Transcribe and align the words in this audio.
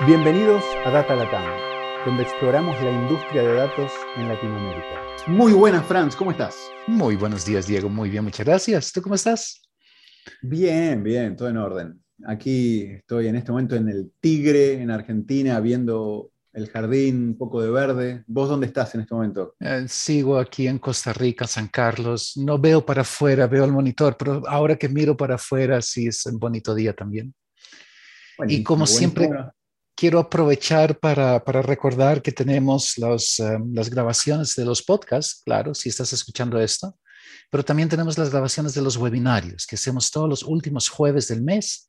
Bienvenidos 0.00 0.64
a 0.84 0.90
Data 0.90 1.14
Latam, 1.14 1.44
donde 2.04 2.24
exploramos 2.24 2.74
la 2.82 2.90
industria 2.90 3.42
de 3.42 3.54
datos 3.54 3.92
en 4.16 4.26
Latinoamérica. 4.26 5.00
Muy 5.28 5.52
buenas, 5.52 5.86
Franz, 5.86 6.16
¿cómo 6.16 6.32
estás? 6.32 6.68
Muy 6.88 7.14
buenos 7.14 7.46
días, 7.46 7.68
Diego. 7.68 7.88
Muy 7.88 8.10
bien, 8.10 8.24
muchas 8.24 8.44
gracias. 8.44 8.90
¿Tú 8.90 9.00
cómo 9.00 9.14
estás? 9.14 9.62
Bien, 10.42 11.00
bien, 11.04 11.36
todo 11.36 11.48
en 11.48 11.56
orden. 11.58 12.04
Aquí 12.26 12.82
estoy 12.90 13.28
en 13.28 13.36
este 13.36 13.52
momento 13.52 13.76
en 13.76 13.88
el 13.88 14.10
Tigre, 14.20 14.82
en 14.82 14.90
Argentina, 14.90 15.60
viendo 15.60 16.32
el 16.52 16.68
jardín, 16.68 17.28
un 17.28 17.38
poco 17.38 17.62
de 17.62 17.70
verde. 17.70 18.24
¿Vos 18.26 18.48
dónde 18.48 18.66
estás 18.66 18.96
en 18.96 19.02
este 19.02 19.14
momento? 19.14 19.54
Eh, 19.60 19.84
sigo 19.86 20.38
aquí 20.38 20.66
en 20.66 20.80
Costa 20.80 21.12
Rica, 21.12 21.46
San 21.46 21.68
Carlos. 21.68 22.32
No 22.36 22.58
veo 22.58 22.84
para 22.84 23.02
afuera, 23.02 23.46
veo 23.46 23.64
el 23.64 23.72
monitor, 23.72 24.16
pero 24.18 24.42
ahora 24.48 24.74
que 24.74 24.88
miro 24.88 25.16
para 25.16 25.36
afuera, 25.36 25.80
sí 25.80 26.08
es 26.08 26.26
un 26.26 26.40
bonito 26.40 26.74
día 26.74 26.92
también. 26.94 27.32
y 28.48 28.64
como 28.64 28.88
siempre, 28.88 29.30
quiero 29.94 30.18
aprovechar 30.18 30.98
para, 30.98 31.44
para, 31.44 31.62
recordar 31.62 32.22
que 32.22 32.32
tenemos 32.32 32.98
los, 32.98 33.38
um, 33.38 33.72
las 33.72 33.90
grabaciones 33.90 34.54
de 34.54 34.64
los 34.64 34.82
podcasts, 34.82 35.42
claro, 35.44 35.74
si 35.74 35.88
estás 35.88 36.12
escuchando 36.12 36.58
esto, 36.60 36.96
pero 37.50 37.64
también 37.64 37.88
tenemos 37.88 38.18
las 38.18 38.30
grabaciones 38.30 38.74
de 38.74 38.82
los 38.82 38.96
webinarios 38.96 39.66
que 39.66 39.76
hacemos 39.76 40.10
todos 40.10 40.28
los 40.28 40.42
últimos 40.42 40.88
jueves 40.88 41.28
del 41.28 41.42
mes 41.42 41.86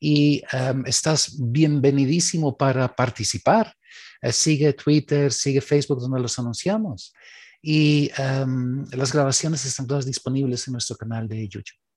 y 0.00 0.42
um, 0.52 0.84
estás 0.86 1.36
bienvenidísimo 1.38 2.56
para 2.56 2.94
participar. 2.94 3.74
Uh, 4.22 4.32
sigue 4.32 4.72
Twitter, 4.72 5.32
sigue 5.32 5.60
Facebook 5.60 6.00
donde 6.00 6.20
los 6.20 6.38
anunciamos 6.38 7.12
y 7.60 8.10
um, 8.18 8.86
las 8.92 9.12
grabaciones 9.12 9.64
están 9.64 9.86
todas 9.86 10.06
disponibles 10.06 10.66
en 10.68 10.72
nuestro 10.72 10.96
canal 10.96 11.26
de 11.26 11.48
YouTube. 11.48 11.87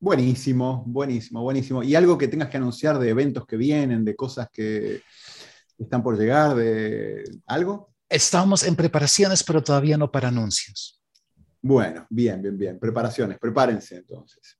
Buenísimo, 0.00 0.84
buenísimo, 0.86 1.42
buenísimo. 1.42 1.82
¿Y 1.82 1.96
algo 1.96 2.16
que 2.16 2.28
tengas 2.28 2.48
que 2.48 2.56
anunciar 2.56 2.98
de 2.98 3.08
eventos 3.08 3.44
que 3.46 3.56
vienen, 3.56 4.04
de 4.04 4.14
cosas 4.14 4.48
que 4.52 5.02
están 5.76 6.02
por 6.02 6.16
llegar, 6.16 6.54
de 6.54 7.24
algo? 7.46 7.92
Estamos 8.08 8.62
en 8.62 8.76
preparaciones, 8.76 9.42
pero 9.42 9.62
todavía 9.62 9.98
no 9.98 10.10
para 10.10 10.28
anuncios. 10.28 11.02
Bueno, 11.60 12.06
bien, 12.10 12.40
bien, 12.40 12.56
bien. 12.56 12.78
Preparaciones, 12.78 13.38
prepárense 13.38 13.96
entonces. 13.96 14.58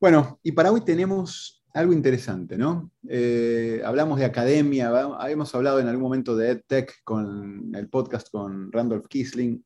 Bueno, 0.00 0.40
y 0.42 0.50
para 0.50 0.72
hoy 0.72 0.80
tenemos 0.80 1.64
algo 1.74 1.92
interesante, 1.92 2.58
¿no? 2.58 2.90
Eh, 3.08 3.80
hablamos 3.84 4.18
de 4.18 4.24
academia, 4.24 4.88
habíamos 5.16 5.54
hablado 5.54 5.78
en 5.78 5.86
algún 5.86 6.02
momento 6.02 6.36
de 6.36 6.50
EdTech 6.50 7.02
con 7.04 7.72
el 7.74 7.88
podcast 7.88 8.28
con 8.30 8.70
Randolph 8.72 9.06
Kisling 9.06 9.64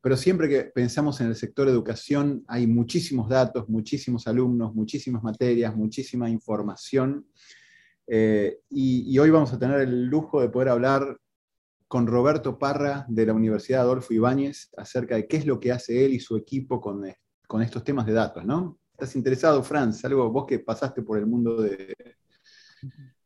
pero 0.00 0.16
siempre 0.16 0.48
que 0.48 0.64
pensamos 0.64 1.20
en 1.20 1.28
el 1.28 1.36
sector 1.36 1.68
educación 1.68 2.44
hay 2.46 2.66
muchísimos 2.66 3.28
datos, 3.28 3.68
muchísimos 3.68 4.26
alumnos, 4.26 4.74
muchísimas 4.74 5.22
materias, 5.22 5.74
muchísima 5.74 6.30
información. 6.30 7.26
Eh, 8.06 8.60
y, 8.70 9.18
hoy 9.18 9.30
vamos 9.30 9.52
a 9.52 9.58
tener 9.58 9.80
el 9.80 10.06
lujo 10.06 10.40
de 10.40 10.48
poder 10.48 10.68
hablar 10.68 11.18
con 11.88 12.06
Roberto 12.06 12.58
Parra 12.58 13.04
de 13.08 13.26
la 13.26 13.34
Universidad 13.34 13.82
Adolfo 13.82 14.14
Ibáñez 14.14 14.70
acerca 14.76 15.16
de 15.16 15.26
qué 15.26 15.38
es 15.38 15.46
lo 15.46 15.58
que 15.58 15.72
hace 15.72 16.04
él 16.04 16.14
y 16.14 16.20
su 16.20 16.36
equipo 16.36 16.80
con, 16.80 17.04
con 17.46 17.62
estos 17.62 17.82
temas 17.82 18.06
de 18.06 18.12
datos, 18.12 18.44
¿no? 18.44 18.78
¿Estás 18.92 19.16
interesado, 19.16 19.62
Franz? 19.62 20.04
Algo, 20.04 20.30
vos 20.30 20.46
que 20.46 20.58
pasaste 20.58 21.02
por 21.02 21.18
el 21.18 21.26
mundo 21.26 21.62
de... 21.62 21.94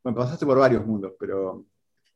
Bueno, 0.02 0.18
pasaste 0.18 0.44
por 0.44 0.58
varios 0.58 0.86
mundos, 0.86 1.12
pero 1.18 1.66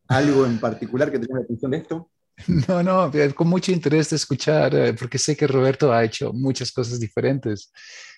algo 0.09 0.47
en 0.47 0.59
particular 0.59 1.11
que 1.11 1.19
te 1.19 1.27
llame 1.27 1.41
la 1.41 1.45
atención 1.45 1.71
de 1.71 1.77
esto. 1.79 2.11
No, 2.69 2.83
no, 2.83 3.11
con 3.35 3.49
mucho 3.49 3.73
interés 3.73 4.11
de 4.11 4.17
escuchar, 4.17 4.75
eh, 4.75 4.95
porque 4.95 5.19
sé 5.19 5.37
que 5.37 5.47
Roberto 5.47 5.93
ha 5.93 6.05
hecho 6.05 6.33
muchas 6.33 6.73
cosas 6.73 7.01
diferentes. 7.01 7.73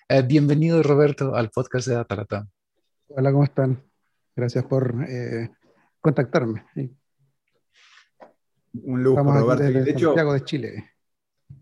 Eh, 0.07 0.21
bienvenido, 0.21 0.83
Roberto, 0.83 1.35
al 1.35 1.49
podcast 1.49 1.87
de 1.87 1.95
Atalata. 1.95 2.47
Hola, 3.07 3.31
¿cómo 3.31 3.43
están? 3.43 3.81
Gracias 4.35 4.65
por 4.65 5.05
eh, 5.07 5.49
contactarme. 6.01 6.65
Un 8.73 9.03
lujo, 9.03 9.23
Roberto. 9.23 9.63
De, 9.63 9.97
Santiago 9.97 10.33
de 10.33 10.43
Chile. 10.43 10.91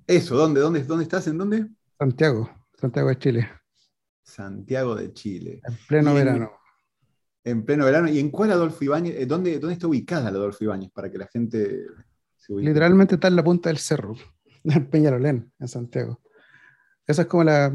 Eso, 0.05 0.35
¿dónde, 0.35 0.59
dónde, 0.59 0.83
¿dónde 0.83 1.03
estás? 1.03 1.27
¿En 1.27 1.37
dónde? 1.37 1.67
Santiago, 1.97 2.49
Santiago 2.75 3.09
de 3.09 3.17
Chile. 3.17 3.49
Santiago 4.23 4.95
de 4.95 5.13
Chile. 5.13 5.61
En 5.63 5.77
pleno 5.87 6.13
verano. 6.13 6.51
En 7.43 7.63
pleno 7.63 7.85
verano. 7.85 8.09
¿Y 8.09 8.19
en 8.19 8.29
cuál 8.29 8.51
Adolfo 8.51 8.83
Ibáñez? 8.83 9.27
¿Dónde, 9.27 9.57
dónde 9.59 9.73
está 9.73 9.87
ubicada 9.87 10.29
la 10.31 10.37
Adolfo 10.37 10.63
Ibáñez 10.63 10.91
para 10.91 11.09
que 11.09 11.17
la 11.17 11.27
gente 11.27 11.85
Literalmente 12.49 13.15
está 13.15 13.27
en 13.27 13.35
la 13.35 13.43
punta 13.43 13.69
del 13.69 13.77
cerro, 13.77 14.15
en 14.63 14.89
Peñarolén, 14.89 15.51
en 15.59 15.67
Santiago. 15.67 16.21
Esa 17.05 17.23
es 17.23 17.27
como 17.27 17.43
la. 17.43 17.73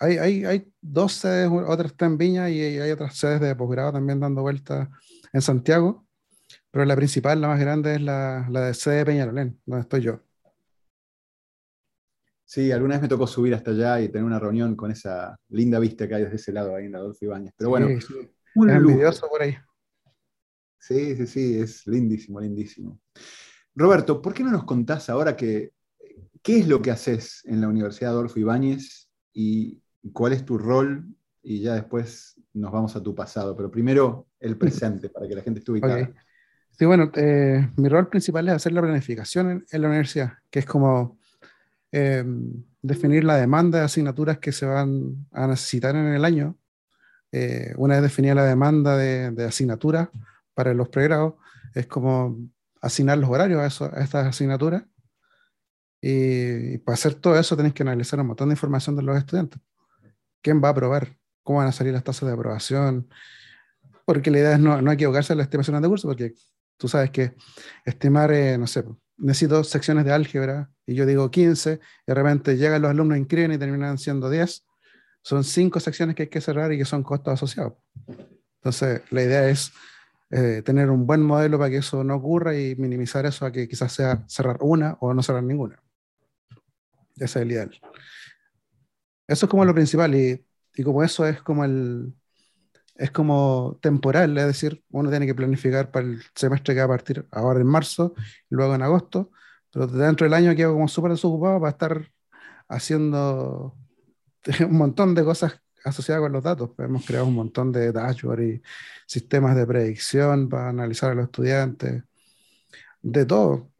Hay, 0.00 0.18
hay, 0.18 0.44
hay 0.44 0.72
dos 0.80 1.12
sedes, 1.12 1.48
otras 1.48 1.92
están 1.92 2.12
en 2.12 2.18
Viña 2.18 2.50
y 2.50 2.60
hay, 2.60 2.90
otras 2.90 3.16
sedes 3.16 3.40
de 3.40 3.54
posgrado 3.54 3.92
también 3.92 4.18
dando 4.18 4.42
vueltas 4.42 4.88
en 5.32 5.40
Santiago, 5.40 6.04
pero 6.72 6.84
la 6.84 6.96
principal, 6.96 7.40
la 7.40 7.48
más 7.48 7.60
grande, 7.60 7.94
es 7.94 8.00
la, 8.00 8.48
la 8.50 8.62
de 8.62 8.74
sede 8.74 8.96
de 8.96 9.06
Peñarolén, 9.06 9.60
donde 9.64 9.82
estoy 9.82 10.00
yo. 10.00 10.20
Sí, 12.52 12.70
alguna 12.70 12.96
vez 12.96 13.02
me 13.02 13.08
tocó 13.08 13.26
subir 13.26 13.54
hasta 13.54 13.70
allá 13.70 14.00
y 14.00 14.08
tener 14.08 14.24
una 14.24 14.38
reunión 14.38 14.76
con 14.76 14.90
esa 14.90 15.38
linda 15.48 15.78
vista 15.78 16.06
que 16.06 16.16
hay 16.16 16.24
desde 16.24 16.36
ese 16.36 16.52
lado 16.52 16.76
ahí 16.76 16.84
en 16.84 16.96
Adolfo 16.96 17.24
Ibáñez. 17.24 17.54
Pero 17.56 17.70
bueno, 17.70 17.88
sí, 17.98 18.14
un 18.56 18.68
es 18.68 18.76
envidioso 18.76 19.26
por 19.28 19.40
ahí. 19.40 19.56
Sí, 20.78 21.16
sí, 21.16 21.26
sí, 21.26 21.60
es 21.60 21.86
lindísimo, 21.86 22.40
lindísimo. 22.40 23.00
Roberto, 23.74 24.20
¿por 24.20 24.34
qué 24.34 24.44
no 24.44 24.50
nos 24.50 24.64
contás 24.64 25.08
ahora 25.08 25.36
que, 25.36 25.72
qué 26.42 26.58
es 26.58 26.68
lo 26.68 26.82
que 26.82 26.90
haces 26.90 27.42
en 27.44 27.60
la 27.60 27.68
Universidad 27.68 28.12
Adolfo 28.12 28.38
Ibáñez 28.38 29.08
y 29.32 29.80
cuál 30.12 30.32
es 30.32 30.44
tu 30.44 30.58
rol? 30.58 31.06
Y 31.42 31.60
ya 31.60 31.74
después 31.74 32.40
nos 32.54 32.70
vamos 32.70 32.94
a 32.96 33.02
tu 33.02 33.14
pasado, 33.14 33.56
pero 33.56 33.70
primero 33.70 34.28
el 34.38 34.56
presente 34.56 35.08
para 35.08 35.26
que 35.26 35.34
la 35.34 35.42
gente 35.42 35.60
esté 35.60 35.72
ubicada. 35.72 36.12
Sí, 36.70 36.84
bueno, 36.84 37.10
eh, 37.14 37.68
mi 37.76 37.88
rol 37.88 38.08
principal 38.08 38.48
es 38.48 38.54
hacer 38.54 38.72
la 38.72 38.82
planificación 38.82 39.64
en, 39.70 39.82
la 39.82 39.88
universidad, 39.88 40.34
que 40.50 40.60
es 40.60 40.66
como 40.66 41.18
em, 41.90 42.64
definir 42.80 43.24
la 43.24 43.36
demanda 43.36 43.78
de 43.78 43.84
asignaturas 43.84 44.38
que 44.38 44.52
se 44.52 44.66
van 44.66 45.26
a 45.32 45.46
necesitar 45.46 45.94
en 45.94 46.06
el 46.06 46.24
año. 46.24 46.56
Eh, 47.30 47.72
una 47.76 47.94
vez 47.94 48.04
definida 48.04 48.34
la 48.34 48.44
demanda 48.44 48.96
de, 48.96 49.30
de 49.30 49.44
asignaturas 49.44 50.08
para 50.54 50.74
los 50.74 50.88
pregrados, 50.88 51.34
es 51.74 51.86
como 51.86 52.38
asignar 52.82 53.16
los 53.16 53.30
horarios 53.30 53.80
a, 53.80 53.86
estas 54.02 54.26
asignaturas. 54.26 54.84
Y, 56.00 56.78
para 56.78 56.94
hacer 56.94 57.14
todo 57.14 57.38
eso 57.38 57.56
tenéis 57.56 57.74
que 57.74 57.84
analizar 57.84 58.20
un 58.20 58.26
montón 58.26 58.48
de 58.48 58.54
información 58.54 58.96
de 58.96 59.02
los 59.02 59.16
estudiantes. 59.16 59.60
¿Quién 60.42 60.62
va 60.62 60.68
a 60.68 60.70
aprobar? 60.72 61.16
¿Cómo 61.44 61.60
van 61.60 61.68
a 61.68 61.72
salir 61.72 61.92
las 61.92 62.04
tasas 62.04 62.26
de 62.26 62.34
aprobación? 62.34 63.08
Porque 64.04 64.30
la 64.30 64.38
idea 64.38 64.52
es 64.54 64.58
no, 64.58 64.82
no 64.82 64.92
equivocarse 64.92 65.32
en 65.32 65.38
la 65.38 65.44
estimación 65.44 65.80
de 65.80 65.88
curso, 65.88 66.08
porque 66.08 66.34
tú 66.76 66.88
sabes 66.88 67.10
que 67.10 67.36
estimar, 67.84 68.32
eh, 68.32 68.58
no 68.58 68.66
sé, 68.66 68.84
necesito 69.16 69.62
secciones 69.62 70.04
de 70.04 70.12
álgebra 70.12 70.68
y 70.84 70.94
yo 70.94 71.06
digo 71.06 71.30
15, 71.30 71.74
y 71.74 71.78
de 72.06 72.14
repente 72.14 72.56
llegan 72.56 72.82
los 72.82 72.90
alumnos, 72.90 73.16
inscriben 73.16 73.52
y 73.52 73.58
terminan 73.58 73.96
siendo 73.98 74.28
10. 74.28 74.66
Son 75.22 75.44
cinco 75.44 75.78
secciones 75.78 76.16
que 76.16 76.24
hay 76.24 76.28
que 76.28 76.40
cerrar 76.40 76.72
y 76.72 76.78
que 76.78 76.84
son 76.84 77.04
costos 77.04 77.34
asociados. 77.34 77.74
Entonces, 78.56 79.02
la 79.10 79.22
idea 79.22 79.48
es 79.48 79.72
eh, 80.32 80.62
tener 80.64 80.90
un 80.90 81.06
buen 81.06 81.22
modelo 81.22 81.58
para 81.58 81.70
que 81.70 81.78
eso 81.78 82.04
no 82.04 82.16
ocurra 82.16 82.58
y 82.58 82.74
minimizar 82.76 83.26
eso 83.26 83.46
a 83.46 83.52
que 83.52 83.68
quizás 83.68 83.92
sea 83.92 84.24
cerrar 84.28 84.58
una 84.60 84.96
o 85.00 85.14
no 85.14 85.22
cerrar 85.22 85.44
ninguna. 85.44 85.82
Ese 87.16 87.24
es 87.24 87.36
el 87.36 87.52
ideal. 87.52 87.80
Eso 89.26 89.46
es 89.46 89.50
como 89.50 89.64
lo 89.64 89.74
principal 89.74 90.14
y, 90.14 90.44
y 90.74 90.82
como 90.82 91.02
eso 91.02 91.26
es 91.26 91.42
como 91.42 91.64
el 91.64 92.14
es 92.96 93.10
como 93.10 93.78
temporal, 93.82 94.36
es 94.38 94.46
decir, 94.46 94.84
uno 94.90 95.10
tiene 95.10 95.26
que 95.26 95.34
planificar 95.34 95.90
para 95.90 96.06
el 96.06 96.22
semestre 96.34 96.74
que 96.74 96.80
va 96.80 96.86
a 96.86 96.88
partir 96.88 97.26
ahora 97.32 97.60
en 97.60 97.66
marzo 97.66 98.14
y 98.50 98.54
luego 98.56 98.74
en 98.74 98.82
agosto, 98.82 99.32
pero 99.72 99.86
dentro 99.88 100.26
del 100.26 100.34
año 100.34 100.54
quedo 100.56 100.74
como 100.74 100.88
súper 100.88 101.12
desocupado 101.12 101.60
para 101.60 101.72
estar 101.72 102.12
haciendo 102.68 103.76
un 104.68 104.78
montón 104.78 105.14
de 105.14 105.24
cosas 105.24 105.61
asociada 105.84 106.20
con 106.20 106.32
los 106.32 106.42
datos. 106.42 106.70
Hemos 106.78 107.04
creado 107.04 107.26
un 107.26 107.34
montón 107.34 107.72
de 107.72 107.92
dashboards 107.92 108.42
y 108.42 108.62
sistemas 109.06 109.56
de 109.56 109.66
predicción 109.66 110.48
para 110.48 110.68
analizar 110.68 111.12
a 111.12 111.14
los 111.14 111.24
estudiantes, 111.26 112.02
de 113.02 113.26
todo. 113.26 113.70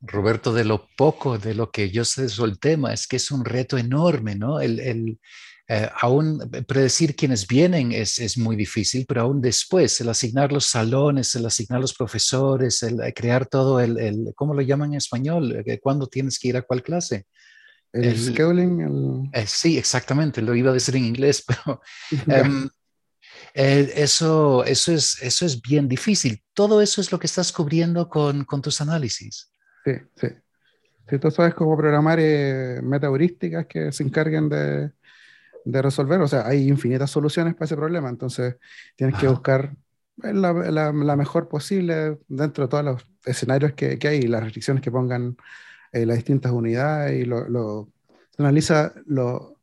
Roberto, 0.00 0.52
de 0.52 0.64
lo 0.64 0.86
poco 0.96 1.38
de 1.38 1.54
lo 1.54 1.70
que 1.70 1.90
yo 1.90 2.04
sé 2.04 2.28
sobre 2.28 2.52
el 2.52 2.58
tema, 2.58 2.92
es 2.92 3.06
que 3.06 3.16
es 3.16 3.30
un 3.30 3.44
reto 3.44 3.78
enorme, 3.78 4.34
¿no? 4.34 4.60
El, 4.60 4.80
el 4.80 5.18
eh, 5.66 5.88
aún 5.98 6.38
predecir 6.68 7.16
quiénes 7.16 7.46
vienen 7.46 7.90
es, 7.92 8.18
es, 8.18 8.36
muy 8.36 8.54
difícil, 8.54 9.06
pero 9.08 9.22
aún 9.22 9.40
después, 9.40 9.98
el 10.02 10.10
asignar 10.10 10.52
los 10.52 10.66
salones, 10.66 11.34
el 11.36 11.46
asignar 11.46 11.80
los 11.80 11.94
profesores, 11.94 12.82
el 12.82 13.00
crear 13.14 13.46
todo 13.46 13.80
el, 13.80 13.98
el 13.98 14.34
¿cómo 14.34 14.52
lo 14.52 14.60
llaman 14.60 14.92
en 14.92 14.98
español? 14.98 15.62
Eh, 15.64 15.80
¿Cuándo 15.80 16.06
tienes 16.06 16.38
que 16.38 16.48
ir 16.48 16.58
a 16.58 16.62
cuál 16.62 16.82
clase? 16.82 17.26
El, 17.94 18.18
scheduling. 18.18 19.30
Eh, 19.32 19.46
sí, 19.46 19.78
exactamente, 19.78 20.42
lo 20.42 20.54
iba 20.54 20.70
a 20.70 20.74
decir 20.74 20.96
en 20.96 21.04
inglés, 21.04 21.44
pero 21.46 21.80
em, 22.26 22.68
eh, 23.54 23.92
eso, 23.96 24.64
eso, 24.64 24.92
es, 24.92 25.22
eso 25.22 25.46
es 25.46 25.62
bien 25.62 25.88
difícil. 25.88 26.42
Todo 26.52 26.82
eso 26.82 27.00
es 27.00 27.12
lo 27.12 27.18
que 27.18 27.26
estás 27.26 27.52
cubriendo 27.52 28.08
con, 28.08 28.44
con 28.44 28.60
tus 28.60 28.80
análisis. 28.80 29.50
Sí, 29.84 29.92
sí. 30.16 30.28
Si 31.08 31.18
tú 31.18 31.30
sabes 31.30 31.54
cómo 31.54 31.76
programar 31.76 32.18
eh, 32.20 32.80
metaheurísticas 32.82 33.66
que 33.66 33.92
se 33.92 34.02
encarguen 34.02 34.48
de, 34.48 34.90
de 35.64 35.82
resolver. 35.82 36.20
O 36.20 36.28
sea, 36.28 36.46
hay 36.46 36.68
infinitas 36.68 37.10
soluciones 37.10 37.54
para 37.54 37.66
ese 37.66 37.76
problema, 37.76 38.08
entonces 38.08 38.56
tienes 38.96 39.18
que 39.18 39.28
buscar 39.28 39.74
la, 40.16 40.52
la, 40.52 41.16
mejor 41.16 41.48
posible 41.48 42.18
dentro 42.28 42.64
de 42.64 42.70
todos 42.70 42.84
los 42.84 43.06
escenarios 43.24 43.72
que, 43.72 43.98
que 43.98 44.08
hay 44.08 44.18
y 44.18 44.26
las 44.26 44.44
restricciones 44.44 44.82
que 44.82 44.90
pongan 44.90 45.36
eh, 45.94 46.04
las 46.04 46.16
distintas 46.16 46.52
unidades 46.52 47.20
y 47.20 47.24
lo, 47.24 47.48
lo 47.48 47.88
analiza 48.36 48.92
lo, 49.06 49.60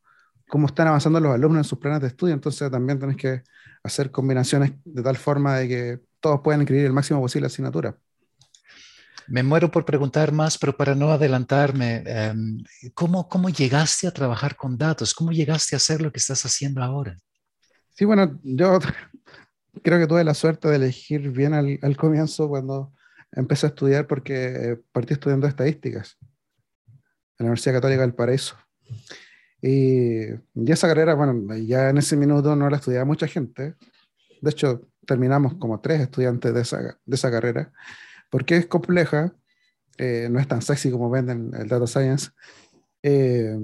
cómo 0.48 0.68
están 0.68 0.88
avanzando 0.88 1.20
los 1.20 1.34
alumnos 1.34 1.66
en 1.66 1.70
sus 1.70 1.80
planes 1.80 2.02
de 2.02 2.08
estudio, 2.08 2.34
entonces 2.34 2.70
también 2.70 3.00
tienes 3.00 3.18
que 3.18 3.44
hacer 3.84 4.12
combinaciones 4.12 4.74
de 4.84 5.02
tal 5.02 5.18
forma 5.18 5.58
de 5.58 5.68
que 5.68 6.00
todos 6.20 6.42
puedan 6.42 6.62
inscribir 6.62 6.86
el 6.86 6.94
máximo 6.94 7.22
posible 7.22 7.48
asignatura. 7.48 7.98
Me 9.28 9.44
muero 9.44 9.72
por 9.72 9.86
preguntar 9.86 10.32
más, 10.34 10.58
pero 10.58 10.76
para 10.76 10.94
no 10.94 11.10
adelantarme, 11.10 12.04
em, 12.06 12.64
¿cómo, 12.94 13.30
¿cómo 13.30 13.50
llegaste 13.50 14.08
a 14.08 14.12
trabajar 14.12 14.58
con 14.58 14.78
datos? 14.78 15.14
¿Cómo 15.14 15.32
llegaste 15.32 15.76
a 15.76 15.78
hacer 15.78 16.02
lo 16.02 16.12
que 16.12 16.20
estás 16.20 16.46
haciendo 16.46 16.84
ahora? 16.84 17.18
Sí, 17.96 18.04
bueno, 18.04 18.40
yo 18.44 18.80
creo 19.84 20.00
que 20.00 20.08
tuve 20.08 20.24
la 20.24 20.34
suerte 20.34 20.68
de 20.68 20.76
elegir 20.76 21.30
bien 21.32 21.54
al, 21.54 21.80
al 21.82 21.96
comienzo 21.96 22.50
cuando 22.50 22.92
empecé 23.32 23.66
a 23.66 23.70
estudiar 23.70 24.08
porque 24.08 24.80
partí 24.92 25.14
estudiando 25.14 25.48
estadísticas 25.48 26.18
en 26.22 27.46
la 27.46 27.46
Universidad 27.46 27.76
Católica 27.76 28.02
del 28.02 28.14
Paraíso. 28.14 28.56
Y, 29.62 30.32
y, 30.32 30.72
esa 30.72 30.88
carrera, 30.88 31.14
bueno, 31.14 31.56
ya 31.56 31.90
en 31.90 31.98
ese 31.98 32.18
minuto 32.18 32.56
no 32.56 32.70
la 32.70 32.78
estudiaba 32.78 33.06
mucha 33.06 33.28
gente. 33.28 33.76
De 34.42 34.50
hecho, 34.50 34.88
terminamos 35.06 35.56
como 35.56 35.80
tres 35.82 36.02
estudiantes 36.02 36.54
de 36.54 36.62
esa, 36.62 37.00
de 37.06 37.16
esa 37.16 37.32
carrera, 37.32 37.72
porque 38.30 38.58
es 38.58 38.66
compleja, 38.66 39.34
eh, 39.98 40.28
no 40.32 40.40
es 40.40 40.48
tan 40.48 40.62
sexy 40.62 40.92
como 40.92 41.10
venden 41.10 41.52
el 41.54 41.68
Data 41.68 41.88
Science. 41.88 42.32
Eh, 43.04 43.58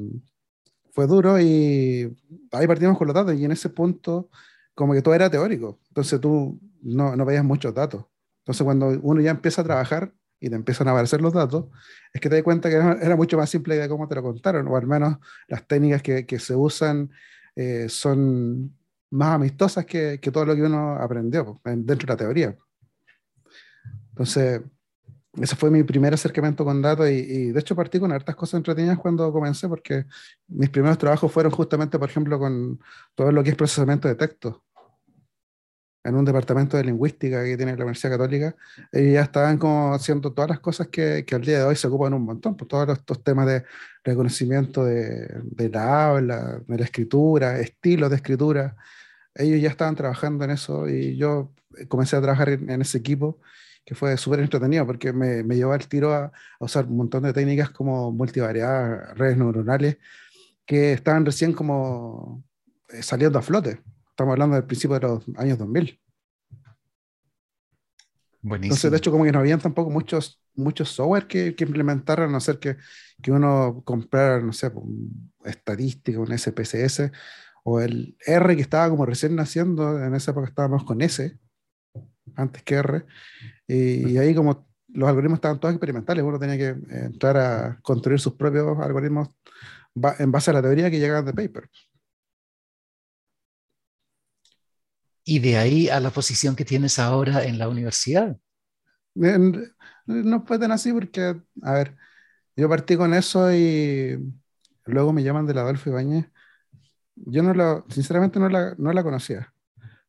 fue 0.92 1.08
duro 1.08 1.40
y 1.40 2.16
ahí 2.52 2.68
partimos 2.68 2.98
con 2.98 3.08
los 3.08 3.14
datos 3.14 3.36
y 3.36 3.46
en 3.46 3.52
ese 3.52 3.70
punto 3.70 4.30
como 4.74 4.94
que 4.94 5.02
todo 5.02 5.14
era 5.14 5.30
teórico, 5.30 5.80
entonces 5.90 6.20
tú 6.20 6.60
no, 6.82 7.16
no 7.16 7.26
veías 7.26 7.44
muchos 7.44 7.74
datos. 7.74 8.06
Entonces 8.48 8.64
cuando 8.64 8.98
uno 9.02 9.20
ya 9.20 9.32
empieza 9.32 9.62
a 9.62 9.66
trabajar 9.66 10.14
y 10.40 10.50
te 10.50 10.56
empiezan 10.56 10.88
a 10.88 10.92
aparecer 10.92 11.20
los 11.20 11.34
datos, 11.34 11.66
es 12.14 12.22
que 12.22 12.30
te 12.30 12.36
das 12.36 12.44
cuenta 12.46 12.70
que 12.70 12.76
era 12.76 13.18
mucho 13.18 13.36
más 13.36 13.50
simple 13.50 13.76
de 13.76 13.90
cómo 13.90 14.08
te 14.08 14.16
lo 14.16 14.24
contaron, 14.24 14.66
o 14.70 14.78
al 14.78 14.88
menos 14.88 15.18
las 15.50 15.68
técnicas 15.68 16.02
que, 16.02 16.26
que 16.26 16.40
se 16.40 16.56
usan 16.56 17.12
eh, 17.58 17.90
son 17.90 18.74
más 19.10 19.36
amistosas 19.36 19.86
que, 19.86 20.20
que, 20.22 20.32
todo 20.32 20.46
lo 20.46 20.56
que 20.56 20.64
uno 20.64 20.94
aprendió 20.94 21.60
dentro 21.66 22.08
de 22.08 22.14
la 22.14 22.16
teoría. 22.16 22.58
Entonces, 24.12 24.62
ese 25.34 25.56
fue 25.58 25.70
mi 25.70 25.84
primer 25.84 26.14
acercamiento 26.14 26.64
con 26.64 26.82
datos 26.82 27.10
y, 27.10 27.16
y, 27.16 27.52
de 27.52 27.60
hecho 27.60 27.76
partí 27.76 28.00
con 28.00 28.14
hartas 28.14 28.38
cosas 28.38 28.60
entretenidas 28.60 28.98
cuando 28.98 29.30
comencé, 29.34 29.68
porque 29.68 30.06
mis 30.48 30.70
primeros 30.70 30.98
trabajos 30.98 31.30
fueron 31.30 31.52
justamente, 31.52 32.00
por 32.00 32.10
ejemplo, 32.10 32.40
con 32.40 32.80
todo 33.14 33.30
lo 33.34 33.44
que 33.44 33.50
es 33.50 33.58
procesamiento 33.58 34.08
de 34.08 34.16
texto 34.16 34.64
en 36.08 36.16
un 36.16 36.26
departamento 36.26 36.78
de 36.78 36.86
lingüística 36.86 37.44
que 37.44 37.58
tiene 37.58 37.74
la 37.74 37.84
Universidad 37.84 38.14
Católica, 38.14 38.56
y 38.94 39.14
ya 39.14 39.22
estaban 39.22 39.58
como 39.58 39.94
haciendo 39.94 40.32
todas 40.34 40.50
las 40.50 40.60
cosas 40.60 40.88
que, 40.88 41.26
que 41.26 41.36
al 41.36 41.42
día 41.42 41.60
de 41.60 41.64
hoy 41.66 41.76
se 41.76 41.88
ocupan 41.88 42.14
un 42.14 42.24
montón, 42.24 42.56
pues 42.56 42.68
todos 42.68 42.98
estos 42.98 43.24
temas 43.24 43.48
de 43.48 43.66
reconocimiento 44.04 44.86
de, 44.86 45.28
de 45.44 45.70
la 45.70 46.08
habla, 46.08 46.62
de 46.66 46.78
la 46.78 46.86
escritura, 46.86 47.60
estilos 47.60 48.10
de 48.10 48.16
escritura, 48.16 48.76
ellos 49.36 49.62
ya 49.62 49.70
estaban 49.70 49.96
trabajando 49.96 50.46
en 50.46 50.52
eso 50.52 50.90
y 50.90 51.18
yo 51.18 51.54
comencé 51.88 52.16
a 52.16 52.22
trabajar 52.22 52.50
en, 52.50 52.82
ese 52.82 52.98
equipo 52.98 53.40
que 53.86 53.96
fue 53.96 54.18
súper 54.18 54.40
entretenido 54.40 54.86
porque 54.86 55.14
me, 55.14 55.44
me, 55.44 55.56
llevó 55.56 55.74
al 55.74 55.88
tiro 55.88 56.14
a, 56.14 56.26
a, 56.26 56.32
usar 56.60 56.86
un 56.86 56.98
montón 56.98 57.24
de 57.24 57.34
técnicas 57.34 57.70
como 57.70 58.12
multivariadas, 58.12 59.18
redes 59.18 59.38
neuronales, 59.38 59.98
que 60.66 60.94
estaban 60.94 61.26
recién 61.26 61.54
como 61.54 62.44
eh, 62.90 63.04
saliendo 63.04 63.40
a 63.40 63.42
flote. 63.42 63.82
Estamos 64.18 64.32
hablando 64.32 64.56
del 64.56 64.66
principio 64.66 65.00
de 65.00 65.08
los 65.08 65.24
años 65.38 65.60
2000. 65.60 66.02
Buenísimo. 68.42 68.74
Entonces, 68.74 68.90
de 68.90 68.98
hecho, 68.98 69.12
como 69.12 69.24
que 69.26 69.32
no 69.32 69.38
habían 69.38 69.60
tampoco 69.60 69.92
muchos, 69.92 70.42
muchos 70.56 70.90
software 70.90 71.28
que, 71.28 71.54
que 71.54 71.66
implementaran, 71.66 72.30
a 72.30 72.32
no 72.32 72.40
ser 72.40 72.58
que, 72.58 72.78
que 73.22 73.32
uno 73.32 73.84
comprara, 73.86 74.42
no 74.42 74.54
sé, 74.54 74.70
un 74.74 75.32
estadística, 75.46 76.20
un 76.20 76.36
SPSS, 76.36 77.12
o 77.64 77.80
el 77.80 78.18
R 78.26 78.56
que 78.56 78.62
estaba 78.64 78.90
como 78.90 79.06
recién 79.06 79.36
naciendo, 79.36 80.04
en 80.04 80.16
esa 80.16 80.32
época 80.32 80.48
estábamos 80.48 80.84
con 80.84 81.00
S, 81.02 81.38
antes 82.36 82.64
que 82.64 82.74
R, 82.74 83.06
y, 83.68 84.14
y 84.14 84.18
ahí 84.18 84.34
como 84.34 84.68
los 84.88 85.10
algoritmos 85.10 85.38
estaban 85.38 85.60
todos 85.60 85.76
experimentales, 85.76 86.24
uno 86.24 86.40
tenía 86.40 86.58
que 86.58 86.76
entrar 87.06 87.38
a 87.38 87.80
construir 87.84 88.20
sus 88.20 88.34
propios 88.34 88.80
algoritmos 88.80 89.30
en 90.18 90.32
base 90.32 90.50
a 90.50 90.56
la 90.56 90.64
teoría 90.64 90.90
que 90.90 90.98
llegaban 90.98 91.26
de 91.26 91.34
paper. 91.34 91.70
Y 95.28 95.40
de 95.40 95.58
ahí 95.58 95.90
a 95.90 96.00
la 96.00 96.10
posición 96.10 96.56
que 96.56 96.64
tienes 96.64 97.00
ahora 97.00 97.44
en 97.44 97.60
la 97.60 97.68
universidad. 97.68 98.38
No 99.14 100.46
fue 100.46 100.58
tan 100.58 100.72
así 100.72 100.94
porque, 100.94 101.36
a 101.64 101.74
ver, 101.74 101.98
yo 102.56 102.70
partí 102.70 102.96
con 102.96 103.14
eso 103.14 103.54
y 103.54 104.18
luego 104.86 105.12
me 105.12 105.24
llaman 105.24 105.46
de 105.46 105.54
la 105.54 105.62
Adolfo 105.62 105.90
Ibáñez. 105.90 106.28
Yo 107.16 107.44
no 107.44 107.54
la, 107.54 107.84
sinceramente 107.90 108.40
no 108.40 108.50
la, 108.50 108.76
no 108.78 108.94
la 108.94 109.04
conocía, 109.04 109.54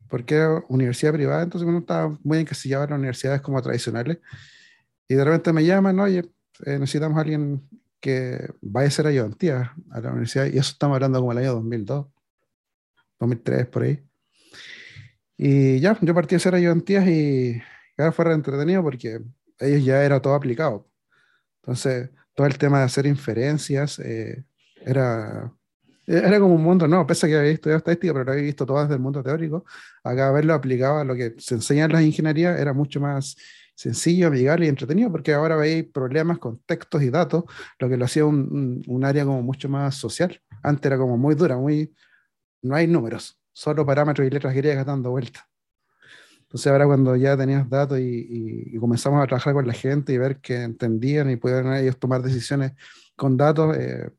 porque 0.08 0.36
era 0.36 0.64
universidad 0.68 1.12
privada, 1.12 1.42
entonces 1.42 1.68
uno 1.68 1.78
estaba 1.80 2.16
muy 2.22 2.38
encasillado 2.38 2.84
en 2.84 2.90
las 2.90 2.98
universidades 2.98 3.42
como 3.42 3.60
tradicionales. 3.62 4.18
Y 5.08 5.14
de 5.16 5.24
repente 5.24 5.52
me 5.52 5.64
llaman, 5.64 6.00
oye, 6.00 6.20
eh, 6.66 6.78
necesitamos 6.78 7.18
a 7.18 7.22
alguien 7.22 7.68
que 8.00 8.50
vaya 8.62 8.88
a 8.88 8.92
ser 8.92 9.08
ayudantía 9.08 9.74
a 9.90 10.00
la 10.00 10.10
universidad, 10.10 10.46
y 10.46 10.58
eso 10.58 10.72
estamos 10.72 10.96
hablando 10.96 11.20
como 11.20 11.32
el 11.32 11.38
año 11.38 11.54
2002, 11.54 12.06
2003, 13.20 13.66
por 13.68 13.82
ahí. 13.84 14.07
Y 15.40 15.78
ya, 15.78 15.96
yo 16.00 16.14
partí 16.14 16.34
a 16.34 16.38
hacer 16.38 16.56
ayudantías 16.56 17.06
y 17.06 17.62
claro, 17.96 18.12
fue 18.12 18.24
re 18.24 18.34
entretenido 18.34 18.82
porque 18.82 19.20
ellos 19.60 19.84
ya 19.84 20.02
era 20.04 20.20
todo 20.20 20.34
aplicado. 20.34 20.88
Entonces, 21.62 22.10
todo 22.34 22.46
el 22.48 22.58
tema 22.58 22.80
de 22.80 22.84
hacer 22.86 23.06
inferencias 23.06 24.00
eh, 24.00 24.44
era, 24.84 25.52
era 26.06 26.40
como 26.40 26.54
un 26.56 26.62
mundo, 26.62 26.88
no, 26.88 27.06
pese 27.06 27.26
a 27.26 27.28
que 27.28 27.36
había 27.38 27.52
estudiado 27.52 27.78
estadística, 27.78 28.12
pero 28.12 28.24
lo 28.24 28.32
había 28.32 28.42
visto 28.44 28.66
todo 28.66 28.82
desde 28.82 28.94
el 28.94 29.00
mundo 29.00 29.22
teórico. 29.22 29.64
Acá 30.02 30.32
verlo 30.32 30.54
aplicado 30.54 30.98
a 30.98 31.04
lo 31.04 31.14
que 31.14 31.34
se 31.38 31.54
enseña 31.54 31.84
en 31.84 31.92
las 31.92 32.02
ingenierías 32.02 32.58
era 32.58 32.72
mucho 32.72 33.00
más 33.00 33.36
sencillo, 33.76 34.26
amigable 34.26 34.66
y 34.66 34.68
entretenido, 34.70 35.12
porque 35.12 35.34
ahora 35.34 35.54
veis 35.54 35.84
problemas 35.84 36.38
con 36.38 36.58
textos 36.66 37.00
y 37.02 37.10
datos, 37.10 37.44
lo 37.78 37.88
que 37.88 37.96
lo 37.96 38.06
hacía 38.06 38.24
un, 38.24 38.38
un, 38.50 38.82
un 38.88 39.04
área 39.04 39.24
como 39.24 39.40
mucho 39.42 39.68
más 39.68 39.94
social. 39.94 40.40
Antes 40.64 40.86
era 40.86 40.98
como 40.98 41.16
muy 41.16 41.36
dura, 41.36 41.56
muy, 41.56 41.94
no 42.62 42.74
hay 42.74 42.88
números 42.88 43.37
solo 43.58 43.84
parámetros 43.84 44.24
y 44.24 44.30
letras 44.30 44.54
griegas 44.54 44.86
dando 44.86 45.10
vueltas. 45.10 45.42
Entonces 46.42 46.70
ahora 46.70 46.86
cuando 46.86 47.16
ya 47.16 47.36
tenías 47.36 47.68
datos 47.68 47.98
y, 47.98 48.72
y, 48.72 48.78
comenzamos 48.78 49.20
a 49.20 49.26
trabajar 49.26 49.52
con 49.52 49.66
la 49.66 49.72
gente 49.72 50.12
y 50.12 50.18
ver 50.18 50.36
que 50.36 50.62
entendían 50.62 51.28
y 51.28 51.36
pudieron 51.36 51.74
ellos 51.74 51.98
tomar 51.98 52.22
decisiones 52.22 52.72
con 53.16 53.36
datos, 53.36 53.76
eh, 53.76 54.10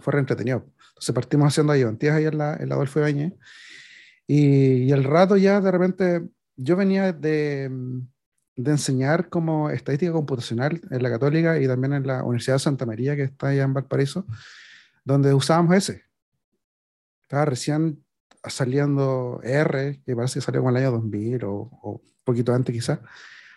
fue 0.00 0.18
entretenido. 0.18 0.64
Entonces 0.88 1.14
partimos 1.14 1.48
haciendo 1.48 1.74
ayudantías 1.74 2.16
ahí 2.16 2.24
en 2.24 2.38
la, 2.38 2.56
en 2.56 2.70
la 2.70 2.74
Adolfo 2.74 3.00
Ibañez 3.00 3.34
y, 4.26 4.84
y 4.84 4.92
el 4.92 5.04
rato 5.04 5.36
ya 5.36 5.60
de 5.60 5.70
repente 5.70 6.28
yo 6.56 6.74
venía 6.74 7.12
de, 7.12 7.70
de, 8.56 8.70
enseñar 8.70 9.28
como 9.28 9.68
estadística 9.68 10.10
computacional 10.10 10.80
en 10.90 11.02
la 11.02 11.10
Católica 11.10 11.60
y 11.60 11.66
también 11.66 11.92
en 11.92 12.06
la 12.06 12.24
Universidad 12.24 12.54
de 12.54 12.60
Santa 12.60 12.86
María 12.86 13.14
que 13.14 13.24
está 13.24 13.48
allá 13.48 13.64
en 13.64 13.74
Valparaíso, 13.74 14.24
donde 15.04 15.34
usábamos 15.34 15.76
ese. 15.76 16.04
Estaba 17.22 17.44
recién 17.44 18.02
saliendo 18.44 19.40
R, 19.42 20.02
que 20.04 20.16
parece 20.16 20.34
que 20.34 20.44
salió 20.44 20.60
en 20.62 20.68
el 20.68 20.76
año 20.76 20.92
2000 20.92 21.44
o, 21.44 21.70
un 21.82 22.00
poquito 22.24 22.54
antes 22.54 22.74
quizás. 22.74 23.00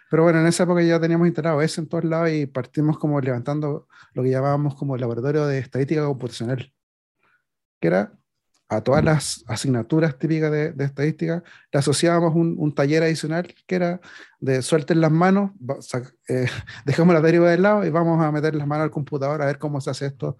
Pero 0.10 0.24
bueno, 0.24 0.42
en 0.42 0.48
esa 0.48 0.64
época 0.64 0.82
ya 0.84 1.00
teníamos 1.00 1.28
instalado 1.28 1.62
ese 1.62 1.82
en 1.82 1.88
todos 1.88 2.04
lados 2.04 2.32
y 2.32 2.46
partimos 2.46 2.98
como 2.98 3.20
levantando 3.22 3.88
lo 4.14 4.24
que 4.24 4.30
llamábamos 4.30 4.76
como 4.76 4.96
el 4.96 5.02
laboratorio 5.02 5.46
de 5.48 5.60
estadística 5.60 6.06
computacional, 6.06 6.74
que 7.80 7.88
era 7.88 8.14
a 8.72 8.82
todas 8.82 9.04
las 9.04 9.44
asignaturas 9.48 10.18
típicas 10.18 10.50
de, 10.50 10.72
de 10.72 10.86
estadística, 10.86 11.44
le 11.74 11.80
asociábamos 11.80 12.34
un, 12.36 12.56
un, 12.58 12.74
taller 12.74 13.04
adicional 13.04 13.54
que 13.68 13.76
era 13.76 14.00
de 14.40 14.62
suelten 14.62 15.02
las 15.02 15.12
manos, 15.12 15.52
eh, 16.30 16.48
dejamos 16.86 17.14
la 17.14 17.22
deriva 17.22 17.50
del 17.50 17.64
lado 17.64 17.86
y 17.86 17.90
vamos 17.90 18.24
a 18.24 18.32
meter 18.32 18.56
las 18.56 18.66
manos 18.66 18.86
al 18.86 18.92
computador 18.92 19.42
a 19.42 19.46
ver 19.46 19.60
cómo 19.60 19.82
se 19.82 19.90
hace 19.90 20.06
esto 20.06 20.38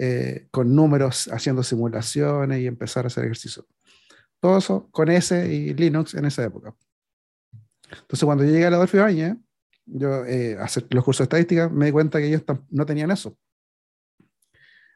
eh, 0.00 0.46
con 0.52 0.76
números, 0.76 1.28
haciendo 1.32 1.64
simulaciones 1.64 2.60
y 2.60 2.68
empezar 2.68 3.04
a 3.04 3.08
hacer 3.08 3.24
ejercicio. 3.24 3.64
Todo 4.40 4.58
eso 4.58 4.88
con 4.90 5.10
S 5.10 5.52
y 5.52 5.74
Linux 5.74 6.14
en 6.14 6.24
esa 6.24 6.44
época. 6.44 6.74
Entonces, 7.90 8.24
cuando 8.24 8.44
yo 8.44 8.50
llegué 8.50 8.66
a 8.66 8.70
la 8.70 8.76
Adolfo 8.76 8.96
Ibañez, 8.96 9.36
yo 9.86 10.24
eh, 10.26 10.56
hacer 10.60 10.86
los 10.90 11.04
cursos 11.04 11.20
de 11.20 11.24
estadística, 11.24 11.68
me 11.68 11.86
di 11.86 11.92
cuenta 11.92 12.18
que 12.18 12.26
ellos 12.26 12.42
no 12.70 12.86
tenían 12.86 13.10
eso. 13.10 13.36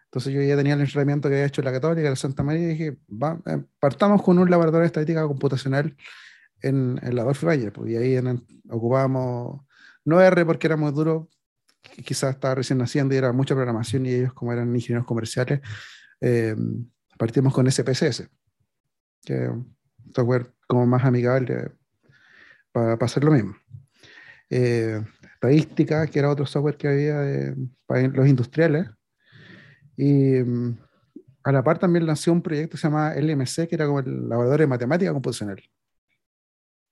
Entonces 0.06 0.34
yo 0.34 0.42
ya 0.42 0.56
tenía 0.56 0.74
el 0.74 0.80
entrenamiento 0.82 1.28
que 1.28 1.36
había 1.36 1.46
hecho 1.46 1.62
en 1.62 1.64
la 1.64 1.72
Católica, 1.72 2.02
en 2.02 2.12
la 2.12 2.16
Santa 2.16 2.42
María, 2.42 2.64
y 2.64 2.66
dije, 2.66 2.98
va, 3.10 3.40
eh, 3.46 3.62
partamos 3.80 4.22
con 4.22 4.38
un 4.38 4.50
laboratorio 4.50 4.82
de 4.82 4.86
estadística 4.88 5.26
computacional 5.26 5.96
en, 6.60 7.00
en 7.02 7.16
la 7.16 7.22
Adolfo 7.22 7.46
Ibañez, 7.46 7.72
pues, 7.72 7.92
y 7.92 7.96
ahí 7.96 8.16
en, 8.16 8.46
ocupábamos, 8.68 9.62
no 10.04 10.20
R 10.20 10.44
porque 10.44 10.66
era 10.66 10.76
muy 10.76 10.92
duro, 10.92 11.30
quizás 12.04 12.34
estaba 12.34 12.56
recién 12.56 12.78
naciendo 12.78 13.14
y 13.14 13.18
era 13.18 13.32
mucha 13.32 13.54
programación, 13.54 14.04
y 14.04 14.10
ellos 14.10 14.34
como 14.34 14.52
eran 14.52 14.74
ingenieros 14.74 15.06
comerciales, 15.06 15.60
eh, 16.20 16.56
partimos 17.16 17.54
con 17.54 17.70
SPSS, 17.70 18.28
que 19.24 19.48
un 19.48 19.74
software 20.14 20.52
como 20.66 20.86
más 20.86 21.04
amigable 21.04 21.72
para, 22.72 22.94
hacer 22.94 23.24
lo 23.24 23.32
mismo. 23.32 23.56
Eh, 24.50 25.02
estadística, 25.34 26.06
que 26.06 26.18
era 26.18 26.30
otro 26.30 26.46
software 26.46 26.76
que 26.76 26.88
había 26.88 27.54
para 27.86 28.08
los 28.08 28.28
industriales. 28.28 28.88
Y 29.96 30.40
mm, 30.40 30.78
a 31.44 31.52
la 31.52 31.62
par 31.62 31.78
también 31.78 32.06
lanzó 32.06 32.32
un 32.32 32.42
proyecto 32.42 32.72
que 32.72 32.78
se 32.78 32.86
llama 32.86 33.14
LMC, 33.14 33.68
que 33.68 33.74
era 33.74 33.86
como 33.86 34.00
el 34.00 34.28
laboratorio 34.28 34.64
de 34.64 34.68
matemática 34.68 35.12
computacional. 35.12 35.62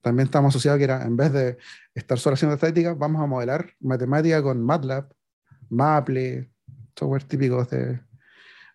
También 0.03 0.27
estamos 0.27 0.51
asociados 0.51 0.79
que 0.79 0.85
era, 0.85 1.03
en 1.05 1.17
vez 1.17 1.33
de 1.33 1.59
estar 1.95 2.19
solo 2.19 2.35
haciendo 2.35 2.55
estadística, 2.55 2.95
vamos 2.95 3.23
a 3.23 3.27
modelar 3.27 3.71
matemática 3.81 4.43
con 4.43 4.63
MATLAB, 4.63 5.13
Maple, 5.69 6.51
software 6.99 7.25
típicos 7.25 7.71
de, 7.71 8.01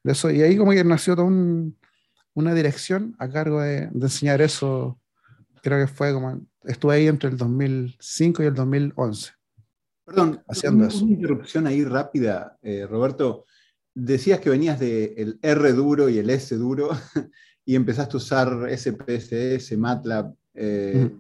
de 0.03 0.11
eso. 0.11 0.29
Y 0.29 0.41
ahí 0.41 0.55
como 0.55 0.71
que 0.71 0.83
nació 0.83 1.15
toda 1.15 1.27
una 2.35 2.53
dirección 2.53 3.15
a 3.17 3.27
cargo 3.29 3.61
de, 3.61 3.87
de, 3.87 4.05
enseñar 4.05 4.41
eso. 4.41 4.99
Creo 5.63 5.85
que 5.85 5.91
fue 5.91 6.13
como, 6.13 6.41
estuve 6.63 6.95
ahí 6.95 7.07
entre 7.07 7.29
el 7.29 7.37
2005 7.37 8.43
y 8.43 8.45
el 8.45 8.53
2011. 8.53 9.31
Perdón, 10.05 10.43
haciendo 10.47 10.85
eso. 10.85 11.03
Una 11.03 11.13
interrupción 11.13 11.65
ahí 11.65 11.83
rápida, 11.83 12.57
eh, 12.61 12.85
Roberto. 12.87 13.45
Decías 13.93 14.39
que 14.39 14.49
venías 14.51 14.79
del 14.79 15.39
R 15.41 15.73
duro 15.73 16.09
y 16.09 16.19
el 16.19 16.29
S 16.29 16.55
duro 16.55 16.89
y 17.65 17.75
empezaste 17.75 18.15
a 18.15 18.17
usar 18.17 18.69
SPSS, 18.77 19.75
MATLAB. 19.77 20.33
Eh, 20.53 21.11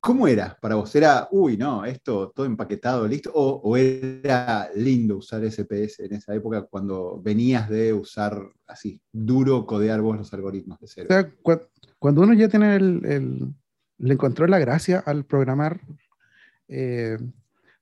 ¿Cómo 0.00 0.28
era 0.28 0.56
para 0.60 0.76
vos? 0.76 0.94
¿Era, 0.94 1.26
uy, 1.32 1.56
no, 1.56 1.84
esto 1.84 2.30
todo 2.34 2.46
empaquetado, 2.46 3.06
listo? 3.08 3.32
¿O, 3.34 3.76
era 3.76 4.70
lindo 4.76 5.16
usar 5.16 5.42
SPS 5.44 6.04
en 6.04 6.14
esa 6.14 6.34
época 6.34 6.62
cuando 6.62 7.20
venías 7.20 7.68
de 7.68 7.92
usar 7.92 8.40
así, 8.66 9.00
duro, 9.10 9.66
codear 9.66 10.00
vos 10.00 10.16
los 10.16 10.32
algoritmos 10.32 10.78
de 10.78 10.86
cero? 10.86 11.08
O 11.10 11.12
sea, 11.12 11.32
cuando 11.98 12.22
uno 12.22 12.32
ya 12.34 12.48
tiene 12.48 12.76
el, 12.76 13.54
le 13.98 14.14
encontró 14.14 14.46
la 14.46 14.60
gracia 14.60 15.02
al 15.04 15.24
programar, 15.24 15.80
eh, 16.68 17.18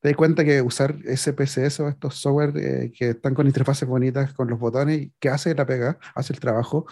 te 0.00 0.08
das 0.08 0.16
cuenta 0.16 0.42
que 0.42 0.62
usar 0.62 0.96
SPSS 1.04 1.80
o 1.80 1.88
estos 1.88 2.14
software 2.14 2.56
eh, 2.56 2.92
que 2.96 3.10
están 3.10 3.34
con 3.34 3.46
interfaces 3.46 3.86
bonitas, 3.86 4.32
con 4.32 4.48
los 4.48 4.58
botones, 4.58 5.10
que 5.20 5.28
hace 5.28 5.54
la 5.54 5.66
pega, 5.66 5.98
hace 6.14 6.32
el 6.32 6.40
trabajo, 6.40 6.86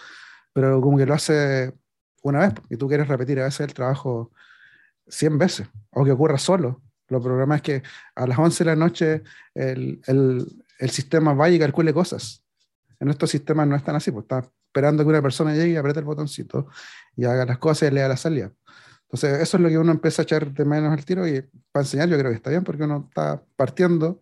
pero 0.53 0.79
como 0.81 0.97
que 0.97 1.07
lo 1.07 1.15
hace 1.15 1.73
una 2.21 2.41
vez, 2.41 2.53
y 2.69 2.77
tú 2.77 2.87
quieres 2.87 3.07
repetir 3.07 3.39
a 3.39 3.45
veces 3.45 3.61
el 3.61 3.73
trabajo 3.73 4.31
100 5.07 5.37
veces, 5.37 5.67
o 5.91 6.03
que 6.03 6.11
ocurra 6.11 6.37
solo. 6.37 6.81
Los 7.07 7.23
programas 7.23 7.57
es 7.57 7.61
que 7.61 7.83
a 8.15 8.25
las 8.25 8.37
11 8.37 8.63
de 8.63 8.69
la 8.69 8.75
noche 8.75 9.23
el, 9.53 10.01
el, 10.07 10.45
el 10.79 10.89
sistema 10.89 11.33
vaya 11.33 11.55
y 11.55 11.59
calcule 11.59 11.93
cosas. 11.93 12.43
En 12.99 13.09
estos 13.09 13.29
sistemas 13.29 13.67
no 13.67 13.75
están 13.75 13.95
así, 13.95 14.11
pues 14.11 14.23
está 14.23 14.49
esperando 14.67 15.03
que 15.03 15.09
una 15.09 15.21
persona 15.21 15.53
llegue 15.53 15.69
y 15.69 15.75
apriete 15.75 15.99
el 15.99 16.05
botoncito 16.05 16.67
y 17.15 17.25
haga 17.25 17.45
las 17.45 17.59
cosas 17.59 17.89
y 17.89 17.95
lea 17.95 18.07
la 18.07 18.17
salida. 18.17 18.51
Entonces, 19.03 19.39
eso 19.41 19.57
es 19.57 19.63
lo 19.63 19.69
que 19.69 19.77
uno 19.77 19.91
empieza 19.91 20.21
a 20.21 20.23
echar 20.23 20.51
de 20.51 20.65
menos 20.65 20.91
al 20.91 21.05
tiro 21.05 21.27
y 21.27 21.41
para 21.71 21.83
enseñar 21.83 22.09
yo 22.09 22.17
creo 22.17 22.31
que 22.31 22.37
está 22.37 22.49
bien 22.49 22.63
porque 22.63 22.83
uno 22.83 23.05
está 23.07 23.41
partiendo, 23.55 24.21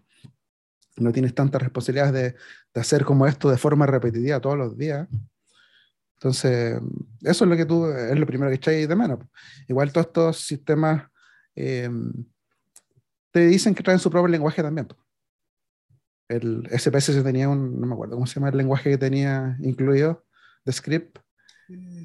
no 0.98 1.12
tienes 1.12 1.34
tantas 1.34 1.62
responsabilidades 1.62 2.13
de, 2.13 2.36
de 2.74 2.82
hacer 2.82 3.04
como 3.06 3.25
esto 3.25 3.50
de 3.50 3.58
forma 3.58 3.86
repetitiva 3.86 4.40
todos 4.40 4.58
los 4.58 4.78
días. 4.78 5.08
Entonces, 6.24 6.80
eso 7.22 7.44
es 7.44 7.50
lo 7.50 7.58
que 7.58 7.65
tú, 7.65 7.86
es 7.86 8.18
lo 8.18 8.25
primero 8.25 8.50
que 8.50 8.56
echáis 8.56 8.88
de 8.88 8.96
menos. 8.96 9.20
Igual 9.68 9.92
todos 9.92 10.08
estos 10.08 10.39
sistemas 10.39 11.03
eh, 11.53 11.89
te 13.30 13.46
dicen 13.48 13.75
que 13.75 13.84
traen 13.84 14.00
su 14.00 14.10
propio 14.10 14.30
lenguaje 14.30 14.63
también. 14.63 14.88
El 16.30 16.65
SPS 16.72 17.22
tenía 17.25 17.50
un, 17.50 17.77
no 17.77 17.88
me 17.88 17.94
acuerdo 17.94 18.15
cómo 18.15 18.25
se 18.25 18.36
llama 18.36 18.48
el 18.48 18.56
lenguaje 18.56 18.92
que 18.92 18.98
tenía 18.98 19.58
incluido, 19.60 20.24
de 20.63 20.72
script. 20.72 21.20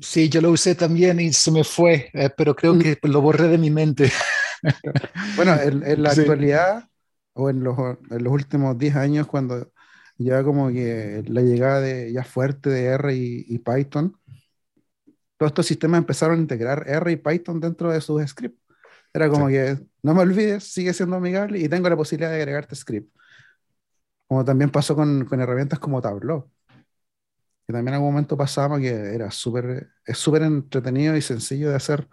Sí, 0.02 0.28
yo 0.28 0.40
lo 0.40 0.50
usé 0.50 0.74
también 0.74 1.20
y 1.20 1.32
se 1.32 1.52
me 1.52 1.62
fue, 1.62 2.10
eh, 2.12 2.28
pero 2.36 2.56
creo 2.56 2.74
mm. 2.74 2.78
que 2.80 2.98
lo 3.04 3.20
borré 3.20 3.46
de 3.46 3.58
mi 3.58 3.70
mente. 3.70 4.10
bueno, 5.36 5.54
en, 5.62 6.02
la 6.02 6.10
actualidad 6.10 6.88
o 7.34 7.50
en 7.50 7.62
los, 7.62 7.78
en 8.10 8.24
los 8.24 8.32
últimos 8.32 8.76
10 8.76 8.96
años, 8.96 9.28
cuando 9.28 9.70
ya 10.18 10.42
como 10.44 10.68
que 10.68 11.22
la 11.28 11.42
llegada 11.42 11.80
de, 11.80 12.12
ya 12.12 12.24
fuerte 12.24 12.70
de 12.70 12.84
R 12.86 13.14
y, 13.14 13.58
Python, 13.58 14.16
todos 15.36 15.50
estos 15.50 15.66
sistemas 15.66 15.98
empezaron 15.98 16.38
a 16.38 16.42
integrar 16.42 16.84
R 16.88 17.12
y 17.12 17.16
Python 17.16 17.60
dentro 17.60 17.92
de 17.92 18.00
sus 18.00 18.22
scripts. 18.28 18.60
Era 19.14 19.28
como 19.30 19.48
que, 19.48 19.78
no 20.02 20.14
me 20.14 20.20
olvides, 20.22 20.64
sigue 20.64 20.92
siendo 20.92 21.16
amigable 21.16 21.58
y 21.60 21.68
tengo 21.68 21.88
la 21.88 21.96
posibilidad 21.96 22.30
de 22.30 22.36
agregarte 22.38 22.74
script. 22.74 23.10
Como 24.26 24.44
también 24.44 24.70
pasó 24.70 24.94
con, 24.94 25.24
con 25.24 25.40
herramientas 25.40 25.78
como 25.78 26.02
Tableau. 26.02 26.50
Que 27.66 27.72
también 27.72 27.88
en 27.88 27.94
algún 27.94 28.10
momento 28.10 28.36
pasaba 28.36 28.78
que 28.78 28.88
era 28.88 29.30
súper 29.30 29.88
es 30.04 30.18
súper 30.18 30.42
entretenido 30.42 31.16
y 31.16 31.22
sencillo 31.22 31.70
de 31.70 31.76
hacer 31.76 32.08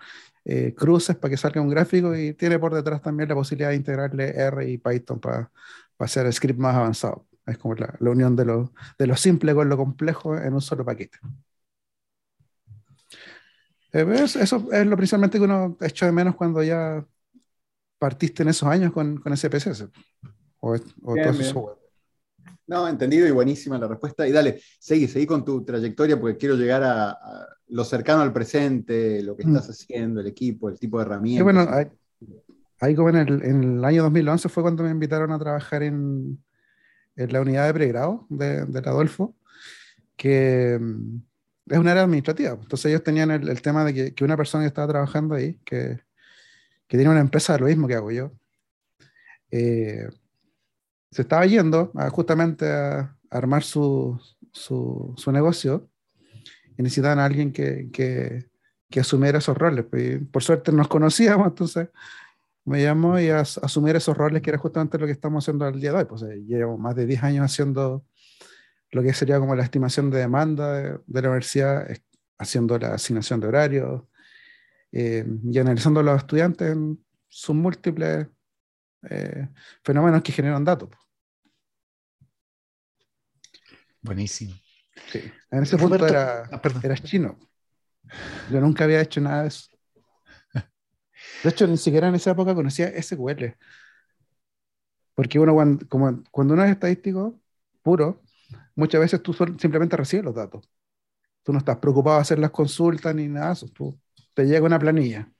eh, 0.46 0.76
cruces 0.76 1.16
para 1.16 1.32
que 1.32 1.38
salga 1.38 1.62
un 1.62 1.70
gráfico 1.70 2.16
y 2.16 2.34
tiene 2.34 2.60
por 2.60 2.74
detrás 2.74 3.02
también 3.02 3.30
la 3.30 3.36
posibilidad 3.36 3.70
de 3.70 3.78
integrarle 3.78 4.30
R 4.30 4.70
y 4.70 4.78
Python 4.78 5.20
para, 5.20 5.52
para 5.98 6.06
hacer 6.06 6.32
script 6.34 6.60
más 6.60 6.76
avanzado. 6.76 7.26
Es 7.46 7.58
como 7.58 7.76
la, 7.76 7.96
unión 8.00 8.36
de 8.36 8.46
lo, 8.46 8.74
de 8.98 9.08
lo, 9.08 9.16
simple 9.16 9.54
con 9.54 9.70
lo 9.70 9.78
complejo 9.78 10.38
en 10.38 10.54
un 10.54 10.62
solo 10.62 10.84
paquete. 10.84 11.20
Eh, 13.94 14.06
eso 14.24 14.68
es 14.72 14.88
lo 14.88 14.98
principalmente 14.98 15.38
que 15.38 15.46
uno 15.46 15.78
echa 15.80 16.06
de 16.06 16.12
menos 16.12 16.36
cuando 16.36 16.62
ya 16.64 17.06
partiste 17.98 18.44
en 18.44 18.50
esos 18.50 18.68
años 18.68 18.92
con, 18.92 19.18
con 19.18 19.36
SPSS. 19.36 19.88
O, 20.60 20.76
o 21.04 21.78
No, 22.68 22.88
entendido 22.88 23.28
y 23.28 23.32
buenísima 23.32 23.78
la 23.78 23.88
respuesta. 23.88 24.28
Y 24.28 24.32
dale, 24.32 24.60
seguí, 24.80 25.08
seguí 25.08 25.26
con 25.26 25.46
tu 25.46 25.64
trayectoria 25.64 26.20
porque 26.20 26.38
quiero 26.38 26.56
llegar 26.56 26.84
a, 26.84 27.18
lo 27.68 27.84
cercano 27.84 28.22
al 28.22 28.34
presente, 28.34 29.22
lo 29.24 29.36
que 29.36 29.46
mm. 29.46 29.56
estás 29.56 29.70
haciendo, 29.70 30.22
el 30.22 30.28
equipo, 30.28 30.70
el 30.70 30.80
tipo 30.80 30.98
de 30.98 31.06
herramientas. 31.06 31.44
bueno, 31.44 31.68
ahí, 32.80 32.96
como 32.96 33.10
en 33.10 33.16
el, 33.16 33.44
en 33.44 33.64
el, 33.78 33.86
año 33.86 34.04
2011 34.04 34.50
fue 34.50 34.64
cuando 34.64 34.84
me 34.84 34.90
invitaron 34.90 35.32
a 35.32 35.40
trabajar 35.40 35.84
en, 35.84 36.44
en 37.16 37.34
la 37.34 37.42
unidad 37.42 37.68
de 37.68 37.74
pregrado 37.74 38.26
de, 38.30 38.66
del 38.66 38.88
Adolfo, 38.88 39.36
que 40.16 40.78
mm, 40.80 41.18
es 41.68 41.78
un 41.78 41.88
área 41.88 42.04
administrativa. 42.04 42.52
Entonces 42.52 42.86
ellos 42.86 43.04
tenían 43.04 43.32
el, 43.32 43.62
tema 43.62 43.84
de 43.84 43.94
que, 43.94 44.14
que, 44.14 44.24
una 44.24 44.38
persona 44.38 44.64
que 44.64 44.68
estaba 44.68 44.88
trabajando 44.88 45.36
ahí, 45.36 45.60
que, 45.66 46.00
que 46.88 46.98
tiene 46.98 47.10
una 47.10 47.22
empresa 47.22 47.54
de 47.54 47.60
lo 47.60 47.66
mismo 47.68 47.88
que 47.88 47.96
hago 47.96 48.12
yo, 48.12 48.32
eh, 49.52 50.08
se 51.12 51.22
estaba 51.22 51.46
yendo 51.46 51.92
justamente 52.12 52.72
a, 52.72 53.12
armar 53.30 53.64
su, 53.64 54.18
su, 54.52 55.14
su, 55.18 55.32
negocio 55.32 55.90
y 56.78 56.84
necesitaban 56.84 57.20
a 57.20 57.26
alguien 57.26 57.52
que, 57.52 57.90
que, 57.92 58.46
que 58.90 59.00
asumiera 59.00 59.40
esos 59.40 59.58
roles. 59.58 59.86
Pues, 59.90 60.20
por 60.32 60.44
suerte 60.44 60.72
nos 60.72 60.88
conocíamos, 60.88 61.48
entonces 61.48 61.90
me 62.66 62.82
llamó 62.82 63.20
y 63.20 63.30
a, 63.30 63.40
asumir 63.40 63.96
esos 63.96 64.18
roles 64.18 64.42
que 64.42 64.50
era 64.50 64.60
justamente 64.60 64.98
lo 64.98 65.06
que 65.06 65.12
estamos 65.12 65.44
haciendo 65.44 65.66
al 65.66 65.80
día 65.80 65.92
de 65.92 65.98
hoy. 66.00 66.06
Pues 66.06 66.24
eh, 66.24 66.44
llevo 66.46 66.78
más 66.78 66.96
de 66.96 67.06
10 67.06 67.24
años 67.24 67.46
haciendo 67.46 68.06
lo 68.92 69.04
que 69.04 69.14
sería 69.14 69.40
como 69.40 69.56
la 69.56 69.64
estimación 69.64 70.10
de 70.10 70.20
demanda 70.20 70.74
de, 70.74 71.22
la 71.22 71.30
universidad, 71.30 71.88
haciendo 72.38 72.78
la 72.80 72.96
asignación 72.96 73.40
de 73.40 73.48
horarios 73.48 74.04
eh, 74.92 75.26
y 75.44 75.60
analizando 75.60 76.00
a 76.00 76.04
los 76.04 76.18
estudiantes 76.18 76.72
en 76.72 77.04
sus 77.28 77.56
múltiples 77.56 78.28
eh, 79.10 79.50
fenómenos 79.84 80.24
que 80.24 80.32
generan 80.32 80.64
datos. 80.64 80.90
Pues. 80.90 81.02
Buenísimo. 84.02 84.54
Sí. 85.12 85.32
En 85.52 85.64
ese 85.64 85.78
punto 85.78 86.08
era, 86.08 86.44
ah, 86.52 86.62
era 86.82 86.96
chino. 86.96 87.38
Yo 88.50 88.62
nunca 88.62 88.86
había 88.86 89.02
hecho 89.02 89.20
nada 89.20 89.44
de 89.44 89.50
eso. 89.50 89.75
De 91.46 91.52
hecho, 91.52 91.68
ni 91.68 91.78
siquiera 91.78 92.08
en 92.08 92.16
esa 92.16 92.32
época 92.32 92.56
conocía 92.56 92.88
SQL. 92.88 93.56
Porque 95.14 95.38
uno, 95.38 95.54
cuando, 95.54 95.88
como, 95.88 96.24
cuando 96.32 96.56
uno 96.56 96.64
es 96.64 96.72
estadístico 96.72 97.40
puro, 97.84 98.24
muchas 98.74 99.00
veces 99.00 99.22
tú 99.22 99.32
simplemente 99.32 99.96
recibes 99.96 100.26
los 100.26 100.34
datos. 100.34 100.68
Tú 101.44 101.54
no 101.54 101.60
estás 101.60 101.78
preocupado 101.78 102.16
de 102.16 102.24
hacer 102.24 102.40
las 102.40 102.50
consultas 102.50 103.14
ni 103.14 103.28
nada. 103.28 103.54
Tú, 103.76 103.96
te 104.34 104.46
llega 104.48 104.66
una 104.66 104.80
planilla. 104.80 105.32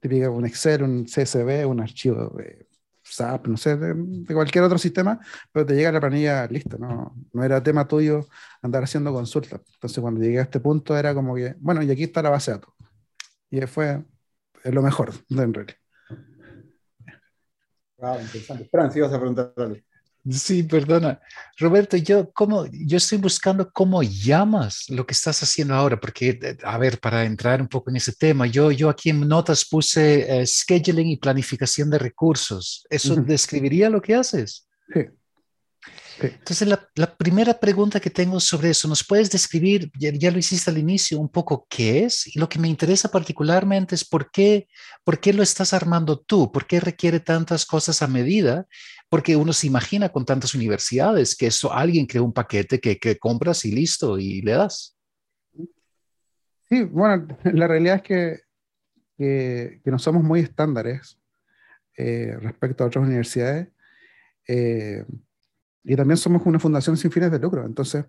Te 0.00 0.10
llega 0.10 0.28
un 0.28 0.44
Excel, 0.44 0.82
un 0.82 1.06
CSV, 1.06 1.66
un 1.66 1.80
archivo 1.80 2.34
de 2.36 2.68
SAP, 3.02 3.46
no 3.46 3.56
sé, 3.56 3.78
de, 3.78 4.34
cualquier 4.34 4.64
otro 4.64 4.76
sistema, 4.76 5.18
pero 5.52 5.64
te 5.64 5.74
llega 5.74 5.90
la 5.90 6.00
planilla 6.00 6.46
lista. 6.48 6.76
No, 6.76 7.16
no 7.32 7.44
era 7.44 7.62
tema 7.62 7.88
tuyo 7.88 8.26
andar 8.60 8.84
haciendo 8.84 9.10
consultas. 9.10 9.62
Entonces, 9.72 10.00
cuando 10.02 10.20
llegué 10.20 10.40
a 10.40 10.42
este 10.42 10.60
punto, 10.60 10.98
era 10.98 11.14
como 11.14 11.34
que, 11.34 11.54
bueno, 11.60 11.82
y 11.82 11.90
aquí 11.90 12.02
está 12.04 12.20
la 12.20 12.28
base 12.28 12.50
de 12.50 12.58
datos. 12.58 12.74
Y 13.50 13.60
fue, 13.62 14.04
es 14.64 14.74
lo 14.74 14.82
mejor 14.82 15.12
de 15.28 15.42
Enrique. 15.42 15.74
Wow, 17.98 18.20
interesante. 18.20 18.68
Fran, 18.70 18.90
si 18.90 19.00
vas 19.00 19.12
a 19.12 19.18
preguntar 19.18 19.52
Sí, 20.28 20.62
perdona. 20.62 21.18
Roberto, 21.58 21.96
yo, 21.96 22.30
¿cómo, 22.32 22.66
yo 22.66 22.98
estoy 22.98 23.18
buscando 23.18 23.70
cómo 23.72 24.02
llamas 24.02 24.84
lo 24.88 25.06
que 25.06 25.12
estás 25.12 25.42
haciendo 25.42 25.74
ahora, 25.74 25.98
porque, 25.98 26.38
a 26.62 26.76
ver, 26.76 26.98
para 27.00 27.24
entrar 27.24 27.62
un 27.62 27.68
poco 27.68 27.88
en 27.90 27.96
ese 27.96 28.12
tema, 28.12 28.46
yo, 28.46 28.70
yo 28.70 28.90
aquí 28.90 29.10
en 29.10 29.26
notas 29.26 29.64
puse 29.64 30.40
eh, 30.40 30.46
scheduling 30.46 31.08
y 31.08 31.16
planificación 31.16 31.88
de 31.88 31.98
recursos. 31.98 32.86
¿Eso 32.90 33.16
describiría 33.16 33.88
lo 33.88 34.02
que 34.02 34.14
haces? 34.14 34.68
Sí. 34.92 35.06
Entonces, 36.22 36.68
la, 36.68 37.16
primera 37.16 37.58
pregunta 37.58 38.00
que 38.00 38.10
tengo 38.10 38.40
sobre 38.40 38.70
eso, 38.70 38.88
¿nos 38.88 39.04
puedes 39.04 39.30
describir, 39.30 39.90
ya, 39.98 40.30
lo 40.30 40.38
hiciste 40.38 40.70
al 40.70 40.78
inicio, 40.78 41.18
un 41.18 41.28
poco 41.28 41.66
qué 41.68 42.04
es? 42.04 42.34
Y 42.34 42.38
lo 42.38 42.48
que 42.48 42.58
me 42.58 42.68
interesa 42.68 43.10
particularmente 43.10 43.94
es 43.94 44.04
por 44.04 44.30
qué, 44.30 44.68
por 45.04 45.20
qué 45.20 45.32
lo 45.32 45.42
estás 45.42 45.72
armando 45.72 46.18
tú, 46.18 46.52
por 46.52 46.66
qué 46.66 46.80
requiere 46.80 47.20
tantas 47.20 47.64
cosas 47.64 48.02
a 48.02 48.06
medida, 48.06 48.66
porque 49.08 49.36
uno 49.36 49.52
se 49.52 49.66
imagina 49.66 50.10
con 50.10 50.24
tantas 50.24 50.54
universidades 50.54 51.34
que 51.34 51.46
eso 51.46 51.72
alguien 51.72 52.06
crea 52.06 52.22
un 52.22 52.32
paquete 52.32 52.80
que, 52.80 52.98
que 52.98 53.18
compras 53.18 53.64
y 53.64 53.72
listo, 53.72 54.18
y 54.18 54.42
le 54.42 54.52
das. 54.52 54.96
Sí, 56.68 56.82
bueno, 56.84 57.26
la 57.44 57.66
realidad 57.66 57.96
es 57.96 58.02
que, 58.02 58.40
que, 59.16 59.90
no 59.90 59.98
somos 59.98 60.22
muy 60.22 60.40
estándares 60.40 61.18
eh, 61.96 62.36
respecto 62.40 62.84
a 62.84 62.86
otras 62.88 63.04
universidades. 63.04 63.68
Eh, 64.46 65.04
y 65.84 65.96
también 65.96 66.16
somos 66.16 66.42
una 66.44 66.58
fundación 66.58 66.96
sin 66.96 67.10
fines 67.10 67.30
de 67.30 67.38
lucro. 67.38 67.64
Entonces, 67.64 68.04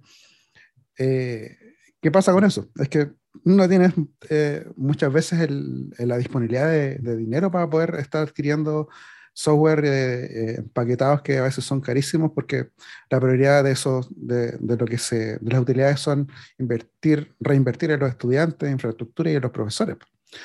eh, 0.97 1.57
¿qué 2.01 2.11
pasa 2.11 2.33
con 2.33 2.43
eso? 2.43 2.69
Es 2.77 2.89
que 2.89 3.11
no 3.43 3.67
tienes 3.67 3.93
eh, 4.29 4.65
muchas 4.75 5.11
veces 5.11 5.49
la 5.97 6.17
disponibilidad 6.17 6.69
de, 6.69 7.15
dinero 7.15 7.49
para 7.49 7.69
poder 7.69 7.95
estar 7.95 8.23
adquiriendo 8.23 8.89
software 9.33 9.85
eh, 9.85 10.55
empaquetados 10.57 11.21
que 11.21 11.37
a 11.37 11.43
veces 11.43 11.63
son 11.63 11.79
carísimos 11.79 12.31
porque 12.35 12.71
la 13.09 13.19
prioridad 13.21 13.63
de 13.63 13.71
eso, 13.71 14.05
de, 14.11 14.57
lo 14.59 14.85
que 14.85 14.97
se, 14.97 15.37
de 15.37 15.51
las 15.51 15.61
utilidades 15.61 16.01
son 16.01 16.29
invertir, 16.59 17.33
reinvertir 17.39 17.91
en 17.91 18.01
los 18.01 18.09
estudiantes, 18.09 18.67
en 18.67 18.73
infraestructura 18.73 19.31
y 19.31 19.35
en 19.35 19.41
los 19.41 19.51
profesores. 19.51 19.95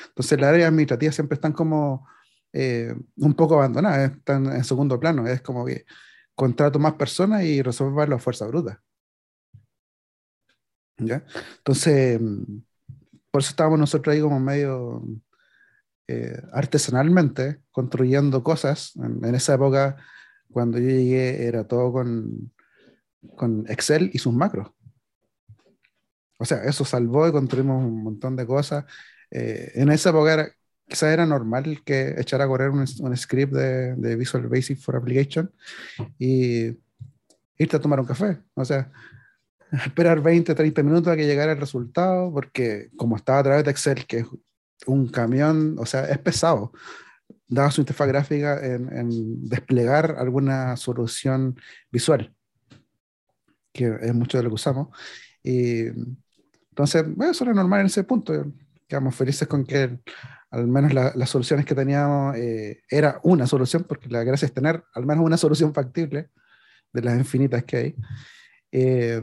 Entonces, 0.07 0.39
las 0.39 0.49
áreas 0.49 0.69
administrativas 0.69 1.15
siempre 1.15 1.35
están 1.35 1.53
como 1.53 2.07
un 3.17 3.33
poco 3.35 3.55
abandonadas, 3.55 4.13
están 4.13 4.47
en 4.47 4.63
segundo 4.63 4.99
plano. 4.99 5.27
Es 5.27 5.41
como 5.41 5.63
que 5.63 5.85
contrato 6.37 6.77
más 6.77 6.93
personas 6.93 7.43
y 7.43 7.63
resolver 7.63 8.07
la 8.07 8.19
fuerza 8.19 8.45
bruta. 8.45 8.81
¿Ya? 10.99 11.25
Entonces, 11.57 12.21
por 13.31 13.41
eso 13.41 13.49
estábamos 13.49 13.79
nosotros 13.79 14.13
ahí 14.13 14.21
como 14.21 14.39
medio 14.39 15.03
eh, 16.07 16.39
artesanalmente 16.53 17.61
construyendo 17.71 18.43
cosas. 18.43 18.93
En, 18.95 19.33
esa 19.33 19.55
época, 19.55 19.97
cuando 20.51 20.77
yo 20.77 20.87
llegué, 20.87 21.47
era 21.47 21.67
todo 21.67 21.91
con, 21.91 22.53
con 23.35 23.65
Excel 23.67 24.11
y 24.13 24.19
sus 24.19 24.33
macros. 24.33 24.69
O 26.37 26.45
sea, 26.45 26.63
eso 26.65 26.85
salvó 26.85 27.27
y 27.27 27.31
construimos 27.31 27.83
un 27.83 28.03
montón 28.03 28.35
de 28.35 28.45
cosas. 28.45 28.85
Eh, 29.31 29.71
en 29.73 29.89
esa 29.89 30.11
época 30.11 30.33
era, 30.33 30.51
quizás 30.87 31.13
era 31.13 31.25
normal 31.25 31.81
que 31.83 32.15
echara 32.17 32.45
a 32.45 32.47
correr 32.47 32.69
un, 32.69 32.85
un 32.99 33.17
script 33.17 33.53
de, 33.53 33.95
de, 33.95 34.15
Visual 34.15 34.47
Basic 34.47 34.79
for 34.79 34.95
Application 34.95 35.51
y 36.17 36.77
irte 37.57 37.75
a 37.75 37.81
tomar 37.81 37.99
un 37.99 38.05
café. 38.05 38.39
O 38.53 38.63
sea, 38.63 38.91
esperar 39.71 40.21
20, 40.21 40.55
30 40.55 40.83
minutos 40.83 41.11
a 41.11 41.17
que 41.17 41.25
llegara 41.25 41.51
el 41.51 41.59
resultado, 41.59 42.31
porque 42.31 42.89
como 42.95 43.17
estaba 43.17 43.39
a 43.39 43.43
través 43.43 43.65
de 43.65 43.71
Excel, 43.71 44.05
que 44.05 44.19
es 44.19 44.27
un 44.85 45.07
camión, 45.09 45.75
o 45.77 45.85
sea, 45.85 46.05
es 46.05 46.17
pesado, 46.19 46.71
daba 47.47 47.71
su 47.71 47.81
interfaz 47.81 48.07
gráfica 48.07 48.65
en, 48.65 48.95
en 48.95 49.45
desplegar 49.47 50.15
alguna 50.17 50.77
solución 50.77 51.59
visual, 51.91 52.33
que 53.73 53.97
es 54.01 54.13
mucho 54.13 54.37
de 54.37 54.43
lo 54.43 54.49
que 54.49 54.55
usamos. 54.55 54.95
Y 55.43 55.87
entonces, 56.69 57.03
bueno, 57.15 57.31
eso 57.31 57.43
era 57.43 57.53
normal 57.53 57.81
en 57.81 57.85
ese 57.87 58.03
punto. 58.03 58.53
Quedamos 58.87 59.15
felices 59.15 59.47
con 59.47 59.65
que 59.65 59.99
al 60.49 60.67
menos 60.67 60.93
las 60.93 61.29
soluciones 61.29 61.65
que 61.65 61.75
teníamos 61.75 62.35
eh, 62.37 62.81
era 62.89 63.19
una 63.23 63.47
solución, 63.47 63.83
porque 63.83 64.09
la 64.09 64.23
gracia 64.23 64.45
es 64.45 64.53
tener 64.53 64.83
al 64.93 65.05
menos 65.05 65.25
una 65.25 65.37
solución 65.37 65.73
factible 65.73 66.29
de 66.93 67.01
las 67.01 67.17
infinitas 67.17 67.63
que 67.65 67.77
hay. 67.77 67.95
Eh, 68.71 69.21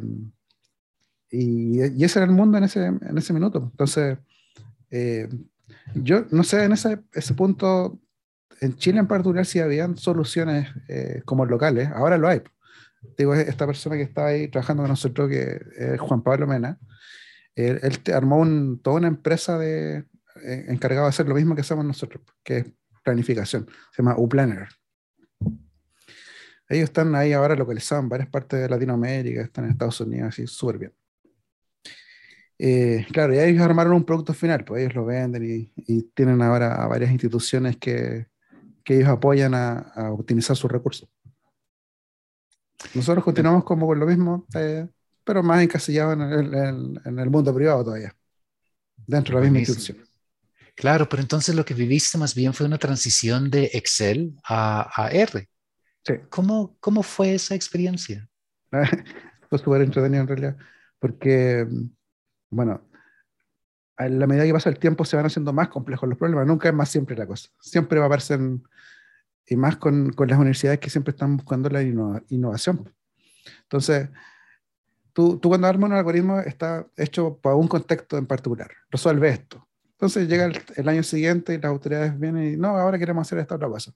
y, 1.30 1.80
ese 2.04 2.18
era 2.18 2.26
el 2.26 2.32
mundo 2.32 2.58
en 2.58 2.64
ese, 2.64 2.86
en 2.86 3.16
ese 3.16 3.32
minuto. 3.32 3.70
Entonces, 3.72 4.18
eh, 4.90 5.28
yo 5.94 6.26
no 6.30 6.44
sé, 6.44 6.64
en 6.64 6.72
ese, 6.72 7.00
ese 7.12 7.34
punto, 7.34 7.98
en 8.60 8.76
Chile 8.76 8.98
en 8.98 9.08
particular, 9.08 9.46
si 9.46 9.60
habían 9.60 9.96
soluciones 9.96 10.68
como 11.24 11.46
locales, 11.46 11.88
ahora 11.94 12.18
lo 12.18 12.28
hay. 12.28 12.42
Digo, 13.16 13.34
esta 13.34 13.66
persona 13.66 13.96
que 13.96 14.02
está 14.02 14.26
ahí 14.26 14.48
trabajando 14.48 14.82
con 14.82 14.90
nosotros, 14.90 15.28
que 15.28 15.60
es 15.76 16.00
Juan 16.00 16.22
Pablo 16.22 16.46
Mena, 16.46 16.78
él, 17.54 17.80
él 17.82 18.14
armó 18.14 18.46
toda 18.82 18.96
una 18.96 19.08
empresa 19.08 19.58
de, 19.58 20.04
eh, 20.42 20.66
encargado 20.68 21.06
de 21.06 21.10
hacer 21.10 21.28
lo 21.28 21.34
mismo 21.34 21.54
que 21.54 21.60
hacemos 21.60 21.84
nosotros, 21.84 22.22
que 22.42 22.58
es 22.58 22.66
planificación. 23.02 23.68
Se 23.92 24.02
llama 24.02 24.16
UPlanner. 24.18 24.68
Ellos 26.68 26.84
están 26.84 27.14
ahí 27.14 27.32
ahora 27.32 27.54
localizados 27.54 28.04
en 28.04 28.08
varias 28.08 28.28
partes 28.28 28.60
de 28.60 28.68
Latinoamérica, 28.68 29.42
están 29.42 29.66
en 29.66 29.72
Estados 29.72 30.00
Unidos, 30.00 30.28
así 30.28 30.46
súper 30.46 30.78
bien. 30.78 30.92
Eh, 32.58 33.06
claro, 33.12 33.34
y 33.34 33.38
ellos 33.38 33.62
armaron 33.62 33.94
un 33.94 34.04
producto 34.04 34.32
final, 34.32 34.64
pues 34.64 34.82
ellos 34.82 34.94
lo 34.94 35.04
venden 35.04 35.70
y, 35.76 36.02
tienen 36.14 36.40
ahora 36.40 36.82
a 36.82 36.86
varias 36.86 37.10
instituciones 37.10 37.76
que, 37.76 38.28
que 38.82 38.96
ellos 38.96 39.08
apoyan 39.08 39.54
a, 39.54 39.78
a, 39.78 40.12
optimizar 40.12 40.56
sus 40.56 40.70
recursos. 40.70 41.08
Nosotros 42.94 43.24
continuamos 43.24 43.64
como 43.64 43.86
con 43.86 43.98
lo 43.98 44.06
mismo, 44.06 44.46
eh, 44.54 44.86
pero 45.24 45.42
más 45.42 45.62
encasillado 45.62 46.12
en 46.12 46.20
el, 46.22 47.00
en 47.04 47.18
el, 47.18 47.30
mundo 47.30 47.52
privado 47.54 47.84
todavía, 47.84 48.14
dentro 49.06 49.34
de 49.34 49.40
la 49.40 49.50
misma 49.50 49.58
institución. 49.60 50.03
Claro, 50.74 51.08
pero 51.08 51.22
entonces 51.22 51.54
lo 51.54 51.64
que 51.64 51.74
viviste 51.74 52.18
más 52.18 52.34
bien 52.34 52.52
fue 52.52 52.66
una 52.66 52.78
transición 52.78 53.50
de 53.50 53.70
Excel 53.72 54.34
a, 54.48 55.08
R. 55.12 55.48
Sí. 56.04 56.14
¿Cómo, 56.28 56.76
¿Cómo 56.80 57.02
fue 57.02 57.34
esa 57.34 57.54
experiencia? 57.54 58.28
fue 59.48 59.58
súper 59.58 59.82
entretenido 59.82 60.22
en 60.22 60.28
realidad, 60.28 60.56
porque, 60.98 61.66
bueno, 62.50 62.82
a 63.96 64.08
la 64.08 64.26
medida 64.26 64.44
que 64.44 64.52
pasa 64.52 64.68
el 64.68 64.78
tiempo 64.78 65.04
se 65.04 65.16
van 65.16 65.26
haciendo 65.26 65.52
más 65.52 65.68
complejos 65.68 66.08
los 66.08 66.18
problemas, 66.18 66.46
nunca 66.46 66.68
es 66.68 66.74
más 66.74 66.88
siempre 66.88 67.16
la 67.16 67.26
cosa. 67.26 67.50
Siempre 67.60 67.98
va 68.00 68.06
a 68.06 68.08
aparecer, 68.08 68.40
y 69.46 69.56
más 69.56 69.76
con, 69.76 70.10
con 70.12 70.28
las 70.28 70.38
universidades 70.38 70.80
que 70.80 70.90
siempre 70.90 71.12
están 71.12 71.36
buscando 71.36 71.68
la 71.70 71.82
innovación. 71.82 72.92
Entonces, 73.62 74.08
tú, 75.12 75.38
tú 75.38 75.48
cuando 75.48 75.68
armas 75.68 75.90
un 75.90 75.96
algoritmo 75.96 76.40
está 76.40 76.86
hecho 76.96 77.38
para 77.38 77.54
un 77.54 77.68
contexto 77.68 78.18
en 78.18 78.26
particular. 78.26 78.70
Resuelve 78.90 79.28
esto. 79.28 79.68
Entonces 79.94 80.28
llega 80.28 80.50
el, 80.76 80.88
año 80.88 81.02
siguiente 81.02 81.54
y 81.54 81.56
las 81.56 81.66
autoridades 81.66 82.18
vienen 82.18 82.54
y 82.54 82.56
no, 82.56 82.68
ahora 82.68 82.98
queremos 82.98 83.26
hacer 83.26 83.38
esta 83.38 83.54
otra 83.54 83.68
cosa. 83.68 83.92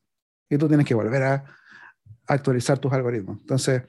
Y 0.48 0.56
tú 0.56 0.68
tienes 0.68 0.86
que 0.86 0.94
volver 0.94 1.22
a 1.22 1.44
actualizar 2.26 2.78
tus 2.78 2.92
algoritmos. 2.92 3.40
Entonces, 3.40 3.82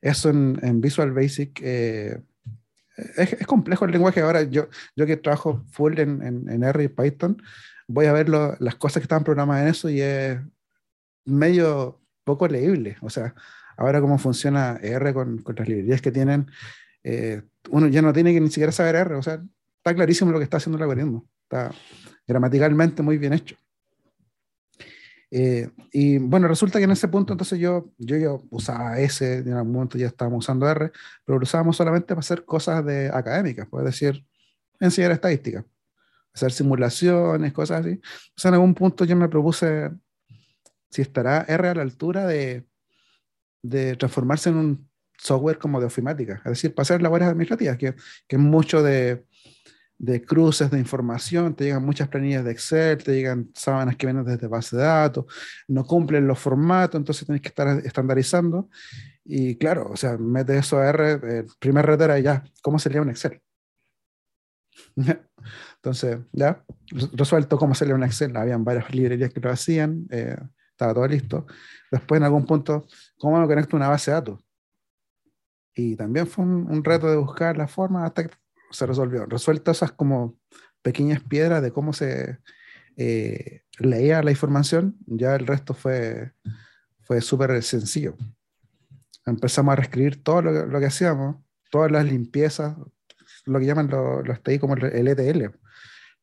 eso 0.00 0.30
en, 0.30 0.80
Visual 0.80 1.12
Basic 1.12 1.60
eh, 1.62 2.20
es, 3.16 3.46
complejo 3.46 3.84
el 3.84 3.92
lenguaje. 3.92 4.20
Ahora, 4.20 4.42
yo, 4.42 4.68
yo 4.96 5.06
que 5.06 5.16
trabajo 5.16 5.64
full 5.70 5.98
en, 5.98 6.22
en, 6.48 6.62
R 6.62 6.84
y 6.84 6.88
Python, 6.88 7.40
voy 7.86 8.06
a 8.06 8.12
ver 8.12 8.28
las 8.28 8.74
cosas 8.76 9.00
que 9.00 9.04
están 9.04 9.24
programadas 9.24 9.62
en 9.62 9.68
eso 9.68 9.88
y 9.88 10.00
es 10.00 10.38
medio 11.24 12.00
poco 12.24 12.48
leíble. 12.48 12.96
O 13.00 13.10
sea, 13.10 13.34
ahora 13.76 14.00
cómo 14.00 14.18
funciona 14.18 14.78
R 14.82 15.14
con, 15.14 15.38
con 15.38 15.54
las 15.56 15.68
librerías 15.68 16.02
que 16.02 16.12
tienen, 16.12 16.50
eh, 17.02 17.42
uno 17.70 17.86
ya 17.88 18.02
no 18.02 18.12
tiene 18.12 18.32
que 18.32 18.40
ni 18.40 18.48
siquiera 18.48 18.72
saber 18.72 18.96
R. 18.96 19.14
O 19.14 19.22
sea, 19.22 19.42
está 19.78 19.94
clarísimo 19.94 20.32
lo 20.32 20.38
que 20.38 20.44
está 20.44 20.56
haciendo 20.56 20.76
el 20.76 20.82
algoritmo. 20.82 21.26
Gramaticalmente 22.26 23.02
muy 23.02 23.18
bien 23.18 23.34
hecho. 23.34 23.56
Eh, 25.36 25.68
y 25.92 26.18
bueno, 26.18 26.46
resulta 26.46 26.78
que 26.78 26.84
en 26.84 26.92
ese 26.92 27.08
punto 27.08 27.32
entonces 27.32 27.58
yo, 27.58 27.90
yo, 27.98 28.16
yo 28.16 28.42
usaba 28.50 29.00
S, 29.00 29.38
en 29.38 29.52
algún 29.52 29.72
momento 29.72 29.98
ya 29.98 30.06
estábamos 30.06 30.44
usando 30.44 30.68
R, 30.68 30.92
pero 31.24 31.38
lo 31.38 31.42
usábamos 31.42 31.76
solamente 31.76 32.06
para 32.06 32.20
hacer 32.20 32.44
cosas 32.44 32.84
de 32.86 33.10
académicas, 33.12 33.66
puede 33.68 33.86
decir, 33.86 34.24
enseñar 34.78 35.10
estadística, 35.10 35.64
hacer 36.32 36.52
simulaciones, 36.52 37.52
cosas 37.52 37.80
así. 37.80 38.00
O 38.28 38.38
sea, 38.40 38.50
en 38.50 38.54
algún 38.54 38.74
punto 38.74 39.04
yo 39.04 39.16
me 39.16 39.28
propuse 39.28 39.90
si 40.88 41.02
estará 41.02 41.44
R 41.48 41.68
a 41.68 41.74
la 41.74 41.82
altura 41.82 42.26
de, 42.26 42.64
de 43.60 43.96
transformarse 43.96 44.50
en 44.50 44.56
un 44.56 44.90
software 45.18 45.58
como 45.58 45.80
de 45.80 45.86
ofimática, 45.86 46.34
es 46.44 46.50
decir, 46.50 46.74
para 46.74 46.82
hacer 46.82 47.02
labores 47.02 47.26
administrativas, 47.26 47.76
que, 47.76 47.94
que 48.28 48.36
es 48.36 48.42
mucho 48.42 48.84
de 48.84 49.24
de 49.98 50.22
cruces 50.24 50.70
de 50.70 50.78
información, 50.78 51.54
te 51.54 51.64
llegan 51.64 51.84
muchas 51.84 52.08
planillas 52.08 52.44
de 52.44 52.52
Excel, 52.52 53.02
te 53.02 53.14
llegan 53.14 53.50
sábanas 53.54 53.96
que 53.96 54.06
vienen 54.06 54.24
desde 54.24 54.46
base 54.46 54.76
de 54.76 54.82
datos, 54.82 55.26
no 55.68 55.84
cumplen 55.84 56.26
los 56.26 56.38
formatos, 56.38 56.98
entonces 56.98 57.26
tienes 57.26 57.42
que 57.42 57.48
estar 57.48 57.68
estandarizando. 57.84 58.68
Y 59.24 59.56
claro, 59.56 59.88
o 59.90 59.96
sea, 59.96 60.18
mete 60.18 60.58
eso 60.58 60.78
a 60.78 60.88
R, 60.88 61.12
el 61.12 61.46
primer 61.58 61.86
reto 61.86 62.04
era 62.04 62.18
ya, 62.18 62.44
¿cómo 62.62 62.78
se 62.78 62.90
lee 62.90 62.98
un 62.98 63.10
Excel? 63.10 63.40
Entonces, 65.76 66.18
ya, 66.32 66.64
resuelto 67.12 67.58
cómo 67.58 67.74
se 67.74 67.86
lee 67.86 67.92
un 67.92 68.02
Excel, 68.02 68.36
habían 68.36 68.64
varias 68.64 68.92
librerías 68.94 69.32
que 69.32 69.40
lo 69.40 69.50
hacían, 69.50 70.06
eh, 70.10 70.36
estaba 70.70 70.94
todo 70.94 71.06
listo. 71.06 71.46
Después, 71.90 72.18
en 72.18 72.24
algún 72.24 72.44
punto, 72.44 72.86
¿cómo 73.18 73.40
me 73.40 73.46
conecto 73.46 73.76
a 73.76 73.78
una 73.78 73.88
base 73.88 74.10
de 74.10 74.14
datos? 74.16 74.40
Y 75.74 75.96
también 75.96 76.26
fue 76.26 76.44
un, 76.44 76.70
un 76.70 76.84
reto 76.84 77.10
de 77.10 77.16
buscar 77.16 77.56
la 77.56 77.66
forma 77.66 78.04
hasta 78.04 78.24
que 78.24 78.34
se 78.74 78.86
resolvió. 78.86 79.26
Resuelto 79.26 79.70
esas 79.70 79.92
como 79.92 80.36
pequeñas 80.82 81.22
piedras 81.22 81.62
de 81.62 81.72
cómo 81.72 81.92
se 81.92 82.38
eh, 82.96 83.62
leía 83.78 84.22
la 84.22 84.30
información, 84.30 84.96
ya 85.06 85.34
el 85.34 85.46
resto 85.46 85.74
fue, 85.74 86.32
fue 87.02 87.20
súper 87.20 87.62
sencillo. 87.62 88.16
empezamos 89.26 89.72
a 89.72 89.76
reescribir 89.76 90.22
todo 90.22 90.42
lo, 90.42 90.78
que 90.80 90.86
hacíamos, 90.86 91.36
todas 91.70 91.90
las 91.90 92.04
limpiezas, 92.04 92.76
lo 93.46 93.58
que 93.58 93.66
llaman 93.66 93.88
los 93.88 94.42
TI 94.42 94.58
como 94.58 94.74
el 94.74 95.08
ETL, 95.08 95.50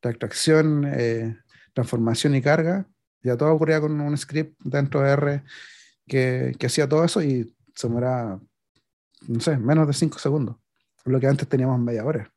la 0.01 0.09
extracción, 0.09 0.85
eh, 0.85 1.37
transformación 1.73 2.35
y 2.35 2.41
carga, 2.41 2.87
ya 3.23 3.37
todo 3.37 3.53
ocurría 3.53 3.81
con 3.81 3.99
un 3.99 4.17
script 4.17 4.59
dentro 4.63 5.01
de 5.01 5.11
R 5.11 5.43
que, 6.07 6.55
que 6.57 6.65
hacía 6.67 6.87
todo 6.87 7.03
eso 7.03 7.21
y 7.21 7.55
se 7.75 7.87
demoraba, 7.87 8.39
no 9.27 9.39
sé, 9.39 9.57
menos 9.57 9.87
de 9.87 9.93
5 9.93 10.19
segundos, 10.19 10.57
lo 11.05 11.19
que 11.19 11.27
antes 11.27 11.47
teníamos 11.47 11.79
media 11.79 12.05
hora. 12.05 12.31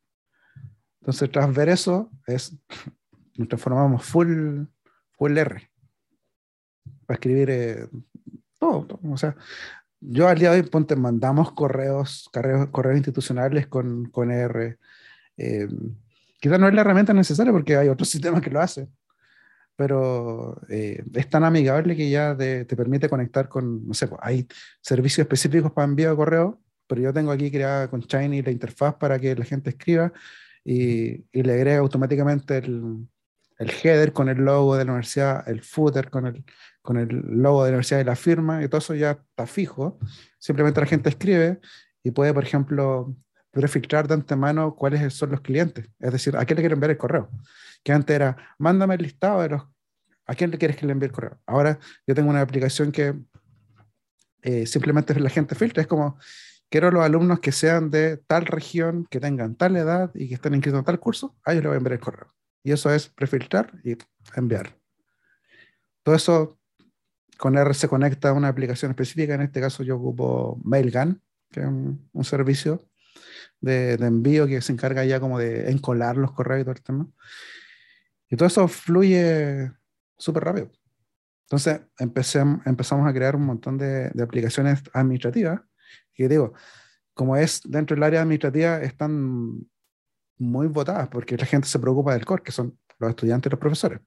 Entonces, 1.05 1.31
tras 1.31 1.55
ver 1.55 1.69
eso, 1.69 2.11
es, 2.27 2.57
nos 3.37 3.47
transformamos 3.47 4.03
full, 4.03 4.65
full 5.19 5.37
R 5.37 5.71
para 7.05 7.17
escribir 7.17 7.51
eh, 7.51 7.87
todo, 8.59 8.99
O 9.03 9.17
sea, 9.19 9.37
yo 10.01 10.29
al 10.29 10.39
día 10.39 10.51
de 10.51 10.63
hoy, 10.63 10.63
ponte, 10.63 10.97
mandamos 10.97 11.53
correos, 11.53 12.31
correos, 12.33 12.71
correos 12.71 12.97
institucionales 12.97 13.67
con, 13.67 14.07
con 14.07 14.31
R. 14.31 14.79
Eh, 15.37 15.69
quizás 16.41 16.59
no 16.59 16.69
es 16.69 16.75
la 16.75 16.81
herramienta 16.81 17.13
necesaria 17.13 17.53
porque 17.53 17.77
hay 17.77 17.89
otros 17.89 18.09
sistemas 18.11 18.41
que 18.41 18.49
lo 18.49 18.63
hacen, 18.63 18.89
pero 19.77 20.59
eh, 20.71 21.05
es 21.13 21.29
tan 21.29 21.45
amigable 21.45 21.97
que 21.97 22.09
ya 22.09 22.35
te, 22.35 22.65
te, 22.65 22.77
permite 22.77 23.11
conectar 23.11 23.51
con, 23.51 23.87
no 23.87 23.93
sé, 23.93 24.09
pues, 24.09 24.23
hay 24.25 24.49
servicios 24.81 25.27
específicos 25.27 25.71
para 25.71 25.87
envío 25.87 26.09
de 26.09 26.17
correo, 26.17 26.63
pero 26.87 27.03
yo 27.03 27.13
tengo 27.13 27.31
aquí 27.31 27.51
creada 27.51 27.89
con 27.89 28.01
Shiny 28.01 28.41
la 28.41 28.51
interfaz 28.51 28.95
para 28.95 29.19
que 29.19 29.37
la 29.37 29.45
gente 29.45 29.69
escriba 29.69 30.11
y, 30.65 31.27
y 31.31 31.43
le 31.43 31.53
agrega 31.53 31.79
automáticamente 31.79 32.59
el, 32.59 33.07
el 33.59 33.71
header 33.71 34.13
con 34.13 34.29
el 34.29 34.39
logo 34.39 34.77
de 34.77 34.85
la 34.85 34.93
universidad, 34.93 35.49
el 35.49 35.63
footer 35.63 36.11
con 36.11 36.27
el, 36.27 36.45
con 36.83 36.97
el 36.97 37.09
logo 37.09 37.65
de 37.65 37.71
la 37.71 37.75
universidad 37.77 38.01
y 38.01 38.05
la 38.05 38.17
firma, 38.17 38.63
y 38.63 38.69
todo 38.69 38.79
eso 38.79 38.95
ya 38.95 39.13
está 39.13 39.47
fijo. 39.47 39.99
Simplemente 40.39 40.81
la 40.81 40.87
gente 40.87 41.09
escribe 41.09 41.61
y 42.03 42.11
puede, 42.11 42.35
por 42.35 42.45
ejemplo, 42.45 43.15
prefiltrar 43.51 44.09
de 44.09 44.15
antemano 44.15 44.75
cuáles 44.75 45.15
son 45.15 45.31
los 45.31 45.41
clientes. 45.41 45.89
Es 46.01 46.13
decir, 46.13 46.37
a 46.37 46.45
quién 46.45 46.57
le 46.57 46.63
quiero 46.63 46.75
enviar 46.75 46.91
el 46.91 46.99
correo. 46.99 47.31
Que 47.83 47.93
antes 47.93 48.15
era, 48.15 48.37
mándame 48.59 48.95
el 48.95 49.03
listado 49.03 49.43
de 49.43 49.51
los... 49.51 49.63
¿A 50.27 50.35
quién 50.35 50.51
le 50.51 50.59
quieres 50.59 50.77
que 50.77 50.87
le 50.87 50.93
envíe 50.93 51.07
el 51.07 51.13
correo? 51.13 51.39
Ahora 51.47 51.79
yo 52.07 52.15
tengo 52.15 52.31
una 52.31 52.41
aplicación 52.41 52.91
que 52.91 53.15
eh, 54.43 54.67
simplemente 54.67 55.19
la 55.21 55.29
gente 55.29 55.55
filtra. 55.55 55.83
Es 55.83 55.87
como, 55.87 56.19
quiero 56.75 56.91
los 56.91 57.05
alumnos 57.05 57.39
que 57.39 57.53
sean 57.53 57.89
de 57.89 58.17
tal 58.17 58.47
región, 58.47 59.07
que 59.09 59.21
tengan 59.21 59.55
tal 59.55 59.77
edad 59.77 60.11
y 60.13 60.27
que 60.27 60.35
estén 60.35 60.55
inscritos 60.55 60.81
en 60.81 60.85
tal 60.85 60.99
curso, 60.99 61.37
a 61.45 61.53
ellos 61.53 61.63
les 61.63 61.69
voy 61.69 61.75
a 61.75 61.79
enviar 61.79 61.93
el 61.93 62.01
correo. 62.01 62.35
Y 62.65 62.73
eso 62.73 62.93
es 62.93 63.09
prefiltrar 63.11 63.73
y 63.85 63.97
enviar. 64.35 64.77
Todo 66.03 66.17
eso 66.17 66.59
con 67.39 67.57
R 67.57 67.73
se 67.75 67.87
conecta 67.87 68.31
a 68.31 68.33
una 68.33 68.49
aplicación 68.49 68.91
específica. 68.91 69.37
En 69.37 69.43
este 69.43 69.61
caso 69.61 69.85
yo 69.85 69.95
ocupo 69.95 70.61
Mailgun, 70.65 71.23
que 71.53 71.61
es 71.61 71.67
un, 71.67 72.25
servicio 72.25 72.85
de, 73.61 73.97
de, 73.97 74.07
envío 74.09 74.49
que 74.49 74.61
se 74.61 74.73
encarga 74.73 75.05
ya 75.05 75.21
como 75.21 75.39
de 75.39 75.71
encolar 75.71 76.17
los 76.17 76.33
correos 76.33 76.63
y 76.63 76.65
todo 76.65 76.75
el 76.75 76.83
tema. 76.83 77.07
Y 78.29 78.35
todo 78.35 78.49
eso 78.49 78.67
fluye 78.67 79.71
súper 80.19 80.43
rápido. 80.43 80.73
Entonces 81.43 81.83
empecé, 82.01 82.41
empezamos 82.65 83.09
a 83.09 83.13
crear 83.13 83.37
un 83.37 83.47
montón 83.47 83.79
de, 83.79 84.11
de 84.11 84.23
aplicaciones 84.25 84.83
administrativas. 84.93 85.61
Y 86.17 86.29
digo, 86.29 86.55
como 87.15 87.37
es 87.37 87.61
dentro 87.65 87.95
del 87.95 88.03
área 88.03 88.23
administrativa, 88.23 88.79
están 88.83 89.67
muy 90.39 90.67
votadas 90.67 91.09
porque 91.09 91.37
la 91.37 91.47
gente 91.47 91.69
se 91.69 91.79
preocupa 91.79 92.13
del 92.13 92.25
core, 92.25 92.43
que 92.43 92.53
son 92.53 92.79
los 92.99 93.11
estudiantes 93.11 93.49
y 93.49 93.53
los 93.53 93.61
profesores. 93.61 94.01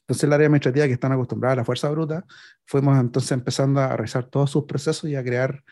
Entonces, 0.00 0.24
el 0.24 0.32
área 0.32 0.46
administrativa 0.46 0.86
que 0.86 0.92
están 0.92 1.12
acostumbrada 1.12 1.54
a 1.54 1.56
la 1.56 1.64
fuerza 1.64 1.88
bruta, 1.90 2.24
fuimos 2.64 2.98
entonces 2.98 3.32
empezando 3.32 3.80
a 3.80 3.96
revisar 3.96 4.24
todos 4.24 4.50
sus 4.50 4.64
procesos 4.64 5.10
y 5.10 5.16
a 5.16 5.24
crear, 5.24 5.64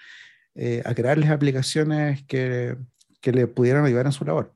eh, 0.57 0.83
a 0.85 0.93
crearles 0.93 1.31
aplicaciones 1.31 2.25
que, 2.27 2.77
que 3.21 3.33
le 3.33 3.47
pudieran 3.47 3.85
ayudar 3.85 4.07
en 4.07 4.13
su 4.13 4.25
labor. 4.25 4.53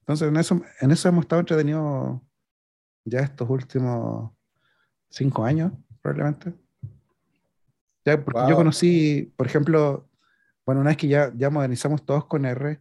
Entonces, 0.00 0.28
en 0.28 0.36
eso, 0.36 0.62
en 0.80 0.90
eso 0.90 1.08
hemos 1.08 1.24
estado 1.24 1.40
entretenidos 1.40 2.20
ya 3.04 3.20
estos 3.20 3.48
últimos 3.48 4.32
cinco 5.10 5.44
años, 5.44 5.72
probablemente. 6.00 6.54
Ya, 8.10 8.24
porque 8.24 8.40
yo 8.48 8.56
conocí, 8.56 9.32
por 9.36 9.46
ejemplo, 9.46 10.08
bueno, 10.66 10.80
una 10.80 10.90
vez 10.90 10.96
que 10.96 11.08
ya, 11.08 11.32
ya 11.36 11.50
modernizamos 11.50 12.04
todos 12.04 12.26
con 12.26 12.44
R 12.44 12.80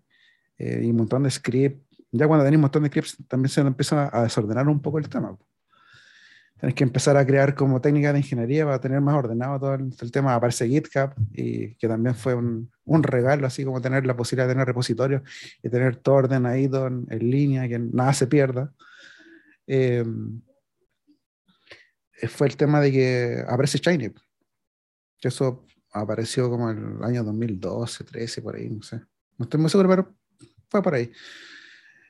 eh, 0.58 0.82
y 0.84 0.89
un 0.89 0.98
montón 0.98 1.24
de 1.24 1.32
script, 1.32 1.82
ya 2.12 2.28
cuando 2.28 2.46
tenés 2.46 2.58
un 2.58 2.62
montón 2.62 2.84
de 2.84 2.89
scripts 2.89 3.18
también 3.28 3.50
se 3.50 3.62
empieza 3.62 4.10
a 4.12 4.24
desordenar 4.24 4.68
un 4.68 4.82
poco 4.82 5.00
el 5.00 5.10
tema. 5.10 5.36
Tienes 6.60 6.76
que 6.76 6.84
empezar 6.84 7.15
a 7.15 7.26
crear 7.26 7.56
como 7.56 7.80
técnica 7.80 8.12
de 8.12 8.20
ingeniería 8.20 8.65
para 8.65 8.82
tener 8.82 9.00
más 9.00 9.15
ordenado 9.15 9.58
todo 9.60 9.76
el, 9.76 10.12
tema. 10.12 10.36
Aparece 10.36 10.68
GitHub 10.68 11.13
y 11.32 11.76
que 11.76 11.88
también 11.88 12.15
fue 12.15 12.36
un, 12.36 12.70
un, 12.84 13.04
regalo, 13.04 13.48
así 13.48 13.63
como 13.63 13.80
tener 13.80 14.06
la 14.06 14.18
posibilidad 14.18 14.46
de 14.46 14.56
tener 14.56 14.68
repositorios 14.68 15.22
y 15.63 15.70
tener 15.70 15.96
todo 15.96 16.15
ordenadito 16.15 16.88
en, 16.88 17.08
en 17.10 17.32
línea, 17.32 17.68
que 17.70 17.80
nada 17.80 18.12
se 18.12 18.28
pierda. 18.28 18.74
Eh, 19.68 20.04
fue 22.28 22.48
el 22.48 22.58
tema 22.58 22.82
de 22.82 22.92
que 22.92 23.44
aparece 23.48 23.78
Shiny. 23.78 24.12
Que 25.20 25.28
eso 25.28 25.66
apareció 25.92 26.50
como 26.50 26.70
en 26.70 26.98
el 26.98 27.04
año 27.04 27.24
2012, 27.24 28.04
13, 28.04 28.42
por 28.42 28.56
ahí, 28.56 28.70
no 28.70 28.82
sé. 28.84 28.98
No 29.38 29.44
estoy 29.44 29.60
muy 29.60 29.70
seguro, 29.70 29.90
pero 29.90 30.16
fue 30.70 30.84
por 30.84 30.94
ahí. 30.94 31.12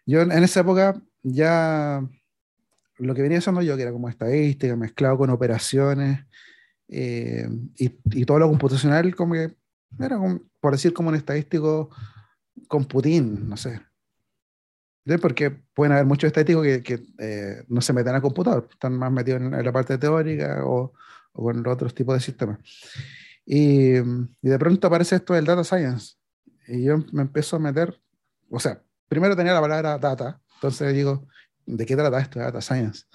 Yo 0.06 0.22
en 0.22 0.32
esa 0.32 0.62
época 0.62 1.02
ya 1.24 2.04
lo 2.98 3.16
que 3.16 3.22
venía 3.22 3.38
haciendo 3.38 3.62
yo, 3.62 3.76
que 3.76 3.84
era 3.84 3.92
como 3.92 4.10
estadística, 4.10 4.76
mezclado 4.76 5.18
con 5.18 5.30
operaciones 5.30 6.26
eh, 6.88 7.48
y, 7.78 8.26
todo 8.26 8.40
lo 8.40 8.50
computacional, 8.50 9.16
como 9.16 9.34
que 9.34 9.56
era, 10.00 10.20
por 10.60 10.74
decir, 10.74 10.94
como 10.94 11.10
un 11.10 11.16
estadístico 11.16 11.90
con 12.68 12.86
Putin, 12.86 13.48
no 13.48 13.58
sé. 13.58 13.82
Porque 15.22 15.50
pueden 15.74 15.94
haber 15.94 16.06
muchos 16.06 16.28
estadísticos 16.28 16.64
que, 16.64 16.84
que 16.84 17.04
eh, 17.18 17.64
no 17.68 17.82
se 17.82 17.94
meten 17.94 18.16
al 18.16 18.22
computador, 18.22 18.68
están 18.72 18.94
más 18.94 19.12
metidos 19.12 19.42
en, 19.42 19.52
la 19.52 19.72
parte 19.72 19.98
teórica 19.98 20.62
o, 20.66 20.94
o 21.34 21.44
con 21.44 21.66
otros 21.68 21.94
tipos 21.94 22.16
de 22.16 22.22
sistemas. 22.22 22.60
Y, 23.46 23.94
de 23.94 24.60
pronto 24.60 24.88
aparece 24.88 25.16
esto 25.16 25.34
del 25.34 25.46
data 25.46 25.64
science. 25.64 26.16
Y 26.68 26.84
yo 26.84 26.98
me 27.12 27.24
empiezo 27.24 27.56
a 27.56 27.60
meter, 27.60 28.00
o 28.50 28.60
sea, 28.60 28.84
primero 29.08 29.36
tenía 29.36 29.54
la 29.54 29.62
palabra 29.62 29.98
data, 29.98 30.40
entonces 30.56 30.94
digo, 30.94 31.28
¿de 31.66 31.86
qué 31.86 31.96
trata 31.96 32.20
esto 32.20 32.40
de 32.40 32.46
data 32.46 32.62
science? 32.62 33.06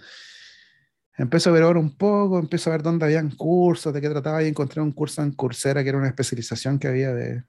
Empiezo 1.17 1.51
a 1.51 1.53
ver 1.53 1.63
ahora 1.63 1.79
un 1.79 1.97
poco, 1.97 2.41
empiezo 2.41 2.71
a 2.71 2.73
ver 2.73 2.83
dónde 2.83 3.05
habían 3.05 3.31
cursos, 3.31 3.95
de 3.95 4.01
qué 4.01 4.09
trataba, 4.11 4.43
y 4.43 4.49
encontré 4.49 4.83
un 4.83 4.91
curso 4.91 5.23
en 5.23 5.31
Coursera 5.33 5.85
que 5.85 5.91
era 5.91 5.99
una 5.99 6.09
especialización 6.09 6.81
que 6.81 6.89
había 6.89 7.15
de, 7.15 7.45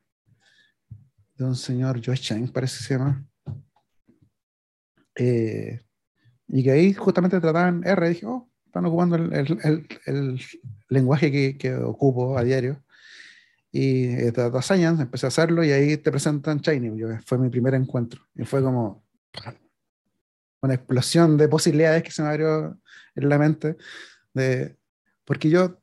de 1.37 1.43
un 1.43 1.55
señor 1.55 1.99
Josh 2.05 2.21
Chang, 2.21 2.51
parece 2.51 2.77
que 2.77 2.83
se 2.83 2.93
llama. 2.93 3.25
Eh, 5.15 5.81
y 6.47 6.63
que 6.63 6.71
ahí 6.71 6.93
justamente 6.93 7.39
trataban 7.39 7.81
R, 7.83 8.09
dije, 8.09 8.25
oh, 8.27 8.47
están 8.75 8.87
ocupando 8.87 9.15
el, 9.15 9.33
el, 9.63 9.87
el, 10.05 10.41
lenguaje 10.89 11.31
que, 11.31 11.57
que, 11.57 11.73
ocupo 11.75 12.37
a 12.37 12.43
diario. 12.43 12.83
Y 13.71 14.07
de 14.07 14.31
Data 14.31 14.61
Science 14.61 15.01
empecé 15.01 15.27
a 15.27 15.29
hacerlo 15.29 15.63
y 15.63 15.71
ahí 15.71 15.95
te 15.95 16.11
presentan 16.11 16.59
Shiny. 16.59 17.01
fue 17.25 17.37
mi 17.37 17.49
primer 17.49 17.73
encuentro. 17.73 18.21
Y 18.35 18.43
fue 18.43 18.61
como 18.61 19.05
una 20.61 20.73
explosión 20.73 21.37
de 21.37 21.47
posibilidades 21.47 22.03
que 22.03 22.11
se 22.11 22.21
me 22.21 22.27
abrió 22.27 22.77
en 23.15 23.29
la 23.29 23.37
mente. 23.37 23.77
De, 24.33 24.75
porque 25.23 25.49
yo, 25.49 25.79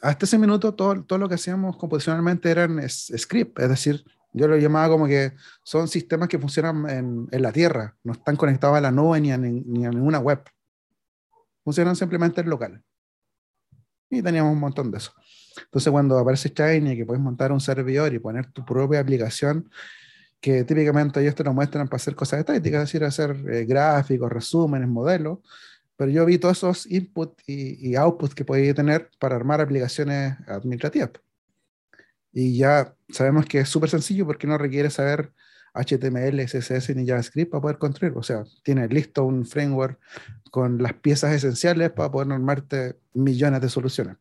hasta 0.00 0.24
ese 0.24 0.38
minuto, 0.38 0.72
todo, 0.74 1.04
todo 1.04 1.18
lo 1.18 1.28
que 1.28 1.34
hacíamos 1.34 1.76
composicionalmente 1.76 2.50
eran 2.50 2.80
script, 2.88 3.58
es 3.58 3.68
decir, 3.68 4.02
yo 4.32 4.48
lo 4.48 4.56
llamaba 4.56 4.88
como 4.88 5.06
que 5.06 5.34
son 5.62 5.88
sistemas 5.88 6.28
que 6.28 6.38
funcionan 6.38 6.88
en, 6.88 7.28
en 7.30 7.42
la 7.42 7.52
Tierra, 7.52 7.96
no 8.02 8.12
están 8.12 8.36
conectados 8.36 8.78
a 8.78 8.80
la 8.80 8.90
nube 8.90 9.20
ni 9.20 9.32
a, 9.32 9.36
ni 9.36 9.84
a 9.84 9.90
ninguna 9.90 10.20
web 10.20 10.42
funcionan 11.68 11.96
simplemente 11.96 12.40
en 12.40 12.48
local. 12.48 12.82
Y 14.08 14.22
teníamos 14.22 14.54
un 14.54 14.58
montón 14.58 14.90
de 14.90 14.96
eso. 14.96 15.12
Entonces, 15.64 15.90
cuando 15.90 16.18
aparece 16.18 16.48
Shiny, 16.48 16.96
que 16.96 17.04
puedes 17.04 17.22
montar 17.22 17.52
un 17.52 17.60
servidor 17.60 18.14
y 18.14 18.18
poner 18.18 18.46
tu 18.50 18.64
propia 18.64 19.00
aplicación, 19.00 19.70
que 20.40 20.64
típicamente 20.64 21.20
ellos 21.20 21.34
te 21.34 21.44
lo 21.44 21.52
muestran 21.52 21.86
para 21.86 21.96
hacer 21.96 22.14
cosas 22.14 22.40
estáticas, 22.40 22.84
es 22.84 22.88
decir, 22.88 23.04
hacer 23.04 23.36
eh, 23.52 23.66
gráficos, 23.66 24.32
resúmenes, 24.32 24.88
modelos, 24.88 25.40
pero 25.94 26.10
yo 26.10 26.24
vi 26.24 26.38
todos 26.38 26.56
esos 26.56 26.86
inputs 26.90 27.42
y, 27.46 27.90
y 27.90 27.96
outputs 27.96 28.34
que 28.34 28.46
podía 28.46 28.72
tener 28.72 29.10
para 29.18 29.36
armar 29.36 29.60
aplicaciones 29.60 30.38
administrativas. 30.46 31.10
Y 32.32 32.56
ya 32.56 32.94
sabemos 33.10 33.44
que 33.44 33.60
es 33.60 33.68
súper 33.68 33.90
sencillo 33.90 34.24
porque 34.24 34.46
no 34.46 34.56
requiere 34.56 34.88
saber 34.88 35.34
HTML, 35.78 36.44
CSS 36.44 36.94
ni 36.96 37.06
JavaScript 37.06 37.50
para 37.50 37.60
poder 37.60 37.78
construir. 37.78 38.12
O 38.16 38.22
sea, 38.22 38.44
tiene 38.62 38.88
listo 38.88 39.24
un 39.24 39.46
framework 39.46 39.98
con 40.50 40.82
las 40.82 40.94
piezas 40.94 41.32
esenciales 41.32 41.90
para 41.90 42.10
poder 42.10 42.32
armarte 42.32 42.96
millones 43.14 43.60
de 43.60 43.68
soluciones. 43.68 44.16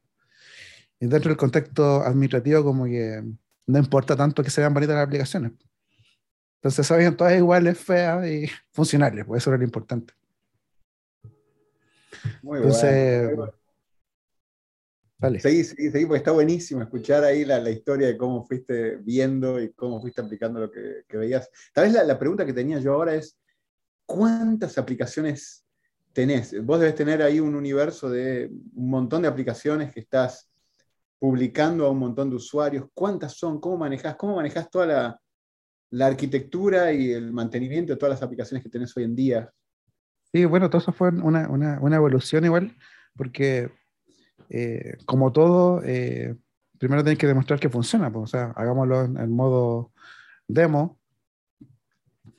Y 0.99 1.07
dentro 1.07 1.29
del 1.29 1.37
contexto 1.37 2.01
administrativo, 2.03 2.63
como 2.63 2.85
que 2.85 3.23
no 3.67 3.79
importa 3.79 4.15
tanto 4.15 4.43
que 4.43 4.49
sean 4.49 4.73
bonitas 4.73 4.95
las 4.95 5.05
aplicaciones. 5.05 5.51
Entonces, 6.55 6.87
sabían 6.87 7.15
todas 7.15 7.37
iguales, 7.37 7.77
feas 7.77 8.25
y 8.27 8.49
funcionales, 8.71 9.25
pues 9.25 9.43
eso 9.43 9.51
era 9.51 9.57
lo 9.57 9.63
importante. 9.63 10.13
Muy 12.41 12.57
Entonces, 12.57 13.29
Dale. 15.19 15.39
Seguí, 15.39 15.63
seguí, 15.63 15.89
seguí, 15.89 16.05
porque 16.05 16.19
está 16.19 16.31
buenísimo 16.31 16.81
escuchar 16.81 17.23
ahí 17.23 17.43
la, 17.43 17.69
historia 17.69 18.07
de 18.07 18.17
cómo 18.17 18.45
fuiste 18.45 18.97
viendo 18.97 19.59
y 19.59 19.73
cómo 19.73 19.99
fuiste 19.99 20.21
aplicando 20.21 20.59
lo 20.59 20.71
que, 20.71 21.05
veías. 21.17 21.49
Tal 21.73 21.85
vez 21.85 21.93
la, 21.93 22.03
la, 22.03 22.19
pregunta 22.19 22.45
que 22.45 22.53
tenía 22.53 22.79
yo 22.79 22.93
ahora 22.93 23.15
es, 23.15 23.39
¿cuántas 24.05 24.77
aplicaciones 24.77 25.65
tenés? 26.13 26.63
Vos 26.63 26.79
debes 26.79 26.95
tener 26.95 27.23
ahí 27.23 27.39
un 27.39 27.55
universo 27.55 28.09
de 28.09 28.51
un 28.75 28.89
montón 28.89 29.23
de 29.23 29.27
aplicaciones 29.27 29.91
que 29.91 30.01
estás 30.01 30.51
publicando 31.19 31.87
a 31.87 31.89
un 31.89 31.97
montón 31.97 32.29
de 32.29 32.35
usuarios. 32.35 32.85
¿Cuántas 32.93 33.33
son? 33.33 33.59
¿Cómo 33.59 33.77
manejás? 33.77 34.15
¿Cómo 34.17 34.35
manejás 34.35 34.69
toda 34.69 34.85
la, 34.85 35.21
la 35.91 36.05
arquitectura 36.07 36.91
y 36.93 37.11
el 37.11 37.31
mantenimiento 37.31 37.93
de 37.93 37.97
todas 37.97 38.15
las 38.15 38.23
aplicaciones 38.23 38.63
que 38.63 38.69
tenés 38.69 38.95
hoy 38.95 39.03
en 39.03 39.15
día? 39.15 39.51
Sí, 40.31 40.45
bueno, 40.45 40.69
todo 40.69 40.79
eso 40.79 40.91
fue 40.91 41.09
una, 41.09 41.49
una, 41.49 41.79
una 41.81 41.95
evolución 41.95 42.45
igual, 42.45 42.75
porque 43.15 43.71
eh, 44.49 44.97
como 45.05 45.31
todo, 45.31 45.81
eh, 45.83 46.35
primero 46.77 47.03
tenés 47.03 47.19
que 47.19 47.27
demostrar 47.27 47.59
que 47.59 47.69
funciona, 47.69 48.11
pues, 48.11 48.23
o 48.23 48.27
sea, 48.27 48.53
hagámoslo 48.55 49.05
en, 49.05 49.31
modo 49.31 49.91
demo, 50.47 50.99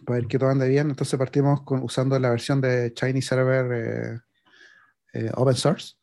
para 0.04 0.20
ver 0.20 0.28
que 0.28 0.38
todo 0.38 0.50
ande 0.50 0.68
bien. 0.68 0.88
Entonces 0.88 1.18
partimos 1.18 1.62
con, 1.62 1.82
usando 1.82 2.18
la 2.18 2.30
versión 2.30 2.60
de 2.60 2.92
Chinese 2.94 3.28
Server 3.28 4.22
eh, 5.12 5.30
Open 5.34 5.54
Source. 5.54 5.94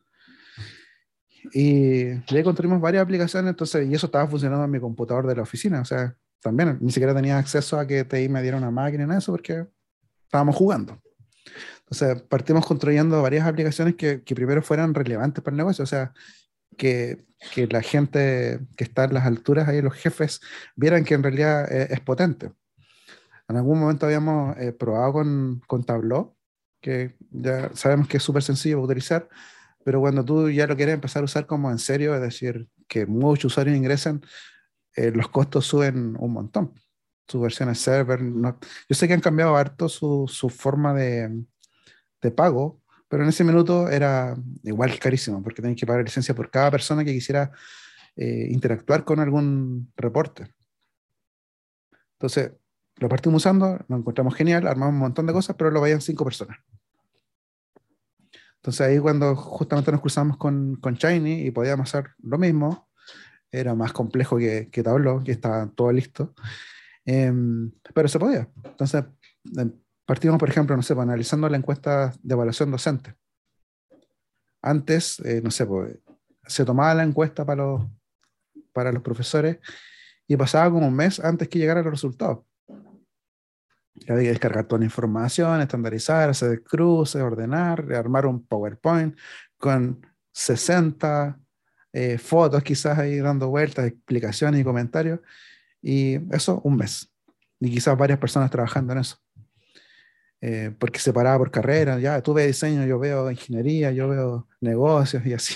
Y 1.53 2.15
ya 2.25 2.43
construimos 2.43 2.81
varias 2.81 3.03
aplicaciones, 3.03 3.49
entonces, 3.51 3.87
y 3.87 3.93
eso 3.93 4.07
estaba 4.07 4.27
funcionando 4.27 4.65
en 4.65 4.71
mi 4.71 4.79
computador 4.79 5.27
de 5.27 5.35
la 5.35 5.43
oficina, 5.43 5.81
o 5.81 5.85
sea, 5.85 6.15
también 6.41 6.77
ni 6.81 6.91
siquiera 6.91 7.13
tenía 7.13 7.37
acceso 7.37 7.79
a 7.79 7.85
que 7.85 8.03
TI 8.03 8.29
me 8.29 8.41
diera 8.41 8.57
una 8.57 8.71
máquina 8.71 9.03
en 9.03 9.11
eso 9.11 9.31
porque 9.31 9.67
estábamos 10.23 10.55
jugando. 10.55 10.99
Entonces, 11.79 12.21
partimos 12.23 12.65
construyendo 12.65 13.21
varias 13.21 13.45
aplicaciones 13.45 13.95
que, 13.95 14.23
que 14.23 14.35
primero 14.35 14.61
fueran 14.61 14.93
relevantes 14.93 15.43
para 15.43 15.53
el 15.53 15.57
negocio, 15.57 15.83
o 15.83 15.87
sea, 15.87 16.13
que, 16.77 17.25
que, 17.53 17.67
la 17.67 17.81
gente 17.81 18.59
que 18.75 18.83
está 18.83 19.05
en 19.05 19.13
las 19.13 19.25
alturas, 19.25 19.67
ahí 19.67 19.81
los 19.81 19.93
jefes, 19.93 20.41
vieran 20.75 21.03
que 21.05 21.13
en 21.13 21.23
realidad 21.23 21.71
es, 21.71 21.99
potente. 22.01 22.51
En 23.47 23.57
algún 23.57 23.79
momento 23.79 24.05
habíamos 24.05 24.57
eh, 24.57 24.71
probado 24.73 25.13
con, 25.13 25.61
con 25.67 25.83
Tableau, 25.83 26.35
que 26.81 27.15
ya 27.31 27.71
sabemos 27.73 28.07
que 28.07 28.17
es 28.17 28.23
súper 28.23 28.43
sencillo 28.43 28.77
de 28.77 28.83
utilizar, 28.83 29.29
pero 29.83 29.99
cuando 29.99 30.25
tú 30.25 30.49
ya 30.49 30.67
lo 30.67 30.75
quieres 30.75 30.95
empezar 30.95 31.21
a 31.21 31.25
usar 31.25 31.45
como 31.45 31.69
en 31.69 31.77
serio, 31.77 32.15
es 32.15 32.21
decir, 32.21 32.67
que 32.87 33.05
muchos 33.05 33.53
usuarios 33.53 33.77
ingresen, 33.77 34.21
eh, 34.95 35.11
los 35.11 35.29
costos 35.29 35.65
suben 35.65 36.15
un 36.17 36.33
montón. 36.33 36.73
Sus 37.27 37.41
versiones 37.41 37.79
server, 37.79 38.19
yo 38.21 38.95
sé 38.95 39.07
que 39.07 39.13
han 39.13 39.21
cambiado 39.21 39.55
harto 39.55 39.89
su, 39.89 40.25
su 40.27 40.49
forma 40.49 40.93
de, 40.93 41.43
de, 42.21 42.31
pago, 42.31 42.81
pero 43.07 43.23
en 43.23 43.29
ese 43.29 43.43
minuto 43.43 43.89
era 43.89 44.35
igual 44.63 44.97
carísimo, 44.99 45.41
porque 45.41 45.61
tenéis 45.61 45.79
que 45.79 45.87
pagar 45.87 46.03
licencia 46.03 46.35
por 46.35 46.51
cada 46.51 46.69
persona 46.69 47.03
que 47.03 47.13
quisiera 47.13 47.51
eh, 48.15 48.47
interactuar 48.51 49.03
con 49.03 49.19
algún 49.19 49.91
reporte. 49.95 50.53
Entonces, 52.13 52.51
lo 52.97 53.09
partimos 53.09 53.41
usando, 53.41 53.79
lo 53.87 53.97
encontramos 53.97 54.35
genial, 54.35 54.67
armamos 54.67 54.93
un 54.93 54.99
montón 54.99 55.25
de 55.25 55.33
cosas, 55.33 55.55
pero 55.57 55.71
lo 55.71 55.81
vayan 55.81 56.01
cinco 56.01 56.23
personas. 56.23 56.57
Entonces 58.65 58.81
ahí 58.81 58.97
cuando 58.97 59.35
justamente 59.35 59.91
nos 59.91 60.01
cruzamos 60.01 60.37
con, 60.37 60.75
con 60.77 60.95
Shiny 60.95 61.45
y 61.45 61.51
podíamos 61.51 61.87
hacer 61.87 62.11
lo 62.23 62.39
mismo, 62.39 62.89
era 63.51 63.75
más 63.75 63.93
complejo 63.93 64.37
que, 64.37 64.69
que 64.71 64.81
Tableau, 64.81 65.23
que 65.23 65.33
estaba 65.33 65.67
todo 65.67 65.91
listo, 65.91 66.33
em, 67.05 67.71
pero 67.93 68.07
se 68.07 68.19
podía. 68.19 68.49
Entonces 68.63 69.05
em, 69.57 69.71
partimos, 70.05 70.37
por 70.37 70.49
ejemplo, 70.49 70.75
no 70.75 70.83
sé, 70.83 70.93
pues, 70.95 71.03
analizando 71.03 71.49
la 71.49 71.57
encuesta 71.57 72.13
de 72.21 72.33
evaluación 72.33 72.71
docente. 72.71 73.15
Antes, 74.61 75.19
eh, 75.19 75.41
no 75.43 75.51
sé, 75.51 75.65
pues, 75.65 75.97
se 76.47 76.65
tomaba 76.65 76.93
la 76.95 77.03
encuesta 77.03 77.45
para 77.45 77.63
los, 77.63 77.83
para 78.73 78.91
los 78.91 79.01
profesores 79.03 79.59
y 80.27 80.35
pasaba 80.35 80.71
como 80.71 80.87
un 80.87 80.95
mes 80.95 81.19
antes 81.19 81.47
que 81.47 81.59
llegaran 81.59 81.83
los 81.83 81.93
resultados 81.93 82.39
había 84.07 84.23
que 84.23 84.29
descargar 84.29 84.65
toda 84.65 84.79
la 84.79 84.85
información, 84.85 85.61
estandarizar, 85.61 86.29
hacer 86.29 86.63
cruces, 86.63 87.21
ordenar, 87.21 87.91
armar 87.93 88.25
un 88.25 88.45
PowerPoint 88.45 89.17
con 89.57 90.05
60 90.31 91.39
eh, 91.93 92.17
fotos 92.17 92.61
quizás 92.61 92.99
ahí 92.99 93.17
dando 93.17 93.49
vueltas, 93.49 93.87
explicaciones 93.87 94.59
y 94.59 94.63
comentarios. 94.63 95.19
Y 95.87 96.15
eso 96.35 96.61
un 96.63 96.77
mes. 96.77 97.13
Y 97.59 97.69
quizás 97.69 97.95
varias 97.95 98.17
personas 98.17 98.49
trabajando 98.49 98.93
en 98.93 98.99
eso. 98.99 99.17
Eh, 100.41 100.75
porque 100.79 100.99
separaba 100.99 101.37
por 101.37 101.51
carrera, 101.51 101.99
ya 101.99 102.21
tú 102.21 102.33
ves 102.33 102.47
diseño, 102.47 102.87
yo 102.87 102.97
veo 102.97 103.29
ingeniería, 103.29 103.91
yo 103.91 104.09
veo 104.09 104.47
negocios 104.61 105.23
y 105.27 105.33
así. 105.33 105.55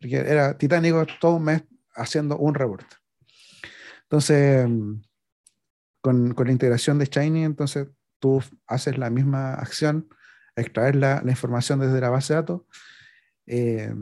Porque 0.00 0.16
era 0.16 0.56
titánico 0.56 1.04
todo 1.20 1.36
un 1.36 1.44
mes 1.44 1.64
haciendo 1.96 2.38
un 2.38 2.54
reporte. 2.54 2.94
Entonces, 4.04 4.64
con, 6.00 6.34
con, 6.34 6.46
la 6.46 6.52
integración 6.52 6.98
de 7.00 7.06
Shiny, 7.06 7.42
entonces 7.42 7.88
tú 8.20 8.40
haces 8.68 8.96
la 8.96 9.10
misma 9.10 9.54
acción, 9.54 10.08
extraer 10.54 10.94
la, 10.94 11.20
la 11.24 11.32
información 11.32 11.80
desde 11.80 12.00
la 12.00 12.10
base 12.10 12.32
de 12.32 12.40
datos, 12.40 12.62
eh, 13.46 13.92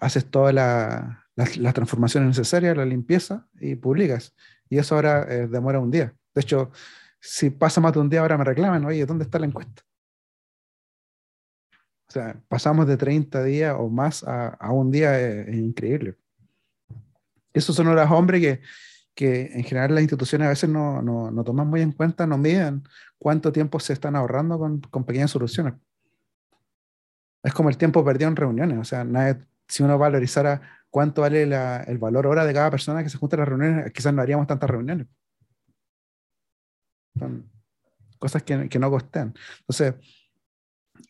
haces 0.00 0.28
todas 0.28 0.52
la, 0.52 1.28
las 1.36 1.74
transformaciones 1.74 2.28
necesarias, 2.28 2.76
la 2.76 2.84
limpieza 2.84 3.46
y 3.60 3.76
publicas. 3.76 4.34
Y 4.70 4.78
eso 4.78 4.94
ahora 4.94 5.26
eh, 5.28 5.46
demora 5.46 5.80
un 5.80 5.90
día. 5.90 6.14
De 6.34 6.40
hecho, 6.40 6.70
si 7.20 7.50
pasa 7.50 7.80
más 7.80 7.92
de 7.92 8.00
un 8.00 8.08
día, 8.08 8.20
ahora 8.20 8.38
me 8.38 8.44
reclaman, 8.44 8.84
oye, 8.84 9.04
¿dónde 9.06 9.24
está 9.24 9.38
la 9.38 9.46
encuesta? 9.46 9.82
O 12.08 12.12
sea, 12.12 12.40
pasamos 12.48 12.86
de 12.86 12.96
30 12.96 13.44
días 13.44 13.74
o 13.78 13.88
más 13.88 14.24
a, 14.24 14.48
a 14.48 14.72
un 14.72 14.90
día, 14.90 15.20
eh, 15.20 15.44
es, 15.48 15.56
increíble. 15.56 16.16
Esos 17.52 17.76
son 17.76 17.94
los 17.94 18.10
hombres 18.10 18.40
que, 18.40 18.60
que 19.14 19.52
en 19.52 19.64
general 19.64 19.94
las 19.94 20.02
instituciones 20.02 20.46
a 20.46 20.50
veces 20.50 20.70
no, 20.70 21.02
no, 21.02 21.30
no, 21.30 21.44
toman 21.44 21.66
muy 21.68 21.82
en 21.82 21.92
cuenta, 21.92 22.26
no 22.26 22.38
miden 22.38 22.82
cuánto 23.18 23.52
tiempo 23.52 23.78
se 23.80 23.92
están 23.92 24.16
ahorrando 24.16 24.58
con, 24.58 24.80
con, 24.80 25.04
pequeñas 25.04 25.30
soluciones. 25.30 25.74
Es 27.42 27.52
como 27.52 27.68
el 27.68 27.76
tiempo 27.76 28.04
perdido 28.04 28.28
en 28.28 28.36
reuniones, 28.36 28.78
o 28.78 28.84
sea, 28.84 29.04
nadie, 29.04 29.38
si 29.68 29.82
uno 29.82 29.98
valorizara 29.98 30.60
cuánto 30.90 31.22
vale 31.22 31.42
el 31.42 31.98
valor 31.98 32.26
hora 32.26 32.44
de 32.44 32.54
cada 32.54 32.70
persona 32.70 33.02
que 33.02 33.10
se 33.10 33.18
junta 33.18 33.36
a 33.36 33.40
las 33.40 33.48
reuniones, 33.48 33.92
quizás 33.92 34.12
no 34.14 34.22
haríamos 34.22 34.46
tantas 34.46 34.70
reuniones. 34.70 35.06
Son 37.18 37.50
cosas 38.18 38.42
que, 38.42 38.68
que 38.68 38.78
no 38.78 38.90
costean. 38.90 39.34
Entonces, 39.60 39.94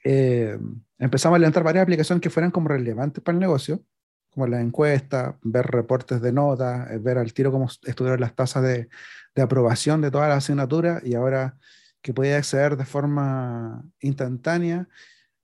eh, 0.05 0.59
empezamos 0.99 1.37
a 1.37 1.39
levantar 1.39 1.63
varias 1.63 1.83
aplicaciones 1.83 2.21
que 2.21 2.31
fueran 2.31 2.51
como 2.51 2.69
relevantes 2.69 3.23
para 3.23 3.35
el 3.37 3.41
negocio 3.41 3.83
como 4.31 4.47
la 4.47 4.61
encuesta, 4.61 5.37
ver 5.43 5.67
reportes 5.67 6.21
de 6.21 6.33
notas, 6.33 6.91
eh, 6.91 6.99
ver 6.99 7.19
al 7.19 7.33
tiro 7.33 7.51
cómo 7.51 7.67
estuvieron 7.85 8.21
las 8.21 8.35
tasas 8.35 8.63
de, 8.63 8.89
de 9.35 9.43
aprobación 9.43 10.01
de 10.01 10.11
todas 10.11 10.29
las 10.29 10.39
asignaturas 10.39 11.03
y 11.05 11.15
ahora 11.15 11.57
que 12.03 12.15
podía 12.15 12.37
acceder 12.37 12.77
de 12.77 12.85
forma 12.85 13.85
instantánea, 14.01 14.89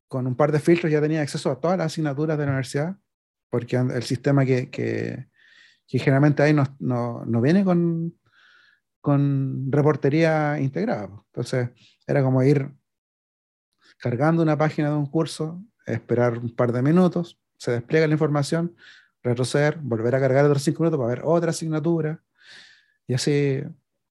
con 0.07 0.27
un 0.27 0.37
par 0.37 0.53
de 0.53 0.61
filtros 0.61 0.93
ya 0.93 1.01
tenía 1.01 1.23
acceso 1.23 1.51
a 1.51 1.61
todas 1.61 1.79
las 1.79 1.87
asignaturas 1.87 2.39
de 2.39 2.45
la 2.45 2.51
universidad, 2.53 2.97
porque 3.55 3.77
el 3.77 4.03
sistema 4.03 4.45
que, 4.45 4.69
que, 4.69 5.29
que 5.87 5.99
generalmente 6.01 6.43
ahí 6.43 6.53
no, 6.53 6.65
no, 6.81 7.25
no, 7.25 7.41
viene 7.41 7.63
con, 7.63 8.13
con 9.01 9.71
reportería 9.71 10.59
integrada. 10.59 11.09
Entonces 11.27 11.71
era 12.05 12.21
como 12.25 12.43
ir 12.43 12.69
cargando 13.97 14.43
una 14.43 14.59
página 14.59 14.91
de 14.91 14.97
un 14.97 15.07
curso, 15.07 15.63
esperar 15.87 16.37
un 16.37 16.53
par 16.57 16.73
de 16.73 16.83
minutos, 16.83 17.39
se 17.57 17.71
despliega 17.71 18.09
la 18.09 18.15
información, 18.15 18.75
retroceder, 19.23 19.79
volver 19.81 20.17
a 20.17 20.21
cargar 20.21 20.47
otros 20.47 20.65
cinco 20.65 20.83
minutos 20.83 20.99
para 20.99 21.15
ver 21.15 21.23
otra 21.25 21.51
asignatura, 21.51 22.21
y 23.07 23.15
así 23.15 23.63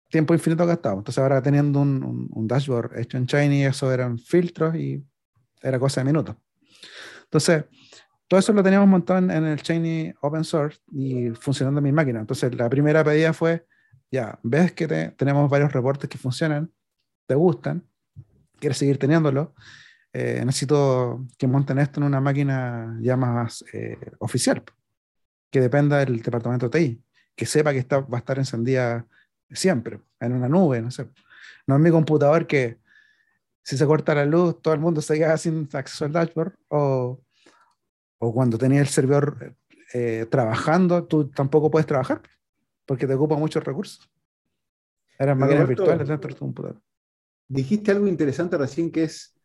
tiempo 0.10 0.34
infinito 0.34 0.66
gastado. 0.66 1.00
Entonces 1.00 1.22
ahora 1.22 1.42
teniendo 1.42 1.82
un, 1.82 2.30
un, 2.32 2.48
dashboard 2.48 2.98
hecho 2.98 3.18
en 3.18 3.26
Shiny, 3.26 3.66
eso 3.66 3.92
eran 3.92 4.18
filtros 4.18 4.74
y 4.78 5.06
era 5.62 5.78
cosa 5.80 6.00
de 6.00 6.06
minutos. 6.06 6.38
Entonces, 7.26 7.66
todo 8.34 8.40
eso 8.40 8.52
lo 8.52 8.64
teníamos 8.64 8.90
montado 8.90 9.20
en, 9.20 9.46
el 9.46 9.62
Shiny 9.62 10.12
Open 10.22 10.44
Source 10.44 10.80
y 10.92 11.30
funcionando 11.40 11.78
en 11.78 11.84
mi 11.84 11.92
máquina. 11.92 12.20
Entonces, 12.20 12.56
la 12.56 12.68
primera 12.68 13.04
pedida 13.04 13.32
fue, 13.32 13.68
ya, 14.10 14.40
ves 14.42 14.72
que 14.72 14.88
tenemos 15.16 15.48
varios 15.52 15.72
reportes 15.72 16.10
que 16.10 16.18
funcionan, 16.18 16.72
te 17.28 17.36
gustan, 17.36 17.88
quieres 18.60 18.80
seguir 18.80 18.98
teniéndolo, 18.98 19.54
eh, 20.14 20.42
necesito 20.48 21.24
que 21.38 21.46
monten 21.46 21.78
esto 21.78 22.00
en 22.00 22.08
una 22.08 22.20
máquina 22.22 22.98
ya 23.02 23.16
más 23.16 23.64
eh, 23.72 24.00
oficial, 24.18 24.64
que 25.52 25.62
dependa 25.62 26.00
del 26.00 26.20
departamento 26.20 26.70
de 26.70 26.80
TI, 26.80 27.04
que 27.36 27.46
sepa 27.46 27.72
que 27.72 27.78
está, 27.78 28.00
va 28.00 28.18
a 28.18 28.22
estar 28.22 28.40
encendida 28.40 29.06
siempre, 29.52 30.00
en 30.20 30.34
una 30.34 30.50
nube, 30.50 30.82
no 30.82 30.90
sé. 30.90 31.08
No 31.68 31.76
es 31.76 31.82
mi 31.82 31.92
computador 31.92 32.48
que 32.48 32.80
si 33.62 33.78
se 33.78 33.86
corta 33.86 34.16
la 34.16 34.26
luz, 34.26 34.60
todo 34.60 34.74
el 34.74 34.80
mundo 34.80 35.04
se 35.04 35.20
queda 35.20 35.38
sin 35.38 35.70
acceso 35.72 36.06
al 36.06 36.14
dashboard, 36.14 36.56
o, 36.70 37.22
o 38.24 38.34
cuando 38.34 38.58
tenía 38.58 38.80
el 38.80 38.88
servidor 38.88 39.56
eh, 39.94 40.26
trabajando, 40.32 41.06
tú 41.06 41.30
tampoco 41.30 41.70
puedes 41.70 41.86
trabajar, 41.86 42.22
porque 42.86 43.06
te 43.06 43.14
ocupa 43.14 43.36
muchos 43.36 43.64
recursos. 43.64 44.10
Eran 45.20 45.38
máquinas 45.38 45.68
virtuales 45.68 46.08
dentro 46.08 46.30
de 46.30 46.34
tu 46.34 46.40
computador. 46.40 46.82
Dijiste 47.48 47.92
algo 47.92 48.08
interesante 48.08 48.58
recién 48.58 48.92
que 48.92 49.04
es 49.04 49.36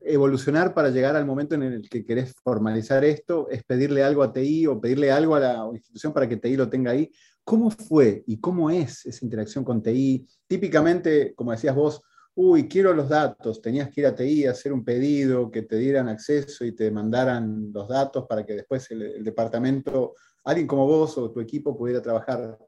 evolucionar 0.00 0.74
para 0.74 0.90
llegar 0.90 1.14
al 1.16 1.24
momento 1.24 1.54
en 1.54 1.62
el 1.62 1.88
que 1.88 2.04
querés 2.04 2.34
formalizar 2.42 3.04
esto, 3.04 3.48
es 3.48 3.62
pedirle 3.62 4.02
algo 4.02 4.22
a 4.22 4.32
TI 4.32 4.66
o 4.66 4.80
pedirle 4.80 5.10
algo 5.10 5.36
a 5.36 5.40
la 5.40 5.68
institución 5.72 6.12
para 6.12 6.28
que 6.28 6.36
TI 6.36 6.56
lo 6.56 6.68
tenga 6.68 6.90
ahí. 6.90 7.10
¿Cómo 7.44 7.70
fue 7.70 8.24
y 8.26 8.40
cómo 8.40 8.70
es 8.70 9.06
esa 9.06 9.24
interacción 9.24 9.64
con 9.64 9.82
TI? 9.82 10.26
Típicamente, 10.46 11.32
como 11.34 11.52
decías 11.52 11.74
vos, 11.74 12.02
uy, 12.34 12.68
quiero 12.68 12.92
los 12.92 13.08
datos, 13.08 13.60
tenías 13.62 13.90
que 13.90 14.00
ir 14.00 14.06
a 14.06 14.14
TI 14.14 14.46
a 14.46 14.50
hacer 14.50 14.72
un 14.72 14.84
pedido, 14.84 15.50
que 15.50 15.62
te 15.62 15.76
dieran 15.76 16.08
acceso 16.08 16.64
y 16.64 16.72
te 16.72 16.90
mandaran 16.90 17.72
los 17.72 17.88
datos 17.88 18.26
para 18.28 18.44
que 18.44 18.54
después 18.54 18.90
el, 18.90 19.22
departamento, 19.22 20.14
alguien 20.44 20.66
como 20.66 20.86
vos 20.86 21.16
o 21.18 21.30
tu 21.30 21.40
equipo 21.40 21.76
pudiera 21.76 22.02
trabajar. 22.02 22.58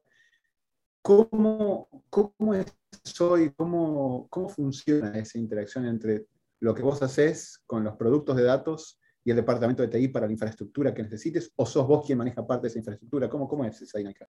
¿Cómo, 1.02 1.88
cómo 2.10 2.54
es 2.54 2.74
hoy, 3.20 3.52
cómo, 3.56 4.26
cómo 4.28 4.48
funciona 4.48 5.16
esa 5.18 5.38
interacción 5.38 5.86
entre 5.86 6.26
lo 6.60 6.74
que 6.74 6.82
vos 6.82 7.02
haces 7.02 7.62
con 7.66 7.84
los 7.84 7.96
productos 7.96 8.36
de 8.36 8.42
datos 8.44 8.98
y 9.24 9.30
el 9.30 9.36
departamento 9.36 9.82
de 9.82 9.88
TI 9.88 10.08
para 10.08 10.26
la 10.26 10.32
infraestructura 10.32 10.94
que 10.94 11.02
necesites, 11.02 11.52
o 11.56 11.66
sos 11.66 11.86
vos 11.86 12.06
quien 12.06 12.18
maneja 12.18 12.46
parte 12.46 12.62
de 12.62 12.68
esa 12.68 12.78
infraestructura? 12.78 13.28
¿Cómo, 13.28 13.48
cómo 13.48 13.64
es 13.64 13.80
esa 13.82 13.98
dinámica? 13.98 14.28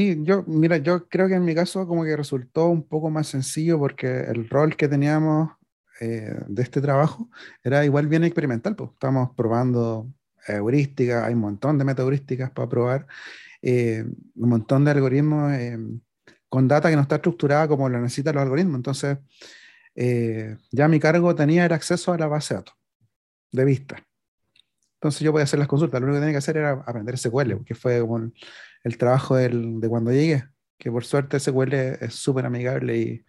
Sí, 0.00 0.16
yo, 0.22 0.44
mira, 0.46 0.78
yo 0.78 1.06
creo 1.08 1.28
que 1.28 1.34
en 1.34 1.44
mi 1.44 1.54
caso 1.54 1.86
como 1.86 2.04
que 2.04 2.16
resultó 2.16 2.68
un 2.68 2.88
poco 2.88 3.10
más 3.10 3.26
sencillo 3.26 3.78
porque 3.78 4.20
el 4.20 4.48
rol 4.48 4.74
que 4.74 4.88
teníamos 4.88 5.50
eh, 6.00 6.40
de 6.48 6.62
este 6.62 6.80
trabajo 6.80 7.28
era 7.62 7.84
igual 7.84 8.06
bien 8.06 8.24
experimental, 8.24 8.74
pues 8.74 8.92
estamos 8.92 9.32
probando 9.36 10.10
heurísticas, 10.46 11.24
hay 11.24 11.34
un 11.34 11.40
montón 11.40 11.76
de 11.76 11.84
metaheurísticas 11.84 12.50
para 12.50 12.66
probar, 12.66 13.06
eh, 13.60 14.06
un 14.36 14.48
montón 14.48 14.86
de 14.86 14.92
algoritmos 14.92 15.52
eh, 15.52 15.76
con 16.48 16.66
data 16.66 16.88
que 16.88 16.96
no 16.96 17.02
está 17.02 17.16
estructurada 17.16 17.68
como 17.68 17.86
lo 17.90 18.00
necesitan 18.00 18.36
los 18.36 18.42
algoritmos. 18.44 18.76
Entonces, 18.76 19.18
ya 20.72 20.88
mi 20.88 20.98
cargo 20.98 21.34
tenía 21.34 21.66
el 21.66 21.72
acceso 21.74 22.14
a 22.14 22.16
la 22.16 22.26
base 22.26 22.54
de 22.54 22.60
datos 22.60 22.74
de 23.52 23.64
vista. 23.66 24.09
Entonces 25.00 25.22
yo 25.22 25.32
podía 25.32 25.44
hacer 25.44 25.58
las 25.58 25.66
consultas, 25.66 25.98
lo 25.98 26.08
único 26.08 26.16
que 26.16 26.20
tenía 26.20 26.34
que 26.34 26.38
hacer 26.38 26.58
era 26.58 26.72
aprender 26.72 27.16
SQL, 27.16 27.64
que 27.64 27.74
fue 27.74 28.00
como 28.00 28.30
el 28.84 28.98
trabajo 28.98 29.34
del, 29.34 29.80
de 29.80 29.88
cuando 29.88 30.12
llegué, 30.12 30.44
que 30.76 30.90
por 30.90 31.06
suerte 31.06 31.40
SQL 31.40 31.72
es 31.72 32.14
súper 32.14 32.44
amigable 32.44 32.98
y, 32.98 33.24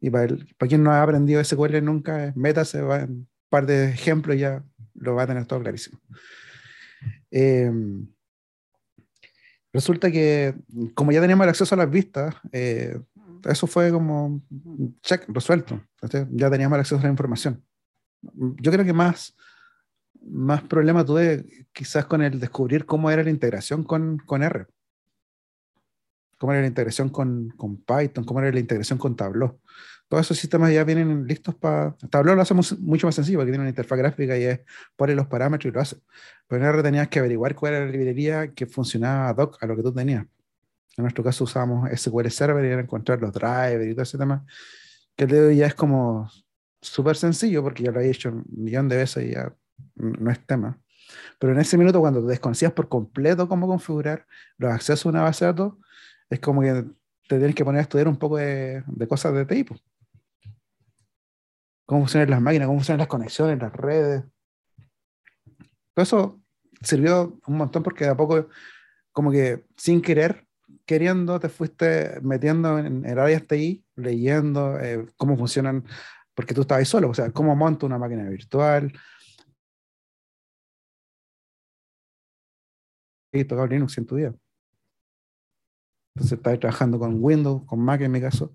y 0.00 0.10
para, 0.10 0.34
para, 0.58 0.68
quien 0.68 0.82
no 0.82 0.90
ha 0.90 1.00
aprendido 1.00 1.42
SQL 1.42 1.84
nunca, 1.84 2.32
métase, 2.34 2.82
va 2.82 3.02
en 3.02 3.10
un 3.10 3.28
par 3.48 3.64
de 3.64 3.90
ejemplos 3.90 4.34
y 4.34 4.40
ya 4.40 4.64
lo 4.94 5.14
va 5.14 5.22
a 5.22 5.26
tener 5.28 5.46
todo 5.46 5.60
clarísimo. 5.60 6.00
Em, 7.30 8.08
resulta 9.72 10.10
que 10.10 10.56
como 10.94 11.12
ya 11.12 11.20
teníamos 11.20 11.44
el 11.44 11.50
acceso 11.50 11.76
a 11.76 11.78
las 11.78 11.90
vistas, 11.90 12.34
eh, 12.50 12.98
eso 13.44 13.68
fue 13.68 13.92
como 13.92 14.42
check, 15.00 15.26
resuelto. 15.28 15.80
ya 16.30 16.50
teníamos 16.50 16.74
el 16.74 16.80
acceso 16.80 16.98
a 16.98 17.04
la 17.04 17.08
información. 17.08 17.64
Yo 18.60 18.72
creo 18.72 18.84
que 18.84 18.92
más, 18.92 19.36
más 20.26 20.62
problema 20.62 21.04
tuve 21.04 21.66
quizás 21.72 22.06
con 22.06 22.22
el 22.22 22.40
descubrir 22.40 22.86
cómo 22.86 23.10
era 23.10 23.22
la 23.22 23.30
integración 23.30 23.84
con, 23.84 24.18
con 24.18 24.42
R 24.42 24.66
cómo 26.38 26.52
era 26.52 26.60
la 26.60 26.68
integración 26.68 27.08
con, 27.08 27.48
con, 27.56 27.78
Python, 27.78 28.24
cómo 28.24 28.40
era 28.40 28.52
la 28.52 28.60
integración 28.60 28.98
con 28.98 29.16
Tableau. 29.16 29.58
Todos 30.08 30.26
esos 30.26 30.38
sistemas 30.38 30.72
ya 30.72 30.84
vienen 30.84 31.26
listos 31.26 31.54
para... 31.54 31.96
Tableau 32.10 32.36
lo 32.36 32.42
hacemos 32.42 32.78
mucho 32.80 33.06
más 33.06 33.14
sencillo 33.14 33.38
porque 33.38 33.52
tiene 33.52 33.62
una 33.62 33.70
interfaz 33.70 33.98
gráfica 33.98 34.36
y 34.36 34.44
es 34.44 34.60
pone 34.94 35.14
los 35.14 35.26
parámetros 35.26 35.70
y 35.70 35.74
lo 35.74 35.80
hace. 35.80 35.96
Pero 36.46 36.62
en 36.62 36.68
R 36.68 36.82
tenías 36.82 37.08
que 37.08 37.18
averiguar 37.18 37.54
cuál 37.54 37.74
era 37.74 37.86
la 37.86 37.90
librería 37.90 38.52
que 38.52 38.66
funcionaba 38.66 39.30
ad 39.30 39.38
hoc 39.38 39.62
a 39.62 39.66
lo 39.66 39.74
que 39.74 39.82
tú 39.82 39.94
tenías. 39.94 40.26
En 40.96 41.02
nuestro 41.02 41.24
caso 41.24 41.44
usábamos 41.44 41.88
SQL 41.90 42.28
Server 42.28 42.64
y 42.64 42.68
era 42.68 42.82
encontrar 42.82 43.20
los 43.20 43.32
drivers 43.32 43.86
y 43.86 43.92
todo 43.92 44.02
ese 44.02 44.18
tema, 44.18 44.44
que 45.16 45.24
el 45.24 45.30
de 45.30 45.40
hoy 45.46 45.56
ya 45.56 45.66
es 45.66 45.74
como 45.74 46.30
súper 46.80 47.16
sencillo 47.16 47.62
porque 47.62 47.84
ya 47.84 47.90
lo 47.90 48.00
he 48.00 48.10
hecho 48.10 48.28
un 48.28 48.44
millón 48.48 48.88
de 48.88 48.98
veces 48.98 49.24
y 49.24 49.32
ya 49.32 49.52
no 49.94 50.30
es 50.30 50.44
tema. 50.46 50.78
Pero 51.38 51.52
en 51.52 51.60
ese 51.60 51.76
minuto, 51.76 52.00
cuando 52.00 52.22
desconocías 52.22 52.72
por 52.72 52.88
completo 52.88 53.48
cómo 53.48 53.66
configurar 53.66 54.26
los 54.58 54.72
accesos 54.72 55.06
a 55.06 55.08
una 55.10 55.22
base 55.22 55.44
de 55.44 55.52
datos, 55.52 55.74
es 56.30 56.40
como 56.40 56.62
que 56.62 56.84
te 57.28 57.38
tienes 57.38 57.54
que 57.54 57.64
poner 57.64 57.80
a 57.80 57.82
estudiar 57.82 58.08
un 58.08 58.16
poco 58.16 58.36
de, 58.36 58.82
cosas 59.08 59.34
de 59.34 59.46
tipo. 59.46 59.76
Cómo 61.86 62.00
funcionan 62.02 62.30
las 62.30 62.40
máquinas, 62.40 62.66
cómo 62.66 62.78
funcionan 62.78 63.00
las 63.00 63.08
conexiones, 63.08 63.58
las 63.58 63.72
redes. 63.72 64.24
Todo 65.92 66.02
eso 66.02 66.40
sirvió 66.82 67.38
un 67.46 67.56
montón 67.56 67.82
porque 67.82 68.04
de 68.04 68.10
a 68.10 68.16
poco, 68.16 68.48
como 69.12 69.30
que 69.30 69.64
sin 69.76 70.00
querer, 70.00 70.46
queriendo, 70.86 71.38
te 71.40 71.48
fuiste 71.48 72.18
metiendo 72.22 72.78
en, 72.78 73.04
en 73.04 73.18
áreas 73.18 73.46
TI, 73.46 73.84
leyendo 73.96 74.78
eh, 74.80 75.06
cómo 75.16 75.36
funcionan, 75.36 75.84
porque 76.34 76.54
tú 76.54 76.62
estabas 76.62 76.88
solo, 76.88 77.10
o 77.10 77.14
sea, 77.14 77.30
cómo 77.30 77.54
monto 77.54 77.86
una 77.86 77.98
máquina 77.98 78.28
virtual. 78.28 78.92
Y 83.34 83.44
tocaba 83.44 83.66
Linux 83.66 83.98
en 83.98 84.06
tu 84.06 84.14
día. 84.14 84.32
Entonces 86.14 86.38
estaba 86.38 86.56
trabajando 86.56 86.98
con 87.00 87.16
Windows, 87.20 87.64
con 87.66 87.80
Mac 87.80 88.00
en 88.00 88.12
mi 88.12 88.20
caso. 88.20 88.52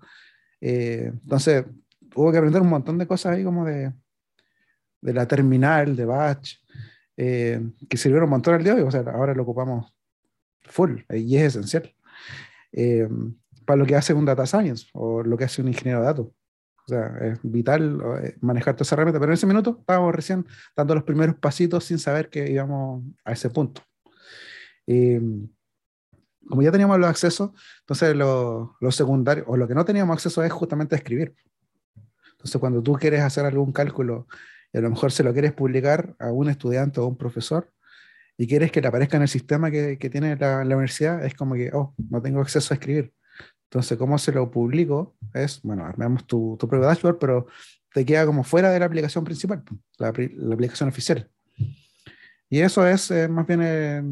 Eh, 0.62 1.10
entonces 1.12 1.66
hubo 2.14 2.32
que 2.32 2.38
aprender 2.38 2.62
un 2.62 2.70
montón 2.70 2.96
de 2.96 3.06
cosas 3.06 3.36
ahí 3.36 3.44
como 3.44 3.66
de, 3.66 3.92
de 5.02 5.12
la 5.12 5.28
terminal, 5.28 5.94
de 5.94 6.04
batch, 6.06 6.54
eh, 7.18 7.60
que 7.88 7.98
sirvieron 7.98 8.24
un 8.24 8.30
montón 8.30 8.54
al 8.54 8.64
día 8.64 8.74
hoy. 8.74 8.80
O 8.80 8.90
sea, 8.90 9.00
ahora 9.00 9.34
lo 9.34 9.42
ocupamos 9.42 9.94
full 10.62 11.00
y 11.10 11.36
es 11.36 11.54
esencial. 11.56 11.94
Eh, 12.72 13.06
para 13.66 13.76
lo 13.76 13.84
que 13.84 13.96
hace 13.96 14.14
un 14.14 14.24
data 14.24 14.46
science 14.46 14.86
o 14.94 15.22
lo 15.22 15.36
que 15.36 15.44
hace 15.44 15.60
un 15.60 15.68
ingeniero 15.68 16.00
de 16.00 16.06
datos. 16.06 16.26
O 16.26 16.88
sea, 16.88 17.18
es 17.20 17.38
vital 17.42 18.02
manejar 18.40 18.74
toda 18.74 18.84
esa 18.84 18.94
herramienta, 18.94 19.20
pero 19.20 19.30
en 19.30 19.34
ese 19.34 19.46
minuto 19.46 19.76
estábamos 19.80 20.14
recién 20.14 20.46
dando 20.74 20.94
los 20.94 21.04
primeros 21.04 21.36
pasitos 21.36 21.84
sin 21.84 21.98
saber 21.98 22.30
que 22.30 22.50
íbamos 22.50 23.04
a 23.22 23.32
ese 23.32 23.50
punto 23.50 23.82
como 26.48 26.62
ya 26.62 26.72
teníamos 26.72 26.98
los 26.98 27.08
accesos, 27.08 27.50
entonces 27.80 28.16
lo, 28.16 28.76
lo, 28.80 28.90
secundario, 28.90 29.44
o 29.46 29.56
lo 29.56 29.68
que 29.68 29.74
no 29.74 29.84
teníamos 29.84 30.14
acceso 30.14 30.42
es 30.42 30.52
justamente 30.52 30.96
escribir. 30.96 31.34
Entonces, 32.32 32.58
cuando 32.58 32.82
tú 32.82 32.94
quieres 32.94 33.20
hacer 33.20 33.44
algún 33.44 33.72
cálculo 33.72 34.26
y 34.72 34.78
a 34.78 34.80
lo 34.80 34.90
mejor 34.90 35.12
se 35.12 35.22
lo 35.22 35.32
quieres 35.32 35.52
publicar 35.52 36.16
a 36.18 36.32
un 36.32 36.48
estudiante 36.48 37.00
o 37.00 37.04
a 37.04 37.06
un 37.06 37.16
profesor 37.16 37.70
y 38.36 38.46
quieres 38.46 38.72
que 38.72 38.80
le 38.80 38.88
aparezca 38.88 39.16
en 39.16 39.24
el 39.24 39.28
sistema 39.28 39.70
que, 39.70 39.98
que 39.98 40.08
tiene 40.08 40.36
la, 40.36 40.64
la, 40.64 40.76
universidad, 40.76 41.24
es 41.24 41.34
como 41.34 41.54
que, 41.54 41.70
oh, 41.72 41.94
no 42.08 42.22
tengo 42.22 42.40
acceso 42.40 42.72
a 42.72 42.76
escribir. 42.76 43.12
Entonces, 43.64 43.98
¿cómo 43.98 44.18
se 44.18 44.32
lo 44.32 44.50
publico? 44.50 45.14
Es, 45.34 45.60
bueno, 45.62 45.84
armamos 45.84 46.26
tu, 46.26 46.56
tu 46.58 46.66
propio 46.66 46.86
dashboard, 46.86 47.18
pero 47.18 47.46
te 47.92 48.04
queda 48.04 48.24
como 48.24 48.42
fuera 48.42 48.70
de 48.70 48.80
la 48.80 48.86
aplicación 48.86 49.24
principal, 49.24 49.62
la, 49.98 50.12
la 50.16 50.54
aplicación 50.54 50.88
oficial. 50.88 51.28
Y 52.48 52.60
eso 52.60 52.86
es 52.86 53.10
eh, 53.10 53.28
más 53.28 53.46
bien 53.46 53.60
eh, 53.62 54.02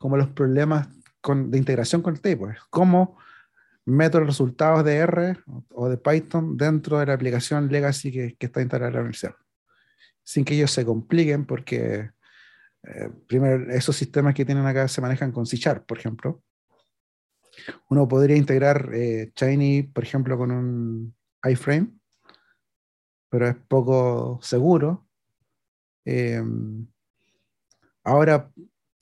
como 0.00 0.16
los 0.16 0.28
problemas 0.30 0.88
de 1.22 1.58
integración 1.58 2.00
con 2.00 2.14
el 2.14 2.22
TI, 2.22 2.34
pues, 2.34 2.58
cómo 2.70 3.18
meto 3.84 4.18
los 4.18 4.28
resultados 4.28 4.82
de 4.82 4.96
R 4.96 5.36
o 5.74 5.90
de 5.90 5.98
Python 5.98 6.56
dentro 6.56 6.98
de 6.98 7.04
la 7.04 7.12
aplicación 7.12 7.70
legacy 7.70 8.10
que, 8.10 8.36
está 8.38 8.62
instalada 8.62 8.88
en 8.88 8.94
la 8.94 9.00
universidad, 9.00 9.34
sin 10.24 10.46
que 10.46 10.54
ellos 10.54 10.70
se 10.70 10.86
compliquen 10.86 11.44
porque 11.44 12.12
eh, 12.82 13.10
primero 13.26 13.70
esos 13.70 13.94
sistemas 13.94 14.34
que 14.34 14.46
tienen 14.46 14.64
acá 14.64 14.88
se 14.88 15.02
manejan 15.02 15.32
con 15.32 15.44
C 15.44 15.58
por 15.86 15.98
ejemplo. 15.98 16.42
Uno 17.90 18.08
podría 18.08 18.36
integrar 18.36 18.88
eh, 18.94 19.32
Shiny, 19.36 19.82
por 19.82 20.02
ejemplo, 20.02 20.38
con 20.38 20.50
un 20.50 21.14
iframe, 21.44 21.90
pero 23.28 23.48
es 23.48 23.56
poco 23.68 24.40
seguro. 24.40 25.06
Eh, 26.06 26.42
ahora, 28.02 28.50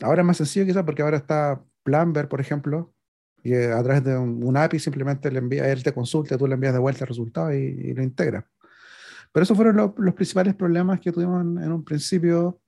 ahora 0.00 0.22
es 0.22 0.26
más 0.26 0.37
sencillo 0.37 0.66
quizás 0.66 0.84
porque 0.84 1.02
ahora 1.02 1.16
está 1.16 1.62
Plumber, 1.82 2.28
por 2.28 2.40
ejemplo, 2.40 2.94
y 3.42 3.54
a 3.54 3.82
través 3.82 4.04
de 4.04 4.16
un, 4.16 4.56
API 4.56 4.78
simplemente 4.78 5.30
le 5.30 5.38
envía, 5.38 5.70
él 5.70 5.82
te 5.82 5.92
consulta, 5.92 6.37
tú 6.37 6.46
le 6.46 6.54
envías 6.54 6.72
de 6.72 6.78
vuelta 6.80 7.04
el 7.04 7.08
resultado 7.08 7.52
y, 7.52 7.94
lo 7.94 8.02
integra. 8.02 8.46
Pero 9.32 9.44
esos 9.44 9.56
fueron 9.56 9.94
los 9.96 10.14
principales 10.14 10.54
problemas 10.54 11.00
que 11.00 11.12
tuvimos 11.12 11.40
en, 11.40 11.72
un 11.72 11.84
principio, 11.84 12.61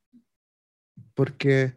porque 1.15 1.75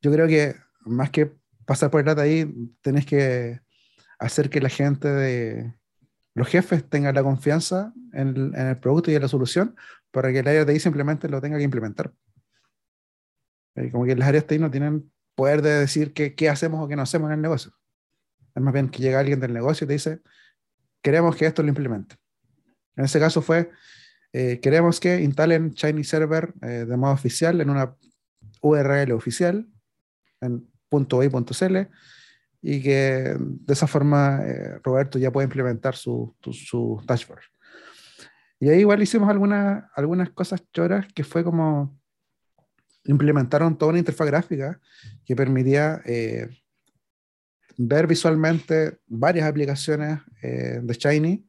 yo 0.00 0.12
creo 0.12 0.26
que 0.26 0.54
más 0.84 1.10
que 1.10 1.32
pasar 1.64 1.90
por 1.90 2.00
el 2.00 2.06
data 2.06 2.22
ahí, 2.22 2.50
tenés 2.80 3.04
que 3.04 3.60
hacer 4.18 4.48
que 4.48 4.60
la 4.60 4.68
gente 4.68 5.08
de 5.08 5.74
los 6.34 6.48
jefes 6.48 6.88
tengan 6.88 7.14
la 7.14 7.22
confianza 7.22 7.92
en 8.12 8.54
el, 8.54 8.78
producto 8.78 9.10
y 9.10 9.14
en 9.14 9.22
la 9.22 9.28
solución 9.28 9.74
para 10.10 10.32
que 10.32 10.38
el 10.38 10.48
área 10.48 10.64
de 10.64 10.72
ahí 10.72 10.80
simplemente 10.80 11.28
lo 11.28 11.40
tenga 11.40 11.58
que 11.58 11.64
implementar. 11.64 12.12
Como 13.92 14.04
que 14.04 14.16
las 14.16 14.28
áreas 14.28 14.44
ahí 14.48 14.58
no 14.58 14.70
tienen 14.70 15.10
poder 15.34 15.62
de 15.62 15.70
decir 15.70 16.12
qué, 16.12 16.34
qué 16.34 16.48
hacemos 16.48 16.84
o 16.84 16.88
qué 16.88 16.96
no 16.96 17.02
hacemos 17.02 17.28
en 17.28 17.34
el 17.34 17.42
negocio. 17.42 17.72
Es 18.54 18.62
más 18.62 18.74
bien 18.74 18.88
que 18.88 19.02
llega 19.02 19.20
alguien 19.20 19.38
del 19.38 19.52
negocio 19.52 19.84
y 19.84 19.88
te 19.88 19.92
dice, 19.92 20.20
queremos 21.02 21.36
que 21.36 21.46
esto 21.46 21.62
lo 21.62 21.68
implemente. 21.68 22.16
En 22.96 23.04
ese 23.04 23.20
caso 23.20 23.40
fue, 23.40 23.70
eh, 24.32 24.58
queremos 24.60 24.98
que 24.98 25.20
instalen 25.20 25.72
Chinese 25.74 26.10
Server 26.10 26.52
eh, 26.62 26.84
de 26.84 26.96
modo 26.96 27.12
oficial 27.12 27.60
en 27.60 27.70
una 27.70 27.94
URL 28.60 29.12
oficial, 29.12 29.68
en 30.40 30.66
.i.cl, 30.90 31.76
y 32.60 32.82
que 32.82 33.36
de 33.38 33.72
esa 33.72 33.86
forma 33.86 34.40
eh, 34.44 34.80
Roberto 34.82 35.18
ya 35.18 35.30
puede 35.30 35.44
implementar 35.44 35.94
su, 35.94 36.34
su, 36.40 37.00
dashboard. 37.06 37.42
Y 38.60 38.68
ahí 38.68 38.80
igual 38.80 39.00
hicimos 39.00 39.28
algunas, 39.28 39.84
algunas 39.94 40.30
cosas 40.30 40.64
choras 40.72 41.06
que 41.14 41.22
fue 41.22 41.44
como 41.44 41.97
implementaron 43.08 43.76
toda 43.76 43.90
una 43.90 43.98
interfaz 43.98 44.26
gráfica 44.26 44.80
que 45.24 45.34
permitía 45.34 46.00
eh, 46.04 46.48
ver 47.76 48.06
visualmente 48.06 48.98
varias 49.06 49.48
aplicaciones 49.48 50.20
eh, 50.42 50.80
de 50.82 50.94
Shiny 50.94 51.48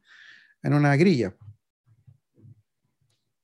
en 0.62 0.74
una 0.74 0.96
grilla. 0.96 1.34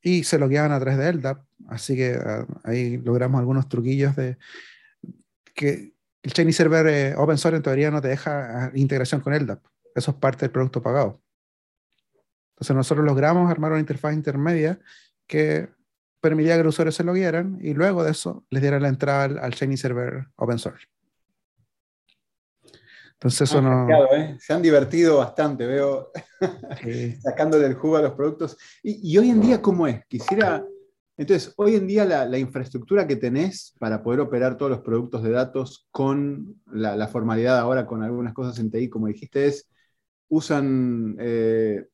Y 0.01 0.25
se 0.25 0.39
logueaban 0.39 0.73
a 0.73 0.81
través 0.81 0.99
de 0.99 1.13
LDAP, 1.13 1.45
así 1.69 1.95
que 1.95 2.15
ah, 2.15 2.47
ahí 2.65 2.97
logramos 2.99 3.39
algunos 3.39 3.69
truquillos 3.69 4.17
de 4.17 4.39
que 5.55 5.95
el 6.23 6.33
Shiny 6.33 6.53
Server 6.53 6.87
eh, 6.87 7.15
Open 7.17 7.39
Source 7.39 7.57
en 7.57 7.63
teoría 7.63 7.91
no 7.91 8.01
te 8.01 8.09
deja 8.09 8.67
ah, 8.67 8.71
integración 8.75 9.21
con 9.21 9.35
LDAP. 9.35 9.63
Eso 9.95 10.13
es 10.13 10.17
parte 10.17 10.41
del 10.41 10.53
producto 10.53 10.83
pagado. 10.83 11.21
Entonces 12.55 12.75
nosotros 12.77 13.05
logramos 13.05 13.51
armar 13.51 13.73
una 13.73 13.81
interfaz 13.81 14.15
intermedia 14.15 14.79
que 15.27 15.69
permitía 16.27 16.57
que 16.57 16.65
los 16.65 16.75
usuarios 16.75 16.97
se 16.97 17.05
loguearan 17.05 17.59
y 17.61 17.73
luego 17.73 18.03
de 18.03 18.11
eso 18.11 18.45
les 18.51 18.61
diera 18.61 18.81
la 18.81 18.89
entrada 18.89 19.25
al, 19.41 19.53
Shiny 19.53 19.77
Server 19.77 20.27
Open 20.35 20.59
Source. 20.59 20.89
Entonces 23.13 23.43
eso 23.43 23.63
no... 23.63 23.89
¿eh? 24.13 24.37
Se 24.41 24.53
han 24.53 24.61
divertido 24.61 25.19
bastante, 25.19 25.67
veo, 25.67 26.11
sacándole 27.23 27.67
el 27.67 27.75
jugo 27.75 27.97
a 27.97 28.03
los 28.03 28.13
productos. 28.13 28.59
Y, 28.83 29.17
hoy 29.17 29.31
en 29.31 29.41
día, 29.41 29.63
¿cómo 29.63 29.87
es? 29.87 30.05
Quisiera... 30.07 30.65
Entonces, 31.17 31.55
hoy 31.57 31.77
en 31.77 31.87
día 31.87 32.05
la, 32.05 32.39
infraestructura 32.39 33.07
que 33.07 33.17
tenés 33.17 33.75
para 33.79 34.03
poder 34.03 34.21
operar 34.21 34.57
todos 34.57 34.71
los 34.71 34.81
productos 34.81 35.23
de 35.23 35.31
datos 35.31 35.87
con 35.93 36.61
la, 36.67 37.09
formalidad 37.09 37.59
ahora, 37.59 37.87
con 37.87 38.03
algunas 38.03 38.35
cosas 38.35 38.59
en 38.59 38.71
TI, 38.71 38.91
como 38.91 39.07
dijiste, 39.07 39.47
es, 39.47 39.71
usan 40.29 41.17
eh, 41.21 41.87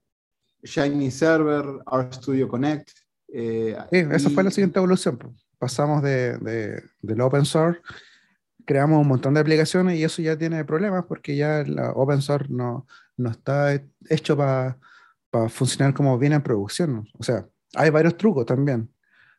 Shiny 0.62 1.10
Server, 1.10 1.64
RStudio 1.86 2.48
Connect. 2.48 3.01
Eh, 3.32 3.76
sí, 3.90 3.98
esa 4.12 4.30
fue 4.30 4.44
la 4.44 4.50
siguiente 4.50 4.78
evolución. 4.78 5.18
Pasamos 5.58 6.02
de, 6.02 6.36
de, 6.38 6.82
del 7.00 7.20
open 7.20 7.44
source, 7.44 7.80
creamos 8.64 9.00
un 9.00 9.08
montón 9.08 9.34
de 9.34 9.40
aplicaciones 9.40 9.98
y 9.98 10.04
eso 10.04 10.22
ya 10.22 10.36
tiene 10.36 10.64
problemas 10.64 11.04
porque 11.06 11.36
ya 11.36 11.64
la 11.66 11.92
open 11.92 12.20
source 12.20 12.52
no, 12.52 12.86
no 13.16 13.30
está 13.30 13.80
hecho 14.08 14.36
para 14.36 14.78
funcionar 15.48 15.94
como 15.94 16.18
viene 16.18 16.36
en 16.36 16.42
producción. 16.42 17.08
O 17.18 17.22
sea, 17.22 17.46
hay 17.74 17.90
varios 17.90 18.16
trucos 18.16 18.46
también 18.46 18.90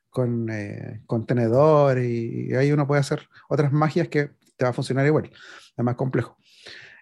con 0.09 0.49
eh, 0.49 1.01
contenedor 1.07 1.99
y, 1.99 2.53
ahí 2.55 2.71
uno 2.71 2.87
puede 2.87 3.01
hacer 3.01 3.27
otras 3.49 3.71
magias 3.71 4.07
que 4.07 4.31
te 4.55 4.65
va 4.65 4.69
a 4.69 4.73
funcionar 4.73 5.05
igual. 5.05 5.29
Es 5.75 5.83
más 5.83 5.95
complejo. 5.95 6.37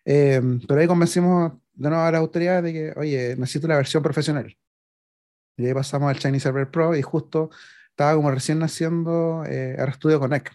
Eh, 0.05 0.41
pero 0.67 0.79
ahí 0.79 0.87
convencimos 0.87 1.53
de 1.73 1.89
nuevo 1.89 2.03
a 2.03 2.11
la 2.11 2.17
autoridad 2.17 2.63
de 2.63 2.73
que, 2.73 2.93
oye, 2.97 3.35
necesito 3.37 3.67
la 3.67 3.75
versión 3.75 4.01
profesional. 4.01 4.55
Y 5.61 5.67
ahí 5.67 5.73
pasamos 5.73 6.09
al 6.09 6.19
Chinese 6.19 6.43
Server 6.43 6.69
Pro 6.69 6.95
y 6.95 7.01
justo 7.01 7.49
estaba 7.89 8.15
como 8.15 8.31
recién 8.31 8.59
naciendo 8.59 9.43
eh, 9.45 9.75
RStudio 9.77 10.19
Connect. 10.19 10.53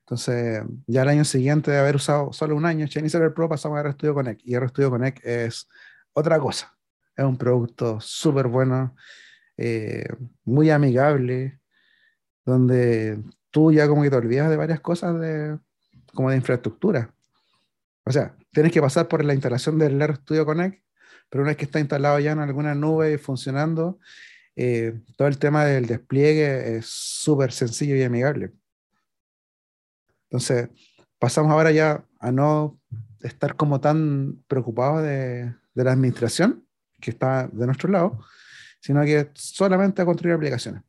Entonces, 0.00 0.62
ya 0.86 1.02
el 1.02 1.08
año 1.08 1.24
siguiente 1.24 1.70
de 1.70 1.78
haber 1.78 1.96
usado 1.96 2.30
solo 2.32 2.56
un 2.56 2.66
año 2.66 2.86
Chinese 2.86 3.12
Server 3.12 3.32
Pro, 3.32 3.48
pasamos 3.48 3.78
a 3.78 3.82
RStudio 3.82 4.12
Connect. 4.12 4.42
Y 4.44 4.58
RStudio 4.58 4.90
Connect 4.90 5.24
es 5.24 5.66
otra 6.12 6.38
cosa. 6.38 6.76
Es 7.16 7.24
un 7.24 7.38
producto 7.38 8.00
súper 8.00 8.48
bueno, 8.48 8.94
eh, 9.56 10.06
muy 10.44 10.68
amigable, 10.68 11.58
donde 12.44 13.22
tú 13.50 13.72
ya 13.72 13.88
como 13.88 14.02
que 14.02 14.10
te 14.10 14.16
olvidas 14.16 14.50
de 14.50 14.56
varias 14.56 14.80
cosas 14.80 15.18
de, 15.18 15.58
como 16.12 16.28
de 16.28 16.36
infraestructura. 16.36 17.14
O 18.04 18.12
sea, 18.12 18.36
tienes 18.52 18.72
que 18.72 18.82
pasar 18.82 19.08
por 19.08 19.24
la 19.24 19.32
instalación 19.32 19.78
del 19.78 19.98
RStudio 20.06 20.44
Connect, 20.44 20.84
pero 21.28 21.42
una 21.42 21.50
vez 21.50 21.56
que 21.56 21.64
está 21.64 21.80
instalado 21.80 22.18
ya 22.18 22.32
en 22.32 22.38
alguna 22.38 22.74
nube 22.74 23.18
funcionando, 23.18 23.98
eh, 24.56 25.00
todo 25.16 25.28
el 25.28 25.38
tema 25.38 25.64
del 25.64 25.86
despliegue 25.86 26.76
es 26.76 26.86
súper 26.86 27.52
sencillo 27.52 27.96
y 27.96 28.02
amigable. 28.02 28.52
Entonces, 30.24 30.68
pasamos 31.18 31.52
ahora 31.52 31.72
ya 31.72 32.04
a 32.20 32.32
no 32.32 32.80
estar 33.22 33.56
como 33.56 33.80
tan 33.80 34.42
preocupados 34.46 35.02
de, 35.02 35.54
la 35.74 35.92
administración, 35.92 36.64
que 37.00 37.10
está 37.10 37.48
de 37.48 37.66
nuestro 37.66 37.90
lado, 37.90 38.20
sino 38.80 39.02
que 39.04 39.30
solamente 39.34 40.02
a 40.02 40.04
construir 40.04 40.34
aplicaciones. 40.34 40.82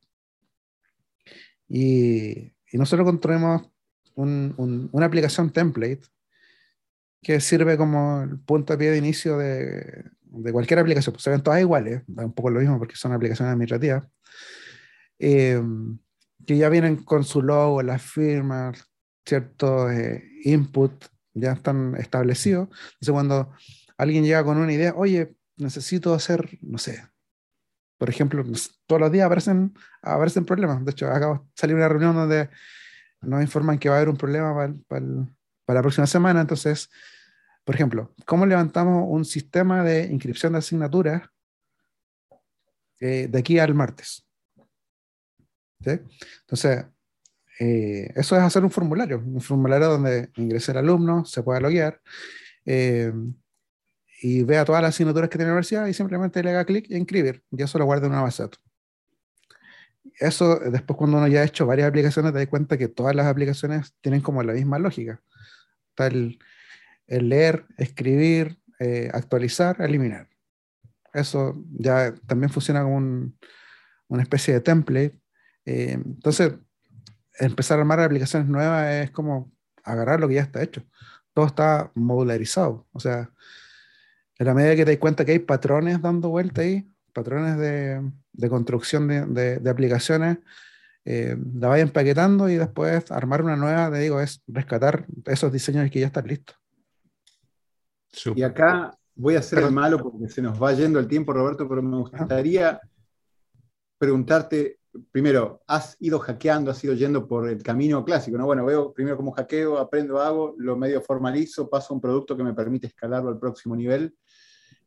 Y, 1.68 2.52
nosotros 2.74 3.06
construimos 3.06 3.72
una 4.16 5.06
aplicación 5.06 5.50
template 5.50 6.02
que 7.26 7.42
sirve 7.42 7.76
como 7.76 8.22
el 8.22 8.38
punto 8.38 8.72
de 8.74 8.78
pie 8.78 8.92
de 8.92 8.98
inicio 9.00 9.40
de, 9.40 10.12
de 10.22 10.52
cualquier 10.52 10.78
aplicación. 10.78 11.12
Pues 11.12 11.24
se 11.24 11.32
ven 11.32 11.42
todas 11.42 11.60
iguales, 11.60 12.04
un 12.08 12.34
poco 12.34 12.52
lo 12.52 12.60
mismo 12.60 12.78
porque 12.78 12.96
son 12.96 13.14
aplicaciones 13.14 13.52
administrativas, 13.52 14.08
eh, 15.18 15.60
que 16.46 16.56
ya 16.56 16.70
vienen 16.70 16.98
con 16.98 17.24
su 17.24 17.42
logo, 17.42 17.82
las 17.82 18.04
firmas, 18.04 18.88
ciertos 19.26 19.92
eh, 19.92 20.24
input 20.44 20.92
ya 21.34 21.54
están 21.54 21.96
establecidos. 21.98 22.70
Entonces, 22.70 23.12
cuando 23.12 23.52
alguien 23.98 24.24
llega 24.24 24.44
con 24.44 24.60
una 24.60 24.72
idea, 24.72 24.94
oye, 24.96 25.36
necesito 25.58 26.14
hacer, 26.14 26.60
no 26.62 26.78
sé, 26.78 27.08
por 27.98 28.08
ejemplo, 28.08 28.44
todos 28.86 29.02
los 29.02 29.12
días 29.12 29.26
aparecen, 29.26 29.74
aparecen 30.04 30.46
problemas. 30.46 30.86
De 30.86 30.92
hecho, 30.92 31.08
acabo 31.08 31.34
de 31.40 31.42
salir 31.56 31.76
una 31.76 31.90
reunión 31.90 32.14
donde 32.14 32.52
nos 33.22 33.42
informan 33.42 33.80
que 33.80 33.90
va 33.90 33.96
a 33.96 33.98
haber 33.98 34.10
un 34.10 34.18
problema 34.18 34.54
para, 34.54 34.76
para, 34.88 35.06
para 35.66 35.80
la 35.80 35.82
próxima 35.82 36.06
semana. 36.06 36.42
Entonces, 36.42 36.92
por 37.66 37.74
ejemplo, 37.74 38.14
¿cómo 38.26 38.46
levantamos 38.46 39.06
un 39.10 39.26
sistema 39.26 39.84
de 39.84 40.06
inscripción 40.06 40.54
de 40.54 40.60
asignaturas 40.60 41.24
eh, 43.00 43.28
de 43.30 43.40
aquí 43.40 43.58
al 43.58 43.74
martes? 43.74 44.24
Entonces, 45.84 46.86
eh, 47.60 48.12
eso 48.16 48.36
es 48.36 48.42
hacer 48.44 48.64
un 48.64 48.70
formulario, 48.70 49.18
un 49.18 49.42
formulario 49.42 49.90
donde 49.90 50.30
ingrese 50.36 50.72
el 50.72 50.78
alumno, 50.78 51.26
se 51.26 51.42
pueda 51.42 51.60
loguear 51.60 52.00
eh, 52.66 53.12
y 54.22 54.44
vea 54.44 54.64
todas 54.64 54.84
las 54.84 54.90
asignaturas 54.90 55.30
que 55.30 55.38
tiene 55.38 55.50
la 55.50 55.54
universidad 55.54 55.88
y 55.88 55.94
simplemente 55.94 56.44
le 56.44 56.52
haga 56.52 56.66
clic 56.66 56.86
y 56.90 56.96
inscribir. 56.96 57.44
Y 57.52 57.64
eso 57.64 57.80
lo 57.80 57.86
guarda 57.86 58.06
en 58.06 58.14
una 58.14 58.22
base 58.22 58.44
de 58.44 58.50
datos. 58.50 58.62
Eso, 60.20 60.60
después 60.60 60.98
cuando 60.98 61.18
uno 61.18 61.28
ya 61.28 61.42
ha 61.42 61.46
hecho 61.46 61.66
varias 61.66 61.90
aplicaciones, 61.90 62.32
te 62.32 62.40
das 62.40 62.48
cuenta 62.48 62.78
que 62.78 62.88
todas 62.88 63.16
las 63.16 63.26
aplicaciones 63.26 63.96
tienen 64.02 64.22
como 64.22 64.44
la 64.44 64.54
misma 64.54 64.78
lógica. 64.78 65.20
Está 65.90 66.08
el, 66.08 66.40
el 67.08 67.30
leer, 67.30 67.66
escribir, 67.78 68.60
eh, 68.80 69.10
actualizar, 69.14 69.82
eliminar. 69.82 70.28
Eso 71.14 71.64
ya 71.72 72.14
también 72.28 72.52
funciona 72.52 72.84
como 72.84 72.98
una 74.08 74.22
especie 74.22 74.54
de 74.54 74.62
template. 74.62 75.20
Eh, 75.66 75.94
entonces, 75.94 76.54
empezar 77.40 77.78
a 77.78 77.82
armar 77.82 78.00
aplicaciones 78.00 78.48
nuevas 78.48 78.92
es 78.92 79.12
como 79.12 79.52
agarrar 79.84 80.20
lo 80.20 80.28
que 80.28 80.36
ya 80.36 80.42
está 80.42 80.62
hecho. 80.62 80.84
Todo 81.34 81.46
está 81.48 81.92
modularizado. 81.96 82.88
O 82.92 83.00
sea, 83.00 83.32
en 84.38 84.46
la 84.46 84.54
medida 84.54 84.76
que 84.76 84.86
te 84.86 84.92
das 84.92 85.00
cuenta 85.00 85.26
que 85.26 85.34
hay 85.34 85.40
patrones 85.40 86.02
dando 86.02 86.30
vuelta 86.30 86.62
ahí, 86.62 86.90
patrones 87.14 87.58
de, 87.58 88.50
construcción 88.50 89.08
de, 89.08 89.70
aplicaciones, 89.70 90.40
eh, 91.06 91.38
la 91.54 91.70
vaya 91.70 91.84
empaquetando 91.84 92.50
y 92.50 92.56
después 92.56 93.10
armar 93.12 93.42
una 93.42 93.56
nueva, 93.56 93.92
te 93.92 94.00
digo, 94.00 94.20
es 94.20 94.42
rescatar 94.48 95.06
esos 95.26 95.52
diseños 95.54 95.90
que 95.90 96.02
ya 96.02 96.08
están 96.08 96.28
listos. 96.28 96.58
Y 98.36 98.44
acá 98.44 98.98
voy 99.16 99.36
a 99.36 99.42
ser 99.42 99.60
el 99.60 99.72
malo 99.72 99.98
porque 99.98 100.30
se 100.30 100.42
nos 100.42 100.62
va 100.62 100.74
yendo 100.74 101.00
el 101.00 101.08
tiempo, 101.08 101.34
Roberto, 101.34 101.68
pero 101.68 101.82
me 101.82 101.98
gustaría 101.98 102.80
preguntarte, 103.98 104.80
primero, 105.12 105.62
¿has 105.68 105.98
ido 106.00 106.20
hackeando, 106.20 106.72
has 106.72 106.84
ido 106.84 106.94
yendo 106.94 107.28
por 107.28 107.48
el 107.48 107.64
camino 107.64 108.04
clásico? 108.04 108.38
¿no? 108.38 108.46
Bueno, 108.46 108.66
veo 108.66 108.94
primero 108.94 109.18
cómo 109.18 109.32
hackeo, 109.32 109.78
aprendo, 109.78 110.20
hago, 110.20 110.56
lo 110.58 110.76
medio 110.76 111.02
formalizo, 111.02 111.70
paso 111.70 111.94
a 111.94 111.96
un 111.96 112.02
producto 112.02 112.36
que 112.36 112.44
me 112.44 112.54
permite 112.54 112.88
escalarlo 112.88 113.30
al 113.30 113.40
próximo 113.40 113.76
nivel. 113.76 114.16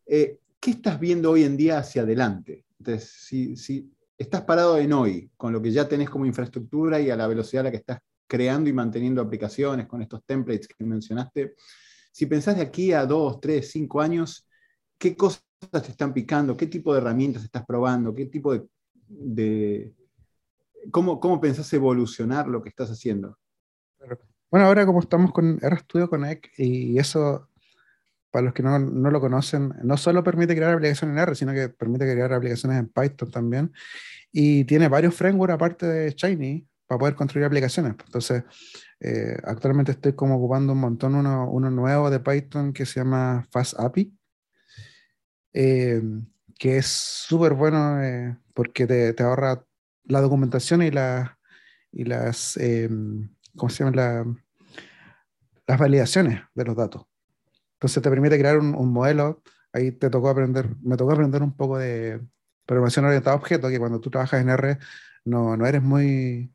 Eh, 0.07 0.39
¿Qué 0.61 0.73
estás 0.73 0.99
viendo 0.99 1.31
hoy 1.31 1.45
en 1.45 1.57
día 1.57 1.79
hacia 1.79 2.03
adelante? 2.03 2.65
Entonces, 2.79 3.11
si, 3.11 3.57
si 3.57 3.91
estás 4.17 4.43
parado 4.43 4.77
en 4.79 4.93
hoy, 4.93 5.31
con 5.37 5.53
lo 5.53 5.63
que 5.63 5.71
ya 5.71 5.89
tenés 5.89 6.11
como 6.11 6.27
infraestructura 6.27 7.01
y 7.01 7.11
a 7.11 7.17
la 7.17 7.27
velocidad 7.27 7.61
a 7.61 7.65
la 7.65 7.71
que 7.71 7.77
estás 7.79 8.01
creando 8.27 8.69
y 8.69 8.73
manteniendo 8.73 9.23
aplicaciones 9.23 9.87
con 9.87 10.03
estos 10.03 10.25
templates 10.25 10.69
que 10.69 10.85
mencionaste, 10.85 11.55
si 12.19 12.27
pensás 12.27 12.57
de 12.57 12.63
aquí 12.63 12.93
a 12.93 13.07
dos, 13.07 13.41
tres, 13.41 13.71
cinco 13.71 14.01
años, 14.01 14.45
¿qué 14.99 15.15
cosas 15.15 15.41
te 15.71 15.93
están 15.93 16.13
picando? 16.13 16.57
¿Qué 16.57 16.67
tipo 16.67 16.93
de 16.93 16.99
herramientas 16.99 17.45
estás 17.45 17.65
probando? 17.65 18.13
¿Qué 18.13 18.27
tipo 18.27 18.61
de... 19.07 19.95
¿cómo, 20.91 21.21
¿Cómo 21.21 21.41
pensás 21.41 21.73
evolucionar 21.73 22.49
lo 22.49 22.61
que 22.61 22.71
estás 22.71 22.91
haciendo? 22.91 23.39
Bueno, 24.51 24.67
ahora 24.67 24.85
como 24.85 24.99
estamos 24.99 25.31
con 25.31 25.61
RStudio 25.61 26.11
Connect 26.11 26.59
y 26.59 26.99
eso, 26.99 27.51
para 28.33 28.47
los 28.47 28.53
que 28.53 28.65
no, 28.65 28.81
no, 28.81 29.13
lo 29.13 29.21
conocen, 29.21 29.73
no 29.85 29.97
solo 29.97 30.25
permite 30.25 30.57
crear 30.57 30.75
aplicaciones 30.75 31.15
en 31.15 31.23
R, 31.23 31.35
sino 31.37 31.53
que 31.53 31.69
permite 31.69 32.13
crear 32.13 32.33
aplicaciones 32.33 32.81
en 32.81 32.89
Python 32.89 33.31
también. 33.31 33.73
Y 34.33 34.65
tiene 34.65 34.89
varios 34.89 35.15
frameworks 35.15 35.55
aparte 35.55 35.87
de 35.87 36.11
Shiny 36.11 36.68
para 36.89 36.99
poder 36.99 37.15
construir 37.15 37.45
aplicaciones. 37.45 37.95
Entonces, 38.07 38.43
eh, 38.99 39.37
actualmente 39.45 39.93
estoy 39.93 40.15
como 40.15 40.37
ocupando 40.37 40.73
un 40.73 40.81
montón 40.81 41.15
uno, 41.15 41.49
uno, 41.49 41.71
nuevo 41.71 42.11
de 42.11 42.19
Python 42.19 42.73
que 42.73 42.87
se 42.87 43.01
llama 43.01 43.47
FastAPI, 43.51 44.13
eh, 45.53 46.03
que 46.59 46.79
es 46.79 46.87
súper 46.87 47.53
bueno 47.53 48.03
eh, 48.03 48.37
porque 48.55 48.87
te, 48.87 49.13
te, 49.13 49.23
ahorra 49.23 49.65
la 50.05 50.21
documentación 50.23 50.83
y, 50.83 50.91
la, 50.91 51.39
y 51.93 52.05
las, 52.05 52.57
em, 52.57 53.29
¿cómo 53.55 53.69
se 53.69 53.85
llama? 53.85 54.35
las 55.67 55.79
validaciones 55.79 56.41
de 56.55 56.65
los 56.65 56.75
datos. 56.75 57.05
Entonces 57.75 58.03
te 58.03 58.11
permite 58.11 58.39
crear 58.39 58.59
un, 58.59 58.75
un, 58.75 58.91
modelo. 58.93 59.43
Ahí 59.75 59.93
te 59.93 60.09
tocó 60.09 60.31
aprender, 60.31 60.75
me 60.83 60.97
tocó 60.97 61.13
aprender 61.13 61.43
un 61.43 61.55
poco 61.55 61.77
de 61.79 62.21
programación 62.65 63.05
orientada 63.05 63.37
a 63.37 63.39
objetos, 63.39 63.71
que 63.71 63.79
cuando 63.79 64.01
tú 64.01 64.11
trabajas 64.11 64.41
en 64.41 64.49
R 64.49 64.79
no, 65.27 65.57
no 65.57 65.67
eres 65.67 65.83
muy, 65.83 66.51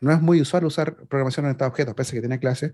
no 0.00 0.12
es 0.12 0.20
muy 0.20 0.40
usual 0.40 0.64
usar 0.64 0.96
programación 1.06 1.46
orientada 1.46 1.66
a 1.66 1.70
objetos, 1.70 1.94
pese 1.94 2.12
a 2.12 2.14
que 2.14 2.20
tiene 2.20 2.38
clases. 2.38 2.72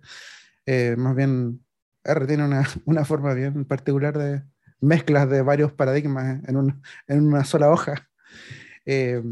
Eh, 0.64 0.94
más 0.96 1.14
bien, 1.14 1.64
R 2.04 2.26
tiene 2.26 2.44
una, 2.44 2.66
una, 2.84 3.04
forma 3.04 3.34
bien 3.34 3.64
particular 3.64 4.16
de 4.16 4.42
mezclas 4.80 5.28
de 5.28 5.42
varios 5.42 5.72
paradigmas 5.72 6.42
en, 6.48 6.56
un, 6.56 6.82
en 7.06 7.26
una 7.26 7.44
sola 7.44 7.70
hoja. 7.70 8.08
Eh, 8.84 9.22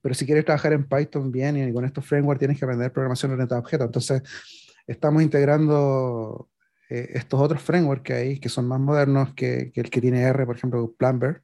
pero 0.00 0.14
si 0.14 0.26
quieres 0.26 0.44
trabajar 0.44 0.72
en 0.72 0.88
Python 0.88 1.30
bien 1.30 1.56
y 1.56 1.72
con 1.72 1.84
estos 1.84 2.04
frameworks 2.04 2.40
tienes 2.40 2.58
que 2.58 2.64
aprender 2.64 2.92
programación 2.92 3.32
orientada 3.32 3.60
a 3.60 3.62
objetos. 3.62 3.86
Entonces, 3.86 4.22
estamos 4.86 5.22
integrando 5.22 6.50
eh, 6.88 7.10
estos 7.14 7.40
otros 7.40 7.62
frameworks 7.62 8.02
que 8.02 8.12
hay, 8.12 8.40
que 8.40 8.48
son 8.48 8.66
más 8.66 8.80
modernos 8.80 9.32
que, 9.34 9.70
que, 9.72 9.80
el 9.80 9.90
que 9.90 10.00
tiene 10.00 10.22
R, 10.22 10.44
por 10.44 10.56
ejemplo, 10.56 10.92
Plumber. 10.98 11.42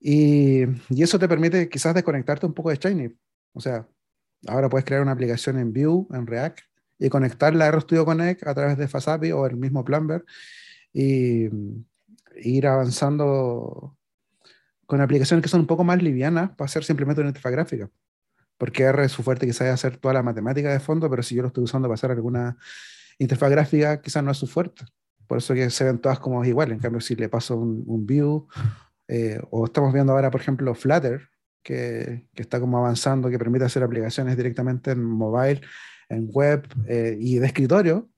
Y, 0.00 0.62
y, 0.88 1.02
eso 1.02 1.18
te 1.18 1.28
permite 1.28 1.68
quizás 1.68 1.94
desconectarte 1.94 2.46
un 2.46 2.54
poco 2.54 2.70
de 2.70 2.76
Shiny. 2.76 3.14
O 3.52 3.60
sea, 3.60 3.86
ahora 4.46 4.68
puedes 4.68 4.84
crear 4.84 5.02
una 5.02 5.12
aplicación 5.12 5.58
en 5.58 5.72
Vue, 5.72 6.06
en 6.10 6.26
React, 6.26 6.60
y 6.98 7.08
conectarla 7.08 7.66
a 7.66 7.72
RStudio 7.72 8.04
Connect 8.04 8.46
a 8.46 8.54
través 8.54 8.78
de 8.78 8.86
Fasapi 8.86 9.32
o 9.32 9.46
el 9.46 9.56
mismo 9.56 9.84
Plumber 9.84 10.24
y, 10.92 11.48
ir 12.36 12.66
avanzando 12.66 13.96
con 14.86 15.00
aplicaciones 15.00 15.42
que 15.42 15.48
son 15.48 15.60
un 15.60 15.66
poco 15.66 15.84
más 15.84 16.02
livianas 16.02 16.50
para 16.50 16.66
hacer 16.66 16.82
simplemente 16.82 17.20
una 17.20 17.28
interfaz 17.28 17.52
gráfica. 17.52 17.90
Porque 18.56 18.84
R 18.84 19.04
es 19.04 19.12
su 19.12 19.22
fuerte 19.22 19.46
quizás 19.46 19.68
hacer 19.68 19.96
toda 19.96 20.14
la 20.14 20.22
matemática 20.22 20.72
de 20.72 20.80
fondo, 20.80 21.10
pero 21.10 21.22
si 21.22 21.34
yo 21.34 21.42
lo 21.42 21.48
estoy 21.48 21.64
usando 21.64 21.88
para 21.88 21.94
hacer 21.94 22.10
alguna 22.10 22.56
interfaz 23.18 23.50
gráfica, 23.50 24.00
quizás 24.00 24.24
no 24.24 24.30
es 24.30 24.38
su 24.38 24.46
fuerte. 24.46 24.84
Por 25.26 25.38
eso 25.38 25.54
que 25.54 25.68
se 25.70 25.84
ven 25.84 25.98
todas 25.98 26.18
como 26.18 26.44
iguales. 26.44 26.74
En 26.74 26.80
cambio, 26.80 27.00
si 27.00 27.16
le 27.16 27.28
paso 27.28 27.56
un, 27.56 27.84
un 27.86 28.06
view, 28.06 28.46
eh, 29.08 29.40
o 29.50 29.66
estamos 29.66 29.92
viendo 29.92 30.12
ahora, 30.12 30.30
por 30.30 30.40
ejemplo, 30.40 30.74
Flutter, 30.74 31.28
que, 31.62 32.28
está 32.34 32.60
como 32.60 32.78
avanzando, 32.78 33.30
que 33.30 33.38
permite 33.38 33.64
hacer 33.64 33.82
aplicaciones 33.82 34.36
directamente 34.36 34.90
en 34.92 35.02
mobile, 35.04 35.60
en 36.08 36.28
web 36.30 36.66
eh, 36.86 37.16
y 37.18 37.38
de 37.38 37.46
escritorio, 37.46 38.10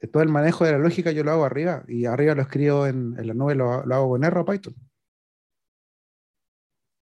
eh, 0.00 0.06
todo 0.08 0.22
el 0.22 0.28
manejo 0.28 0.64
de 0.64 0.72
la 0.72 0.78
lógica 0.78 1.10
yo 1.12 1.24
lo 1.24 1.32
hago 1.32 1.44
arriba 1.44 1.84
y 1.88 2.04
arriba 2.06 2.34
lo 2.34 2.42
escribo 2.42 2.86
en, 2.86 3.14
la 3.14 3.34
nube, 3.34 3.54
lo, 3.54 3.84
lo, 3.86 3.94
hago 3.94 4.10
con 4.10 4.24
R 4.24 4.38
o 4.38 4.44
Python. 4.44 4.74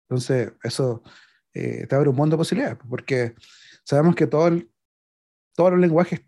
Entonces, 0.09 0.53
eso 0.63 1.03
eh, 1.53 1.85
te 1.87 1.95
abre 1.95 2.09
un 2.09 2.15
mundo 2.15 2.35
de 2.35 2.39
posibilidades, 2.39 2.77
porque 2.89 3.35
sabemos 3.83 4.15
que 4.15 4.27
todo 4.27 4.49
todos 5.53 5.71
los 5.71 5.81
lenguajes 5.81 6.21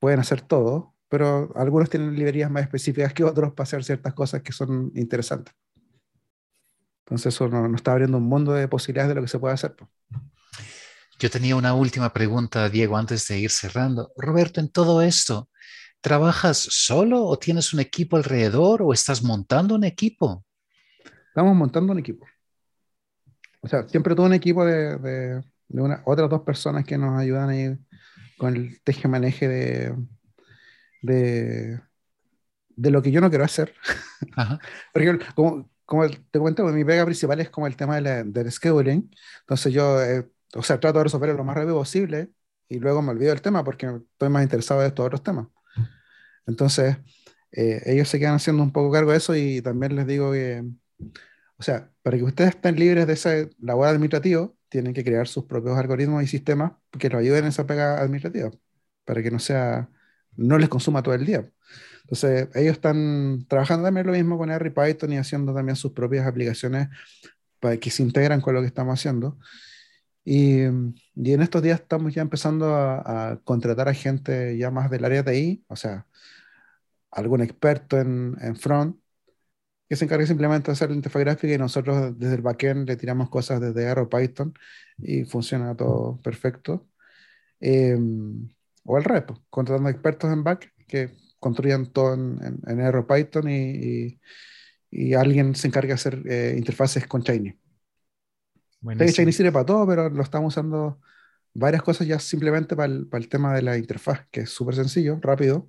pueden 0.00 0.20
hacer 0.20 0.42
todo, 0.42 0.94
pero 1.08 1.52
algunos 1.56 1.88
tienen 1.88 2.14
librerías 2.14 2.50
más 2.50 2.64
específicas 2.64 3.14
que 3.14 3.24
otros 3.24 3.52
para 3.52 3.62
hacer 3.62 3.84
ciertas 3.84 4.14
cosas 4.14 4.42
que 4.42 4.52
son 4.52 4.90
interesantes. 4.94 5.54
Entonces 7.08 7.34
eso 7.34 7.48
nos, 7.48 7.74
está 7.74 7.92
abriendo 7.92 8.18
un 8.18 8.24
mundo 8.24 8.52
de 8.52 8.68
posibilidades 8.68 9.08
de 9.08 9.14
lo 9.14 9.22
que 9.22 9.28
se 9.28 9.38
puede 9.38 9.54
hacer. 9.54 9.74
Yo 11.18 11.30
tenía 11.30 11.56
una 11.56 11.72
última 11.72 12.12
pregunta, 12.12 12.68
Diego, 12.68 12.98
antes 12.98 13.26
de 13.28 13.38
ir 13.38 13.50
cerrando. 13.50 14.12
Roberto, 14.14 14.60
en 14.60 14.68
todo 14.68 15.00
esto, 15.00 15.48
¿trabajas 16.02 16.58
solo 16.58 17.24
o 17.24 17.38
tienes 17.38 17.72
un 17.72 17.80
equipo 17.80 18.18
alrededor 18.18 18.82
o 18.82 18.92
estás 18.92 19.22
montando 19.22 19.74
un 19.74 19.84
equipo? 19.84 20.44
Estamos 21.28 21.56
montando 21.56 21.94
un 21.94 21.98
equipo. 21.98 22.26
O 23.62 23.68
sea, 23.68 23.88
siempre 23.88 24.14
tuve 24.14 24.26
un 24.26 24.34
equipo 24.34 24.66
de, 24.66 24.98
de, 24.98 25.42
de 25.68 25.80
una, 25.80 26.02
otras 26.04 26.28
dos 26.28 26.42
personas 26.42 26.84
que 26.84 26.98
nos 26.98 27.18
ayudan 27.18 27.48
ahí 27.48 27.74
con 28.36 28.54
el 28.54 28.82
teje-maneje 28.82 29.48
de, 29.48 29.96
de, 31.00 31.80
de, 32.68 32.90
lo 32.90 33.00
que 33.00 33.10
yo 33.10 33.22
no 33.22 33.30
quiero 33.30 33.46
hacer. 33.46 33.74
Ajá. 34.36 34.60
Por 34.92 35.02
ejemplo, 35.02 35.26
como, 35.88 36.06
te 36.06 36.38
cuento, 36.38 36.64
mi 36.66 36.84
pega 36.84 37.06
principal 37.06 37.40
es 37.40 37.48
como 37.48 37.66
el 37.66 37.74
tema 37.74 37.94
de 37.96 38.02
la, 38.02 38.22
del 38.22 38.52
scheduling. 38.52 39.10
Entonces 39.40 39.72
yo, 39.72 40.02
eh, 40.02 40.28
o 40.54 40.62
sea, 40.62 40.78
trato 40.78 40.98
de 40.98 41.04
resolverlo 41.04 41.34
lo 41.34 41.44
más 41.44 41.56
rápido 41.56 41.76
posible 41.76 42.30
y 42.68 42.78
luego 42.78 43.00
me 43.00 43.12
olvido 43.12 43.30
del 43.30 43.40
tema 43.40 43.64
porque 43.64 43.86
estoy 43.86 44.28
más 44.28 44.42
interesado 44.42 44.82
en 44.82 44.88
estos 44.88 45.06
otros 45.06 45.22
temas. 45.22 45.46
Entonces, 46.46 46.98
eh, 47.52 47.80
ellos 47.86 48.06
se 48.06 48.18
quedan 48.18 48.34
haciendo 48.34 48.62
un 48.62 48.70
poco 48.70 48.92
cargo 48.92 49.12
de 49.12 49.16
eso 49.16 49.34
y 49.34 49.62
también 49.62 49.96
les 49.96 50.06
digo 50.06 50.30
que, 50.32 50.62
o 51.56 51.62
sea, 51.62 51.90
para 52.02 52.18
que 52.18 52.24
ustedes 52.24 52.50
estén 52.50 52.76
libres 52.76 53.06
de 53.06 53.14
esa 53.14 53.30
labor 53.58 53.88
administrativa, 53.88 54.50
tienen 54.68 54.92
que 54.92 55.04
crear 55.04 55.26
sus 55.26 55.44
propios 55.46 55.78
algoritmos 55.78 56.22
y 56.22 56.26
sistemas 56.26 56.72
que 56.98 57.08
los 57.08 57.20
ayuden 57.20 57.44
en 57.44 57.48
esa 57.48 57.66
pega 57.66 57.98
administrativa, 57.98 58.50
para 59.06 59.22
que 59.22 59.30
no 59.30 59.38
sea, 59.38 59.88
no 60.36 60.58
les 60.58 60.68
consuma 60.68 61.02
todo 61.02 61.14
el 61.14 61.24
día. 61.24 61.50
Entonces, 62.10 62.48
ellos 62.54 62.72
están 62.72 63.44
trabajando 63.48 63.84
también 63.84 64.06
lo 64.06 64.14
mismo 64.14 64.38
con 64.38 64.50
R 64.50 64.66
y 64.66 64.70
Python 64.70 65.12
y 65.12 65.18
haciendo 65.18 65.52
también 65.54 65.76
sus 65.76 65.92
propias 65.92 66.26
aplicaciones 66.26 66.88
para 67.60 67.76
que 67.76 67.90
se 67.90 68.02
integran 68.02 68.40
con 68.40 68.54
lo 68.54 68.62
que 68.62 68.66
estamos 68.66 68.98
haciendo. 68.98 69.38
Y, 70.24 70.62
y 70.62 71.32
en 71.32 71.42
estos 71.42 71.62
días 71.62 71.80
estamos 71.80 72.14
ya 72.14 72.22
empezando 72.22 72.74
a, 72.74 73.32
a, 73.32 73.36
contratar 73.44 73.88
a 73.88 73.94
gente 73.94 74.56
ya 74.56 74.70
más 74.70 74.90
del 74.90 75.04
área 75.04 75.22
de 75.22 75.32
TI, 75.32 75.64
o 75.68 75.76
sea, 75.76 76.06
algún 77.10 77.42
experto 77.42 77.98
en, 77.98 78.36
en 78.40 78.56
front, 78.56 78.96
que 79.88 79.96
se 79.96 80.04
encargue 80.06 80.26
simplemente 80.26 80.66
de 80.70 80.72
hacer 80.72 80.90
la 80.90 80.96
interfaz 80.96 81.20
gráfica 81.20 81.54
y 81.54 81.58
nosotros 81.58 82.18
desde 82.18 82.36
el 82.36 82.42
backend 82.42 82.88
le 82.88 82.96
tiramos 82.96 83.30
cosas 83.30 83.60
desde 83.60 83.84
R 83.84 84.02
o 84.02 84.08
Python 84.08 84.54
y 84.98 85.24
funciona 85.24 85.76
todo 85.76 86.20
perfecto. 86.22 86.88
Eh, 87.60 87.98
o 88.84 88.96
al 88.96 89.04
revés, 89.04 89.24
pues, 89.28 89.40
contratando 89.50 89.90
expertos 89.90 90.32
en 90.32 90.44
back 90.44 90.72
que 90.86 91.27
construyan 91.38 91.86
todo 91.92 92.14
en, 92.14 92.38
en, 92.42 92.60
en 92.66 92.80
R 92.80 92.98
o 92.98 93.06
Python 93.06 93.48
y, 93.48 94.10
y, 94.10 94.20
y, 94.90 95.14
alguien 95.14 95.54
se 95.54 95.68
encargue 95.68 95.88
de 95.88 95.94
hacer 95.94 96.22
eh, 96.26 96.54
interfaces 96.56 97.06
con 97.06 97.22
Shiny. 97.22 97.58
Shiny 98.82 99.32
sirve 99.32 99.52
para 99.52 99.66
todo, 99.66 99.86
pero 99.86 100.08
lo 100.08 100.22
estamos 100.22 100.54
usando 100.54 101.00
varias 101.54 101.82
cosas 101.82 102.06
ya 102.06 102.18
simplemente 102.18 102.76
para 102.76 102.92
el, 102.92 103.06
para 103.08 103.22
el 103.22 103.28
tema 103.28 103.54
de 103.54 103.62
la 103.62 103.76
interfaz, 103.76 104.26
que 104.30 104.42
es 104.42 104.50
súper 104.50 104.74
sencillo, 104.76 105.18
rápido 105.20 105.68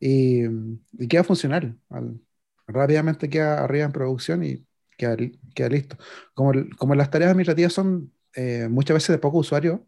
y, 0.00 0.44
y 0.92 1.08
queda 1.08 1.24
funcional. 1.24 1.78
Al, 1.90 2.20
rápidamente 2.66 3.28
queda 3.28 3.62
arriba 3.62 3.84
en 3.84 3.92
producción 3.92 4.42
y 4.44 4.66
queda, 4.96 5.16
queda 5.54 5.68
listo. 5.68 5.96
Como, 6.34 6.52
como 6.76 6.94
las 6.94 7.10
tareas 7.10 7.30
administrativas 7.30 7.72
son 7.72 8.12
eh, 8.34 8.68
muchas 8.70 8.94
veces 8.94 9.10
de 9.10 9.18
poco 9.18 9.38
usuario, 9.38 9.86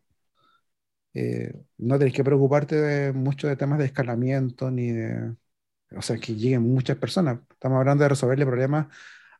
eh, 1.14 1.52
no 1.78 1.98
tenés 1.98 2.14
que 2.14 2.24
preocuparte 2.24 3.12
mucho 3.12 3.48
de 3.48 3.56
temas 3.56 3.78
de 3.78 3.86
escalamiento 3.86 4.70
ni 4.70 4.90
de, 4.90 5.34
o 5.96 6.02
sea, 6.02 6.18
que 6.18 6.34
lleguen 6.34 6.62
muchas 6.62 6.96
personas. 6.96 7.40
Estamos 7.50 7.78
hablando 7.78 8.02
de 8.04 8.08
resolverle 8.10 8.46
problemas 8.46 8.86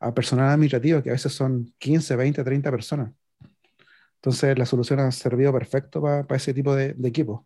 a 0.01 0.12
personal 0.12 0.49
administrativo, 0.51 1.03
que 1.03 1.11
a 1.11 1.12
veces 1.12 1.33
son 1.33 1.73
15, 1.79 2.16
20, 2.16 2.45
30 2.45 2.70
personas. 2.70 3.12
Entonces, 4.16 4.59
la 4.59 4.66
solución 4.66 5.01
ha 5.01 5.11
servido 5.12 5.53
perfecto 5.53 6.01
para, 6.03 6.25
para 6.25 6.37
ese 6.37 6.55
tipo 6.55 6.75
de, 6.75 6.95
de 6.95 7.09
equipos. 7.09 7.43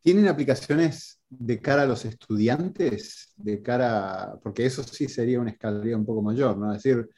¿Tienen 0.00 0.26
aplicaciones 0.28 1.20
de 1.28 1.60
cara 1.60 1.82
a 1.82 1.86
los 1.86 2.04
estudiantes? 2.04 3.32
De 3.36 3.62
cara, 3.62 4.34
porque 4.42 4.66
eso 4.66 4.82
sí 4.82 5.08
sería 5.08 5.40
una 5.40 5.50
escalera 5.50 5.96
un 5.96 6.04
poco 6.04 6.22
mayor, 6.22 6.58
¿no? 6.58 6.72
Es 6.72 6.82
decir, 6.82 7.08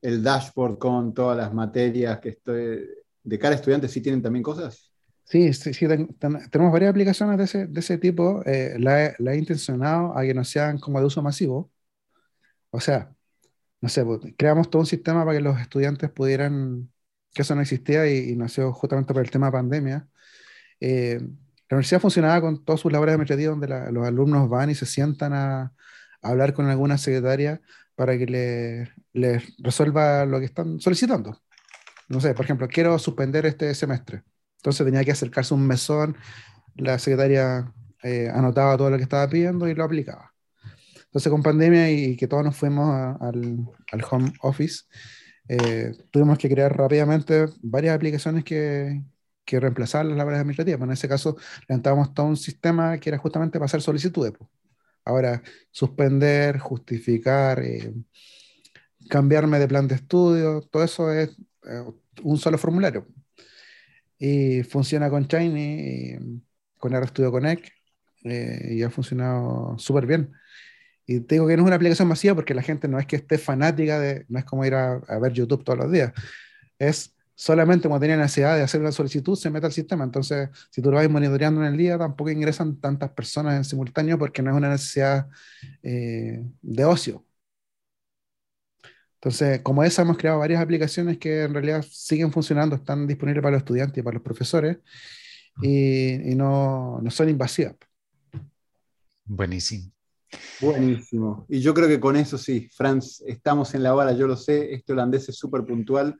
el 0.00 0.22
dashboard 0.22 0.78
con 0.78 1.12
todas 1.12 1.36
las 1.36 1.52
materias 1.52 2.20
que 2.20 2.30
estoy. 2.30 2.88
¿De 3.24 3.38
cara 3.38 3.54
a 3.54 3.56
estudiantes 3.56 3.90
sí 3.90 4.00
tienen 4.00 4.22
también 4.22 4.42
cosas? 4.42 4.87
Sí, 5.28 5.52
sí, 5.52 5.74
sí 5.74 5.86
ten, 5.86 6.08
ten, 6.18 6.48
tenemos 6.50 6.72
varias 6.72 6.90
aplicaciones 6.90 7.36
de 7.36 7.44
ese, 7.44 7.66
de 7.66 7.80
ese 7.80 7.98
tipo. 7.98 8.42
Eh, 8.46 8.76
la, 8.78 9.14
la, 9.18 9.34
he 9.34 9.38
intencionado 9.38 10.16
a 10.16 10.22
que 10.22 10.32
no 10.32 10.42
sean 10.44 10.78
como 10.78 11.00
de 11.00 11.06
uso 11.06 11.22
masivo. 11.22 11.70
O 12.70 12.80
sea, 12.80 13.14
no 13.80 13.88
sé, 13.88 14.04
pues, 14.04 14.20
creamos 14.38 14.70
todo 14.70 14.80
un 14.82 14.86
sistema 14.86 15.24
para 15.24 15.38
que 15.38 15.44
los 15.44 15.60
estudiantes 15.60 16.10
pudieran, 16.10 16.92
que 17.34 17.42
eso 17.42 17.54
no 17.54 17.62
existía 17.62 18.08
y, 18.08 18.30
y 18.30 18.36
nació 18.36 18.72
justamente 18.72 19.14
por 19.14 19.22
el 19.22 19.30
tema 19.30 19.46
de 19.48 19.52
pandemia. 19.52 20.08
Eh, 20.80 21.18
la 21.20 21.76
universidad 21.76 22.00
funcionaba 22.00 22.40
con 22.40 22.64
todas 22.64 22.80
sus 22.80 22.92
labores 22.92 23.14
administrativas 23.14 23.52
donde 23.52 23.68
la, 23.68 23.90
los 23.92 24.06
alumnos 24.06 24.48
van 24.48 24.70
y 24.70 24.74
se 24.74 24.86
sientan 24.86 25.32
a, 25.34 25.62
a, 25.62 25.72
hablar 26.22 26.54
con 26.54 26.66
alguna 26.68 26.98
secretaria 26.98 27.60
para 27.94 28.18
que 28.18 28.26
les 28.26 28.90
le 29.12 29.42
resuelva 29.58 30.24
lo 30.26 30.38
que 30.40 30.46
están 30.46 30.80
solicitando. 30.80 31.42
No 32.08 32.20
sé, 32.20 32.34
por 32.34 32.44
ejemplo, 32.46 32.68
quiero 32.68 32.98
suspender 32.98 33.46
este 33.46 33.74
semestre. 33.74 34.24
Entonces 34.58 34.84
tenía 34.84 35.04
que 35.04 35.12
acercarse 35.12 35.54
un 35.54 35.66
mesón, 35.66 36.16
la 36.76 36.98
secretaria 36.98 37.72
eh, 38.02 38.28
anotaba 38.32 38.76
todo 38.76 38.90
lo 38.90 38.96
que 38.96 39.02
estaba 39.04 39.28
pidiendo 39.28 39.68
y 39.68 39.74
lo 39.74 39.84
aplicaba. 39.84 40.34
Entonces 41.06 41.30
con 41.30 41.42
pandemia 41.42 41.90
y 41.90 42.16
que 42.16 42.28
todos 42.28 42.44
nos 42.44 42.56
fuimos 42.56 42.90
a, 42.90 43.12
al, 43.12 43.66
al, 43.92 44.04
home 44.10 44.32
office, 44.42 44.84
eh, 45.48 45.92
tuvimos 46.10 46.38
que 46.38 46.48
crear 46.48 46.76
rápidamente 46.76 47.46
varias 47.62 47.96
aplicaciones 47.96 48.44
que, 48.44 49.02
que 49.44 49.58
reemplazar 49.60 50.04
las 50.04 50.16
labores 50.18 50.40
administrativas. 50.40 50.78
Pues 50.78 50.88
en 50.88 50.92
ese 50.92 51.08
caso, 51.08 51.36
levantábamos 51.68 52.12
todo 52.12 52.26
un 52.26 52.36
sistema 52.36 52.98
que 52.98 53.08
era 53.10 53.18
justamente 53.18 53.58
para 53.58 53.66
hacer 53.66 53.80
solicitudes, 53.80 54.32
pues, 54.36 54.50
Ahora, 55.04 55.42
suspender, 55.70 56.58
justificar, 56.58 57.60
eh, 57.60 57.94
cambiarme 59.08 59.58
de 59.58 59.66
plan 59.66 59.88
de 59.88 59.94
estudio, 59.94 60.60
todo 60.70 60.84
eso 60.84 61.10
es 61.10 61.30
eh, 61.64 61.82
un 62.22 62.36
solo 62.36 62.58
formulario. 62.58 63.06
Y 64.18 64.62
funciona 64.64 65.10
con 65.10 65.26
Shiny, 65.26 66.42
con 66.78 66.94
RStudio 66.94 67.30
Connect, 67.30 67.68
eh, 68.24 68.74
y 68.74 68.82
ha 68.82 68.90
funcionado 68.90 69.78
súper 69.78 70.06
bien. 70.06 70.32
Y 71.06 71.20
te 71.20 71.36
digo 71.36 71.46
que 71.46 71.56
no 71.56 71.62
es 71.62 71.66
una 71.66 71.76
aplicación 71.76 72.08
masiva 72.08 72.34
porque 72.34 72.54
la 72.54 72.62
gente 72.62 72.88
no 72.88 72.98
es 72.98 73.06
que 73.06 73.16
esté 73.16 73.38
fanática 73.38 73.98
de, 73.98 74.26
no 74.28 74.38
es 74.38 74.44
como 74.44 74.64
ir 74.64 74.74
a, 74.74 74.94
a 75.08 75.18
ver 75.18 75.32
YouTube 75.32 75.64
todos 75.64 75.78
los 75.78 75.90
días, 75.90 76.12
es 76.78 77.14
solamente 77.38 77.88
cuando 77.88 78.02
tenía 78.02 78.16
necesidad 78.16 78.56
de 78.56 78.62
hacer 78.62 78.80
una 78.80 78.90
solicitud 78.90 79.36
se 79.36 79.48
mete 79.48 79.66
al 79.66 79.72
sistema. 79.72 80.02
Entonces, 80.02 80.48
si 80.70 80.82
tú 80.82 80.90
lo 80.90 80.96
vas 80.96 81.08
monitoreando 81.08 81.60
en 81.60 81.68
el 81.68 81.76
día, 81.78 81.96
tampoco 81.96 82.30
ingresan 82.30 82.80
tantas 82.80 83.10
personas 83.10 83.54
en 83.56 83.64
simultáneo 83.64 84.18
porque 84.18 84.42
no 84.42 84.50
es 84.50 84.56
una 84.56 84.70
necesidad 84.70 85.28
eh, 85.84 86.44
de 86.60 86.84
ocio. 86.84 87.24
Entonces, 89.20 89.60
como 89.62 89.82
esa, 89.82 90.02
hemos 90.02 90.16
creado 90.16 90.38
varias 90.38 90.62
aplicaciones 90.62 91.18
que 91.18 91.42
en 91.42 91.52
realidad 91.52 91.84
siguen 91.88 92.32
funcionando, 92.32 92.76
están 92.76 93.06
disponibles 93.06 93.42
para 93.42 93.52
los 93.52 93.62
estudiantes 93.62 93.98
y 93.98 94.02
para 94.02 94.14
los 94.14 94.22
profesores 94.22 94.78
y, 95.60 96.34
no, 96.36 97.00
no 97.02 97.10
son 97.10 97.28
invasivas. 97.28 97.74
Buenísimo. 99.24 99.92
Buenísimo. 100.60 101.46
Y 101.48 101.60
yo 101.60 101.74
creo 101.74 101.88
que 101.88 101.98
con 101.98 102.16
eso 102.16 102.38
sí, 102.38 102.68
Franz, 102.72 103.22
estamos 103.26 103.74
en 103.74 103.82
la 103.82 103.94
hora, 103.94 104.12
yo 104.12 104.26
lo 104.26 104.36
sé, 104.36 104.72
este 104.72 104.92
holandés 104.92 105.28
es 105.28 105.36
súper 105.36 105.64
puntual 105.64 106.18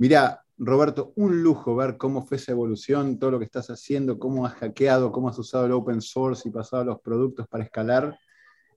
Mira, 0.00 0.46
Roberto, 0.56 1.12
un 1.16 1.42
lujo 1.42 1.76
ver 1.76 1.98
cómo 1.98 2.24
fue 2.24 2.38
esa 2.38 2.52
evolución, 2.52 3.18
todo 3.18 3.32
lo 3.32 3.38
que 3.38 3.44
estás 3.44 3.68
haciendo, 3.68 4.18
cómo 4.18 4.46
has 4.46 4.54
hackeado, 4.54 5.12
cómo 5.12 5.28
has 5.28 5.38
usado 5.38 5.66
el 5.66 5.72
open 5.72 6.00
source 6.00 6.48
y 6.48 6.50
pasado 6.50 6.84
los 6.84 7.02
productos 7.02 7.46
para 7.48 7.64
escalar. 7.64 8.18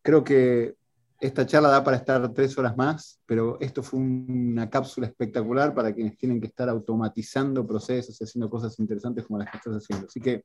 Creo 0.01 0.25
que 0.25 0.75
esta 1.23 1.45
charla 1.45 1.69
da 1.69 1.81
para 1.81 1.95
estar 1.95 2.33
tres 2.33 2.57
horas 2.57 2.75
más, 2.75 3.21
pero 3.25 3.57
esto 3.61 3.81
fue 3.81 4.01
una 4.01 4.69
cápsula 4.69 5.07
espectacular 5.07 5.73
para 5.73 5.93
quienes 5.93 6.17
tienen 6.17 6.41
que 6.41 6.47
estar 6.47 6.67
automatizando 6.67 7.65
procesos 7.65 8.19
y 8.19 8.25
haciendo 8.25 8.49
cosas 8.49 8.77
interesantes 8.77 9.25
como 9.25 9.39
las 9.39 9.49
que 9.49 9.57
estás 9.57 9.75
haciendo. 9.75 10.07
Así 10.07 10.19
que 10.19 10.43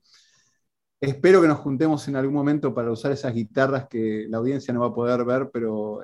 espero 1.00 1.42
que 1.42 1.48
nos 1.48 1.58
juntemos 1.58 2.06
en 2.06 2.14
algún 2.14 2.34
momento 2.34 2.72
para 2.72 2.92
usar 2.92 3.10
esas 3.10 3.34
guitarras 3.34 3.88
que 3.88 4.26
la 4.28 4.38
audiencia 4.38 4.72
no 4.72 4.80
va 4.80 4.86
a 4.86 4.94
poder 4.94 5.24
ver, 5.24 5.50
pero 5.52 5.98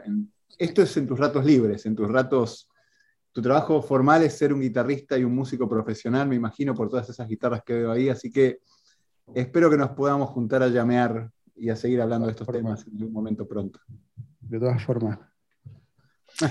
esto 0.58 0.82
es 0.82 0.96
en 0.96 1.06
tus 1.06 1.20
ratos 1.20 1.44
libres, 1.44 1.86
en 1.86 1.94
tus 1.94 2.10
ratos 2.10 2.68
tu 3.30 3.40
trabajo 3.40 3.80
formal 3.80 4.24
es 4.24 4.36
ser 4.36 4.52
un 4.52 4.60
guitarrista 4.60 5.16
y 5.16 5.22
un 5.22 5.36
músico 5.36 5.68
profesional, 5.68 6.26
me 6.28 6.34
imagino, 6.34 6.74
por 6.74 6.88
todas 6.88 7.08
esas 7.08 7.28
guitarras 7.28 7.62
que 7.64 7.74
veo 7.74 7.92
ahí, 7.92 8.08
así 8.08 8.30
que 8.30 8.58
espero 9.34 9.70
que 9.70 9.76
nos 9.76 9.90
podamos 9.90 10.30
juntar 10.30 10.64
a 10.64 10.68
llamear 10.68 11.30
y 11.54 11.68
a 11.68 11.76
seguir 11.76 12.00
hablando 12.00 12.26
de 12.26 12.32
estos 12.32 12.48
temas 12.48 12.84
en 12.88 13.04
un 13.04 13.12
momento 13.12 13.46
pronto. 13.46 13.78
De 14.48 14.58
todas 14.58 14.82
formas. 14.82 15.18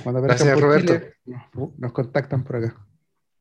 Cuando 0.03 0.21
Gracias, 0.21 0.59
Roberto. 0.59 0.93
nos 1.77 1.91
contactan 1.91 2.43
por 2.43 2.57
acá. 2.57 2.87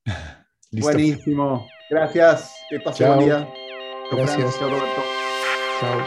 Buenísimo. 0.72 1.66
Gracias. 1.90 2.54
Que 2.68 2.80
pase 2.80 3.06
buen 3.06 3.20
día. 3.20 3.48
Gracias. 4.10 4.60
Roberto. 4.60 5.02
Chao. 5.80 6.00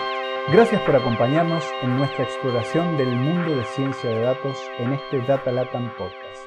Gracias 0.51 0.81
por 0.81 0.95
acompañarnos 0.95 1.63
en 1.81 1.97
nuestra 1.97 2.23
exploración 2.23 2.97
del 2.97 3.15
mundo 3.15 3.55
de 3.55 3.63
ciencia 3.63 4.09
de 4.09 4.21
datos 4.21 4.57
en 4.79 4.93
este 4.93 5.21
Data 5.25 5.51
Latam 5.51 5.89
Podcast. 5.97 6.45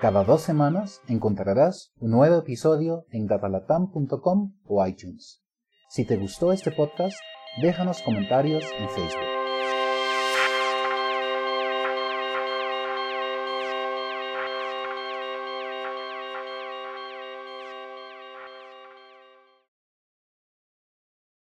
Cada 0.00 0.24
dos 0.24 0.42
semanas 0.42 1.02
encontrarás 1.08 1.92
un 1.98 2.12
nuevo 2.12 2.38
episodio 2.38 3.06
en 3.10 3.26
datalatam.com 3.26 4.54
o 4.64 4.86
iTunes. 4.86 5.42
Si 5.88 6.06
te 6.06 6.16
gustó 6.16 6.52
este 6.52 6.72
podcast, 6.72 7.16
déjanos 7.60 8.02
comentarios 8.02 8.64
en 8.78 8.88
Facebook. 8.88 9.43